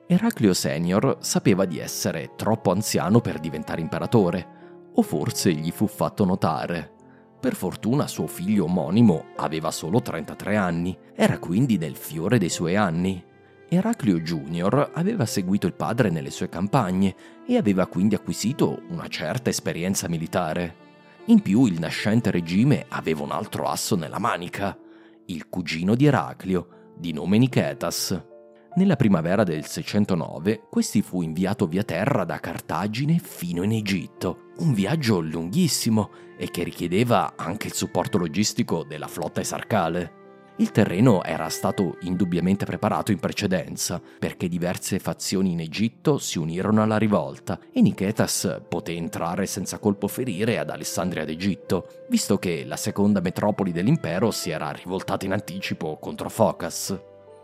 Eraclio 0.05 0.53
Senior 0.53 1.17
sapeva 1.21 1.65
di 1.65 1.79
essere 1.79 2.31
troppo 2.35 2.71
anziano 2.71 3.19
per 3.19 3.39
diventare 3.39 3.81
imperatore, 3.81 4.55
o 4.93 5.01
forse 5.01 5.53
gli 5.53 5.71
fu 5.71 5.87
fatto 5.87 6.23
notare. 6.23 6.93
Per 7.39 7.55
fortuna 7.55 8.07
suo 8.07 8.27
figlio 8.27 8.65
omonimo 8.65 9.25
aveva 9.37 9.71
solo 9.71 10.01
33 10.01 10.55
anni, 10.55 10.97
era 11.15 11.39
quindi 11.39 11.77
nel 11.77 11.95
fiore 11.95 12.37
dei 12.37 12.49
suoi 12.49 12.75
anni. 12.75 13.23
Eraclio 13.69 14.21
Junior 14.21 14.91
aveva 14.93 15.25
seguito 15.25 15.67
il 15.67 15.73
padre 15.73 16.09
nelle 16.09 16.29
sue 16.29 16.47
campagne 16.47 17.15
e 17.45 17.57
aveva 17.57 17.85
quindi 17.87 18.15
acquisito 18.15 18.81
una 18.89 19.07
certa 19.07 19.49
esperienza 19.49 20.07
militare. 20.07 20.85
In 21.25 21.41
più 21.41 21.65
il 21.65 21.77
nascente 21.77 22.31
regime 22.31 22.85
aveva 22.87 23.23
un 23.23 23.31
altro 23.31 23.65
asso 23.65 23.97
nella 23.97 24.19
manica, 24.19 24.77
il 25.25 25.49
cugino 25.49 25.95
di 25.95 26.05
Eraclio, 26.05 26.93
di 26.97 27.11
nome 27.11 27.37
Nicetas. 27.37 28.23
Nella 28.75 28.95
primavera 28.95 29.43
del 29.43 29.65
609 29.65 30.67
questi 30.69 31.01
fu 31.01 31.21
inviato 31.21 31.67
via 31.67 31.83
terra 31.83 32.23
da 32.23 32.39
Cartagine 32.39 33.17
fino 33.17 33.63
in 33.63 33.73
Egitto, 33.73 34.51
un 34.59 34.73
viaggio 34.73 35.19
lunghissimo 35.19 36.09
e 36.37 36.49
che 36.49 36.63
richiedeva 36.63 37.33
anche 37.35 37.67
il 37.67 37.73
supporto 37.73 38.17
logistico 38.17 38.85
della 38.85 39.07
flotta 39.07 39.41
esarcale. 39.41 40.16
Il 40.59 40.71
terreno 40.71 41.23
era 41.23 41.49
stato 41.49 41.97
indubbiamente 42.01 42.65
preparato 42.65 43.11
in 43.11 43.19
precedenza, 43.19 44.01
perché 44.17 44.47
diverse 44.47 44.97
fazioni 44.97 45.51
in 45.51 45.59
Egitto 45.59 46.17
si 46.17 46.39
unirono 46.39 46.81
alla 46.81 46.97
rivolta 46.97 47.59
e 47.71 47.79
Nicetas 47.79 48.61
poté 48.67 48.93
entrare 48.93 49.45
senza 49.45 49.77
colpo 49.77 50.07
ferire 50.07 50.57
ad 50.57 50.71
Alessandria 50.71 51.25
d'Egitto, 51.25 52.05
visto 52.09 52.39
che 52.39 52.65
la 52.65 52.75
seconda 52.75 53.21
metropoli 53.21 53.71
dell'impero 53.71 54.31
si 54.31 54.49
era 54.49 54.71
rivoltata 54.71 55.25
in 55.25 55.33
anticipo 55.33 55.97
contro 55.97 56.27
Focas. 56.27 56.99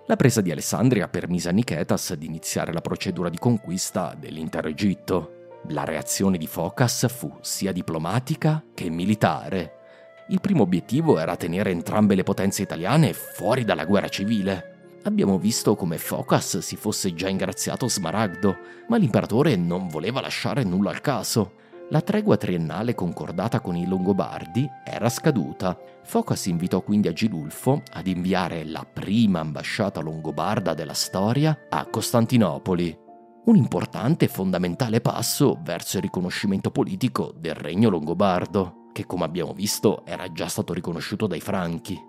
La 0.07 0.15
presa 0.15 0.41
di 0.41 0.51
Alessandria 0.51 1.07
permise 1.07 1.49
a 1.49 1.51
Nicetas 1.51 2.15
di 2.15 2.25
iniziare 2.25 2.73
la 2.73 2.81
procedura 2.81 3.29
di 3.29 3.37
conquista 3.37 4.15
dell'intero 4.19 4.67
Egitto. 4.69 5.59
La 5.69 5.83
reazione 5.83 6.39
di 6.39 6.47
Focas 6.47 7.07
fu 7.09 7.31
sia 7.41 7.71
diplomatica 7.71 8.63
che 8.73 8.89
militare. 8.89 9.82
Il 10.29 10.39
primo 10.39 10.63
obiettivo 10.63 11.19
era 11.19 11.35
tenere 11.35 11.71
entrambe 11.71 12.15
le 12.15 12.23
potenze 12.23 12.61
italiane 12.61 13.13
fuori 13.13 13.65
dalla 13.65 13.85
guerra 13.85 14.07
civile. 14.07 14.99
Abbiamo 15.03 15.37
visto 15.37 15.75
come 15.75 15.97
Focas 15.97 16.59
si 16.59 16.77
fosse 16.77 17.13
già 17.13 17.27
ingraziato 17.27 17.89
Smaragdo, 17.89 18.55
ma 18.87 18.95
l'imperatore 18.95 19.57
non 19.57 19.87
voleva 19.87 20.21
lasciare 20.21 20.63
nulla 20.63 20.91
al 20.91 21.01
caso. 21.01 21.55
La 21.89 21.99
tregua 21.99 22.37
triennale 22.37 22.95
concordata 22.95 23.59
con 23.59 23.75
i 23.75 23.85
Longobardi 23.85 24.67
era 24.85 25.09
scaduta. 25.09 25.77
Focas 26.03 26.45
invitò 26.45 26.81
quindi 26.81 27.09
Agilulfo 27.09 27.83
ad 27.91 28.07
inviare 28.07 28.63
la 28.63 28.87
prima 28.91 29.41
ambasciata 29.41 29.99
longobarda 29.99 30.73
della 30.73 30.93
storia 30.93 31.65
a 31.69 31.85
Costantinopoli. 31.85 32.97
Un 33.45 33.57
importante 33.57 34.25
e 34.25 34.29
fondamentale 34.29 35.01
passo 35.01 35.59
verso 35.61 35.97
il 35.97 36.03
riconoscimento 36.03 36.71
politico 36.71 37.33
del 37.37 37.55
regno 37.55 37.89
longobardo, 37.89 38.82
che 38.93 39.05
come 39.05 39.25
abbiamo 39.25 39.53
visto 39.53 40.05
era 40.05 40.31
già 40.31 40.47
stato 40.47 40.71
riconosciuto 40.71 41.27
dai 41.27 41.41
Franchi. 41.41 41.99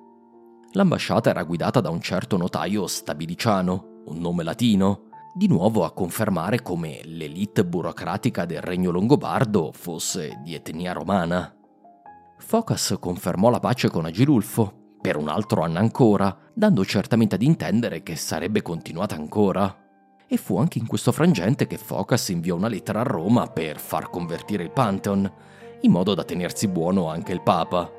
L'ambasciata 0.72 1.30
era 1.30 1.43
guidata 1.43 1.80
da 1.80 1.91
un 1.91 2.01
certo 2.01 2.37
notaio 2.37 2.87
stabiliciano, 2.87 4.03
un 4.07 4.18
nome 4.18 4.45
latino, 4.45 5.09
di 5.35 5.49
nuovo 5.49 5.85
a 5.85 5.93
confermare 5.93 6.62
come 6.62 7.01
l'elite 7.05 7.64
burocratica 7.64 8.45
del 8.45 8.61
regno 8.61 8.93
longobardo 8.93 9.72
fosse 9.72 10.39
di 10.45 10.55
etnia 10.55 10.93
romana. 10.93 11.53
Focas 12.39 12.97
confermò 13.01 13.51
la 13.51 13.59
pace 13.59 13.91
con 13.91 14.05
Agilulfo, 14.05 14.99
per 15.01 15.16
un 15.16 15.28
altro 15.28 15.62
anno 15.62 15.78
ancora, 15.78 16.37
dando 16.55 16.85
certamente 16.85 17.35
ad 17.35 17.43
intendere 17.43 18.03
che 18.03 18.16
sarebbe 18.16 18.62
continuata 18.62 19.14
ancora. 19.14 19.76
E 20.26 20.37
fu 20.37 20.57
anche 20.57 20.78
in 20.78 20.87
questo 20.87 21.12
frangente 21.12 21.66
che 21.66 21.78
Focas 21.78 22.28
inviò 22.28 22.57
una 22.57 22.68
lettera 22.68 23.01
a 23.01 23.05
Roma 23.05 23.47
per 23.49 23.78
far 23.78 24.11
convertire 24.11 24.62
il 24.62 24.70
Pantheon, 24.70 25.30
in 25.85 25.91
modo 25.91 26.14
da 26.14 26.24
tenersi 26.24 26.66
buono 26.66 27.09
anche 27.09 27.32
il 27.32 27.43
Papa. 27.43 27.91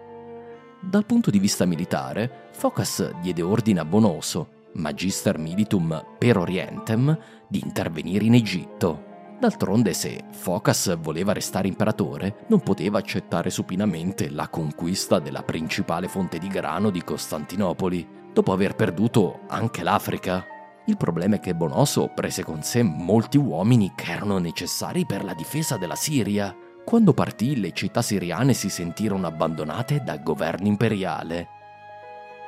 Dal 0.81 1.05
punto 1.05 1.29
di 1.29 1.39
vista 1.39 1.65
militare, 1.65 2.49
Focas 2.51 3.11
diede 3.21 3.41
ordine 3.41 3.79
a 3.79 3.85
Bonoso, 3.85 4.49
Magister 4.73 5.37
Militum 5.37 6.03
per 6.17 6.37
Orientem, 6.37 7.17
di 7.47 7.61
intervenire 7.63 8.25
in 8.25 8.33
Egitto. 8.33 9.13
D'altronde 9.39 9.93
se 9.93 10.25
Focas 10.31 10.97
voleva 10.99 11.33
restare 11.33 11.67
imperatore, 11.67 12.45
non 12.47 12.61
poteva 12.61 12.99
accettare 12.99 13.49
supinamente 13.49 14.29
la 14.29 14.47
conquista 14.47 15.19
della 15.19 15.43
principale 15.43 16.07
fonte 16.07 16.39
di 16.39 16.47
grano 16.47 16.89
di 16.89 17.03
Costantinopoli, 17.03 18.07
dopo 18.33 18.51
aver 18.51 18.75
perduto 18.75 19.41
anche 19.47 19.83
l'Africa. 19.83 20.45
Il 20.87 20.97
problema 20.97 21.35
è 21.35 21.39
che 21.39 21.55
Bonoso 21.55 22.11
prese 22.13 22.43
con 22.43 22.63
sé 22.63 22.83
molti 22.83 23.37
uomini 23.37 23.93
che 23.95 24.11
erano 24.11 24.37
necessari 24.37 25.05
per 25.05 25.23
la 25.23 25.33
difesa 25.33 25.77
della 25.77 25.95
Siria. 25.95 26.55
Quando 26.85 27.13
partì, 27.13 27.59
le 27.59 27.71
città 27.73 28.01
siriane 28.01 28.53
si 28.53 28.69
sentirono 28.69 29.27
abbandonate 29.27 30.01
dal 30.03 30.23
governo 30.23 30.67
imperiale 30.67 31.55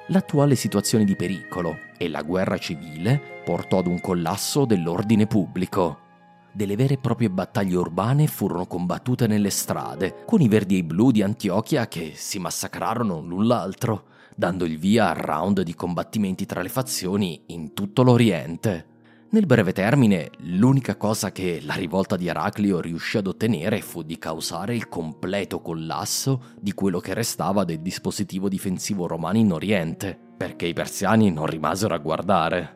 l'attuale 0.08 0.56
situazione 0.56 1.04
di 1.04 1.16
pericolo 1.16 1.80
e 1.98 2.08
la 2.08 2.22
guerra 2.22 2.58
civile 2.58 3.42
portò 3.44 3.80
ad 3.80 3.88
un 3.88 4.00
collasso 4.00 4.66
dell'ordine 4.66 5.28
pubblico. 5.28 6.06
Delle 6.52 6.76
vere 6.76 6.96
e 6.96 7.00
proprie 7.00 7.30
battaglie 7.30 7.76
urbane 7.76 8.28
furono 8.28 8.66
combattute 8.66 9.28
nelle 9.28 9.50
strade, 9.50 10.24
con 10.26 10.42
i 10.42 10.48
verdi 10.48 10.76
e 10.76 10.78
i 10.80 10.84
blu 10.84 11.12
di 11.12 11.22
Antiochia 11.22 11.88
che 11.88 12.14
si 12.16 12.40
massacrarono 12.40 13.22
l'un 13.22 13.48
l'altro, 13.48 14.06
dando 14.36 14.66
il 14.66 14.78
via 14.78 15.10
al 15.10 15.16
round 15.16 15.62
di 15.62 15.76
combattimenti 15.76 16.46
tra 16.46 16.62
le 16.62 16.70
fazioni 16.70 17.44
in 17.48 17.74
tutto 17.74 18.02
l'Oriente. 18.02 18.96
Nel 19.30 19.46
breve 19.46 19.74
termine, 19.74 20.30
l'unica 20.44 20.96
cosa 20.96 21.34
che 21.34 21.60
la 21.62 21.74
rivolta 21.74 22.16
di 22.16 22.28
Eraclio 22.28 22.80
riuscì 22.80 23.18
ad 23.18 23.28
ottenere 23.28 23.82
fu 23.82 24.02
di 24.02 24.18
causare 24.18 24.74
il 24.74 24.88
completo 24.88 25.60
collasso 25.60 26.54
di 26.58 26.72
quello 26.72 27.02
che 27.02 27.14
restava 27.14 27.66
del 27.66 27.82
dispositivo 27.82 28.48
difensivo 28.48 29.06
romano 29.06 29.38
in 29.38 29.52
Oriente, 29.52 30.18
perché 30.38 30.66
i 30.66 30.72
persiani 30.72 31.30
non 31.30 31.46
rimasero 31.46 31.94
a 31.94 31.98
guardare. 31.98 32.76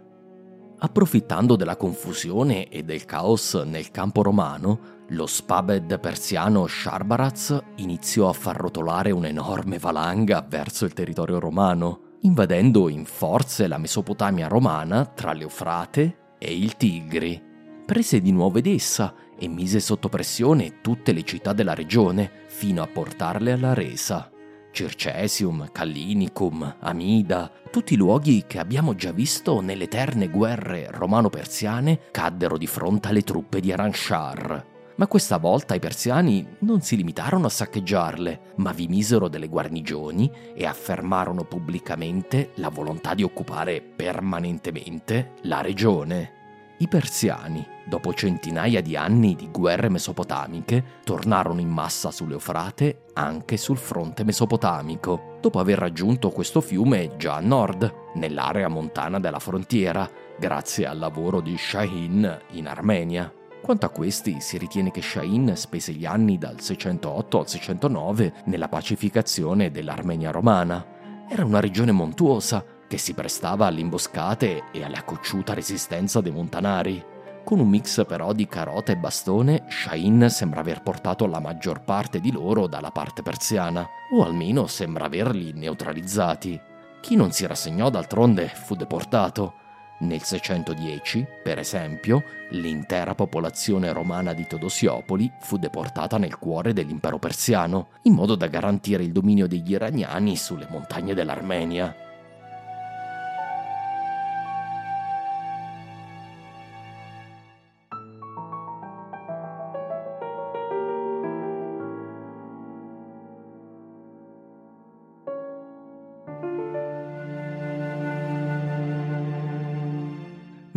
Approfittando 0.79 1.55
della 1.55 1.77
confusione 1.77 2.67
e 2.67 2.83
del 2.83 3.05
caos 3.05 3.53
nel 3.53 3.89
campo 3.89 4.21
romano, 4.21 5.05
lo 5.07 5.27
spabed 5.27 6.01
persiano 6.01 6.67
Sharbaraz 6.67 7.63
iniziò 7.77 8.27
a 8.27 8.33
far 8.33 8.57
rotolare 8.57 9.11
un'enorme 9.11 9.77
valanga 9.77 10.45
verso 10.45 10.83
il 10.83 10.91
territorio 10.91 11.39
romano, 11.39 12.17
invadendo 12.23 12.89
in 12.89 13.05
forze 13.05 13.67
la 13.67 13.77
Mesopotamia 13.77 14.49
romana 14.49 15.05
tra 15.05 15.31
l'Eufrate 15.31 16.19
e 16.43 16.57
il 16.57 16.75
Tigri. 16.75 17.39
Prese 17.85 18.19
di 18.19 18.31
nuovo 18.31 18.57
ed 18.57 18.65
essa 18.65 19.13
e 19.37 19.47
mise 19.47 19.79
sotto 19.79 20.09
pressione 20.09 20.81
tutte 20.81 21.11
le 21.11 21.21
città 21.21 21.53
della 21.53 21.75
regione 21.75 22.31
fino 22.47 22.81
a 22.81 22.87
portarle 22.87 23.51
alla 23.51 23.75
resa. 23.75 24.31
Circesium, 24.71 25.69
Callinicum, 25.71 26.77
Amida, 26.79 27.51
tutti 27.69 27.93
i 27.93 27.97
luoghi 27.97 28.45
che 28.47 28.57
abbiamo 28.57 28.95
già 28.95 29.11
visto 29.11 29.59
nelle 29.59 29.83
eterne 29.83 30.29
guerre 30.29 30.87
romano-persiane 30.89 31.99
caddero 32.09 32.57
di 32.57 32.67
fronte 32.67 33.09
alle 33.09 33.21
truppe 33.21 33.59
di 33.59 33.71
Aranshar. 33.71 34.70
Ma 35.01 35.07
questa 35.07 35.37
volta 35.37 35.73
i 35.73 35.79
persiani 35.79 36.57
non 36.59 36.81
si 36.81 36.95
limitarono 36.95 37.47
a 37.47 37.49
saccheggiarle, 37.49 38.53
ma 38.57 38.71
vi 38.71 38.85
misero 38.87 39.29
delle 39.29 39.47
guarnigioni 39.47 40.31
e 40.53 40.63
affermarono 40.67 41.43
pubblicamente 41.43 42.51
la 42.57 42.69
volontà 42.69 43.15
di 43.15 43.23
occupare 43.23 43.81
permanentemente 43.81 45.31
la 45.45 45.61
regione. 45.61 46.75
I 46.77 46.87
persiani, 46.87 47.65
dopo 47.87 48.13
centinaia 48.13 48.79
di 48.83 48.95
anni 48.95 49.33
di 49.33 49.49
guerre 49.49 49.89
mesopotamiche, 49.89 50.99
tornarono 51.03 51.61
in 51.61 51.69
massa 51.69 52.11
sull'Eufrate 52.11 53.05
anche 53.13 53.57
sul 53.57 53.77
fronte 53.77 54.23
mesopotamico, 54.23 55.37
dopo 55.41 55.57
aver 55.57 55.79
raggiunto 55.79 56.29
questo 56.29 56.61
fiume 56.61 57.15
già 57.17 57.37
a 57.37 57.39
nord, 57.39 57.91
nell'area 58.13 58.67
montana 58.67 59.19
della 59.19 59.39
frontiera, 59.39 60.07
grazie 60.37 60.85
al 60.85 60.99
lavoro 60.99 61.41
di 61.41 61.57
Shahin 61.57 62.39
in 62.51 62.67
Armenia. 62.67 63.33
Quanto 63.61 63.85
a 63.85 63.89
questi, 63.89 64.41
si 64.41 64.57
ritiene 64.57 64.89
che 64.89 65.03
Shahin 65.03 65.53
spese 65.55 65.93
gli 65.93 66.05
anni 66.05 66.39
dal 66.39 66.59
608 66.59 67.39
al 67.39 67.47
609 67.47 68.33
nella 68.45 68.67
pacificazione 68.67 69.69
dell'Armenia 69.69 70.31
romana. 70.31 70.83
Era 71.29 71.45
una 71.45 71.59
regione 71.59 71.91
montuosa 71.91 72.65
che 72.87 72.97
si 72.97 73.13
prestava 73.13 73.67
alle 73.67 73.79
imboscate 73.79 74.63
e 74.71 74.83
alla 74.83 75.03
cocciuta 75.03 75.53
resistenza 75.53 76.21
dei 76.21 76.31
montanari. 76.31 77.01
Con 77.43 77.59
un 77.59 77.69
mix 77.69 78.03
però 78.05 78.33
di 78.33 78.47
carota 78.47 78.91
e 78.91 78.97
bastone, 78.97 79.65
Shahin 79.69 80.27
sembra 80.29 80.59
aver 80.59 80.81
portato 80.81 81.27
la 81.27 81.39
maggior 81.39 81.83
parte 81.83 82.19
di 82.19 82.31
loro 82.31 82.67
dalla 82.67 82.91
parte 82.91 83.21
persiana, 83.21 83.87
o 84.11 84.23
almeno 84.23 84.65
sembra 84.65 85.05
averli 85.05 85.53
neutralizzati. 85.53 86.59
Chi 86.99 87.15
non 87.15 87.31
si 87.31 87.45
rassegnò 87.45 87.89
d'altronde 87.89 88.47
fu 88.47 88.75
deportato. 88.75 89.53
Nel 90.01 90.23
610, 90.23 91.27
per 91.43 91.59
esempio, 91.59 92.23
l'intera 92.49 93.13
popolazione 93.13 93.91
romana 93.93 94.33
di 94.33 94.47
Todosiopoli 94.47 95.31
fu 95.39 95.57
deportata 95.57 96.17
nel 96.17 96.39
cuore 96.39 96.73
dell'impero 96.73 97.19
persiano, 97.19 97.89
in 98.03 98.13
modo 98.13 98.33
da 98.33 98.47
garantire 98.47 99.03
il 99.03 99.11
dominio 99.11 99.47
degli 99.47 99.71
iraniani 99.71 100.35
sulle 100.35 100.67
montagne 100.69 101.13
dell'Armenia. 101.13 102.10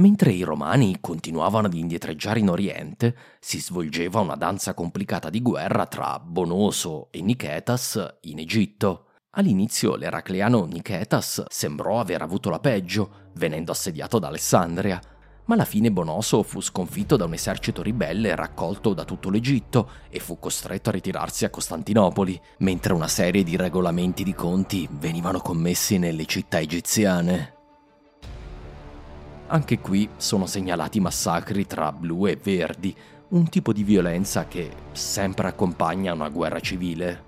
Mentre 0.04 0.32
i 0.32 0.42
romani 0.42 0.98
continuavano 1.00 1.66
ad 1.66 1.72
indietreggiare 1.72 2.38
in 2.38 2.50
Oriente, 2.50 3.16
si 3.40 3.58
svolgeva 3.58 4.20
una 4.20 4.34
danza 4.34 4.74
complicata 4.74 5.30
di 5.30 5.40
guerra 5.40 5.86
tra 5.86 6.18
Bonoso 6.18 7.08
e 7.10 7.22
Nicetas 7.22 8.16
in 8.24 8.38
Egitto. 8.38 9.06
All'inizio 9.30 9.96
l'eracleano 9.96 10.66
Nicetas 10.66 11.44
sembrò 11.48 12.00
aver 12.00 12.20
avuto 12.20 12.50
la 12.50 12.60
peggio, 12.60 13.30
venendo 13.36 13.72
assediato 13.72 14.18
da 14.18 14.28
Alessandria, 14.28 15.00
ma 15.46 15.54
alla 15.54 15.64
fine 15.64 15.90
Bonoso 15.90 16.42
fu 16.42 16.60
sconfitto 16.60 17.16
da 17.16 17.24
un 17.24 17.32
esercito 17.32 17.80
ribelle 17.80 18.36
raccolto 18.36 18.92
da 18.92 19.04
tutto 19.04 19.30
l'Egitto 19.30 19.88
e 20.10 20.18
fu 20.18 20.38
costretto 20.38 20.90
a 20.90 20.92
ritirarsi 20.92 21.46
a 21.46 21.50
Costantinopoli, 21.50 22.38
mentre 22.58 22.92
una 22.92 23.08
serie 23.08 23.42
di 23.42 23.56
regolamenti 23.56 24.22
di 24.22 24.34
conti 24.34 24.86
venivano 24.90 25.40
commessi 25.40 25.96
nelle 25.96 26.26
città 26.26 26.60
egiziane. 26.60 27.53
Anche 29.54 29.78
qui 29.78 30.08
sono 30.16 30.46
segnalati 30.46 30.98
massacri 30.98 31.64
tra 31.64 31.92
blu 31.92 32.26
e 32.26 32.36
verdi, 32.42 32.92
un 33.28 33.48
tipo 33.48 33.72
di 33.72 33.84
violenza 33.84 34.48
che 34.48 34.68
sempre 34.90 35.46
accompagna 35.46 36.12
una 36.12 36.28
guerra 36.28 36.58
civile. 36.58 37.22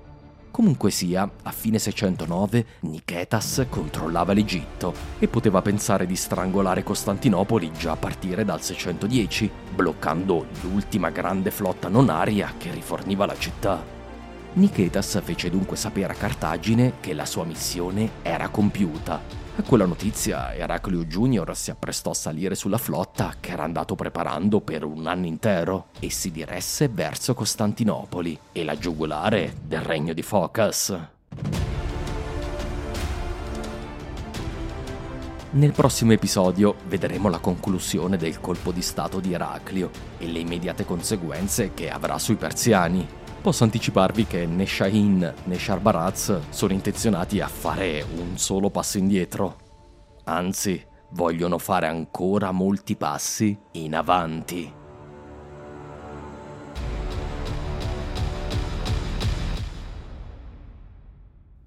Comunque 0.50 0.90
sia, 0.90 1.30
a 1.44 1.52
fine 1.52 1.78
609 1.78 2.66
Nicetas 2.80 3.66
controllava 3.70 4.32
l'Egitto 4.32 4.92
e 5.20 5.28
poteva 5.28 5.62
pensare 5.62 6.04
di 6.04 6.16
strangolare 6.16 6.82
Costantinopoli 6.82 7.70
già 7.78 7.92
a 7.92 7.96
partire 7.96 8.44
dal 8.44 8.60
610, 8.60 9.48
bloccando 9.72 10.46
l'ultima 10.62 11.10
grande 11.10 11.52
flotta 11.52 11.86
non 11.86 12.08
aria 12.08 12.54
che 12.58 12.72
riforniva 12.72 13.24
la 13.24 13.38
città. 13.38 13.80
Nicetas 14.54 15.20
fece 15.22 15.48
dunque 15.48 15.76
sapere 15.76 16.12
a 16.12 16.16
Cartagine 16.16 16.94
che 16.98 17.14
la 17.14 17.24
sua 17.24 17.44
missione 17.44 18.10
era 18.22 18.48
compiuta 18.48 19.45
a 19.58 19.62
quella 19.62 19.86
notizia 19.86 20.54
Eraclio 20.54 21.04
Junior 21.04 21.56
si 21.56 21.70
apprestò 21.70 22.10
a 22.10 22.14
salire 22.14 22.54
sulla 22.54 22.76
flotta 22.76 23.34
che 23.40 23.52
era 23.52 23.62
andato 23.62 23.94
preparando 23.94 24.60
per 24.60 24.84
un 24.84 25.06
anno 25.06 25.24
intero 25.24 25.86
e 25.98 26.10
si 26.10 26.30
diresse 26.30 26.88
verso 26.88 27.32
Costantinopoli 27.32 28.38
e 28.52 28.64
la 28.64 28.76
giugulare 28.76 29.54
del 29.62 29.80
regno 29.80 30.12
di 30.12 30.20
Focas. 30.20 30.98
Nel 35.52 35.72
prossimo 35.72 36.12
episodio 36.12 36.74
vedremo 36.86 37.30
la 37.30 37.38
conclusione 37.38 38.18
del 38.18 38.40
colpo 38.40 38.72
di 38.72 38.82
stato 38.82 39.20
di 39.20 39.32
Eraclio 39.32 39.90
e 40.18 40.26
le 40.26 40.40
immediate 40.40 40.84
conseguenze 40.84 41.72
che 41.72 41.88
avrà 41.88 42.18
sui 42.18 42.34
persiani. 42.34 43.08
Posso 43.46 43.62
anticiparvi 43.62 44.26
che 44.26 44.44
né 44.44 44.66
Shahin 44.66 45.34
né 45.44 45.56
Sharbaraz 45.56 46.48
sono 46.48 46.72
intenzionati 46.72 47.38
a 47.38 47.46
fare 47.46 48.04
un 48.16 48.36
solo 48.36 48.70
passo 48.70 48.98
indietro. 48.98 49.56
Anzi, 50.24 50.84
vogliono 51.10 51.56
fare 51.58 51.86
ancora 51.86 52.50
molti 52.50 52.96
passi 52.96 53.56
in 53.74 53.94
avanti. 53.94 54.74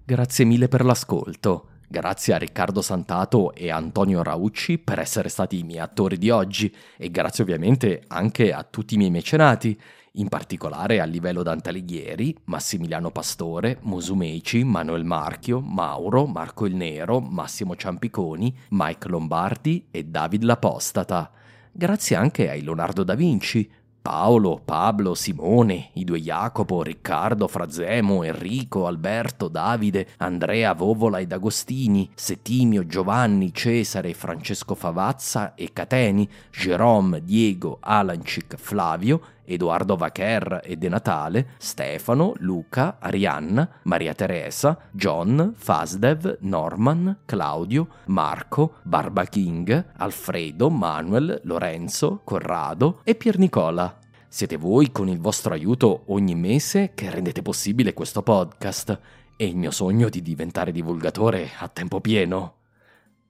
Grazie 0.03 0.43
mille 0.43 0.67
per 0.67 0.84
l'ascolto. 0.84 1.67
Grazie 1.92 2.36
a 2.36 2.38
Riccardo 2.38 2.84
Santato 2.84 3.52
e 3.56 3.72
Antonio 3.72 4.22
Raucci 4.22 4.78
per 4.78 5.00
essere 5.00 5.28
stati 5.28 5.58
i 5.58 5.64
miei 5.64 5.80
attori 5.80 6.20
di 6.20 6.30
oggi 6.30 6.72
e 6.96 7.10
grazie 7.10 7.42
ovviamente 7.44 8.04
anche 8.10 8.54
a 8.54 8.62
tutti 8.62 8.94
i 8.94 8.98
miei 8.98 9.10
mecenati 9.10 9.76
in 10.14 10.28
particolare 10.28 11.00
a 11.00 11.06
livello 11.06 11.42
Dante 11.42 11.70
Alighieri, 11.70 12.38
Massimiliano 12.44 13.10
Pastore, 13.10 13.80
Musumeci, 13.82 14.64
Manuel 14.64 15.04
Marchio, 15.04 15.62
Mauro, 15.62 16.28
Marco 16.28 16.68
il 16.68 16.76
Nero, 16.76 17.20
Massimo 17.20 17.76
Ciampiconi, 17.76 18.56
Mike 18.70 19.08
Lombardi 19.08 19.88
e 19.90 20.04
David 20.04 20.44
L'Apostata. 20.44 21.32
Grazie 21.72 22.16
anche 22.16 22.52
a 22.52 22.54
Leonardo 22.54 23.02
da 23.02 23.16
Vinci, 23.16 23.68
Paolo, 24.02 24.62
Pablo, 24.64 25.14
Simone, 25.14 25.89
i 25.93 26.04
due 26.04 26.20
Jacopo, 26.20 26.82
Riccardo, 26.82 27.47
Frazemo, 27.47 28.24
Enrico, 28.24 28.88
Alberto, 28.88 29.47
Davide, 29.47 30.08
Andrea, 30.18 30.74
Vovola 30.74 31.20
ed 31.20 31.32
Agostini, 31.32 32.10
Settimio, 32.16 32.86
Giovanni, 32.86 33.54
Cesare, 33.54 34.14
Francesco 34.14 34.74
Favazza 34.74 35.54
e 35.56 35.72
Cateni, 35.74 36.28
Jerome, 36.52 37.24
Diego, 37.24 37.78
Alancic, 37.82 38.56
Flavio, 38.56 39.22
Edoardo 39.50 39.95
Vacher 39.95 40.62
e 40.64 40.78
De 40.78 40.89
Natale, 40.89 41.50
Stefano, 41.58 42.34
Luca, 42.38 42.97
Arianna, 43.00 43.68
Maria 43.84 44.14
Teresa, 44.14 44.78
John, 44.91 45.54
Fasdev, 45.56 46.38
Norman, 46.41 47.20
Claudio, 47.26 47.88
Marco, 48.06 48.76
Barba 48.84 49.26
King, 49.26 49.93
Alfredo, 49.97 50.70
Manuel, 50.70 51.41
Lorenzo, 51.43 52.22
Corrado 52.24 53.02
e 53.04 53.16
Pier 53.16 53.39
Nicola. 53.39 53.97
Siete 54.28 54.58
voi 54.58 54.91
con 54.91 55.10
il 55.10 55.20
vostro 55.20 55.54
aiuto 55.54 56.04
ogni 56.08 56.36
mese 56.36 56.91
che 56.93 57.10
rendete 57.10 57.41
possibile 57.41 57.95
questo 57.95 58.22
podcast 58.22 59.00
e 59.36 59.45
il 59.45 59.58
mio 59.58 59.72
sogno 59.72 60.10
di 60.10 60.22
diventare 60.22 60.72
divulgatore 60.72 61.50
a 61.58 61.68
tempo 61.68 62.00
pieno. 62.00 62.58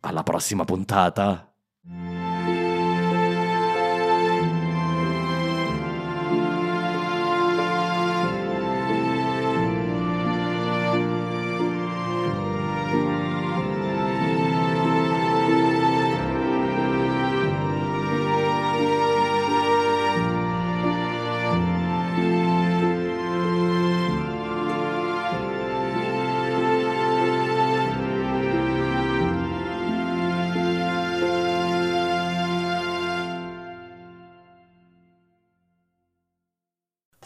Alla 0.02 0.24
prossima 0.24 0.66
puntata! 0.66 1.50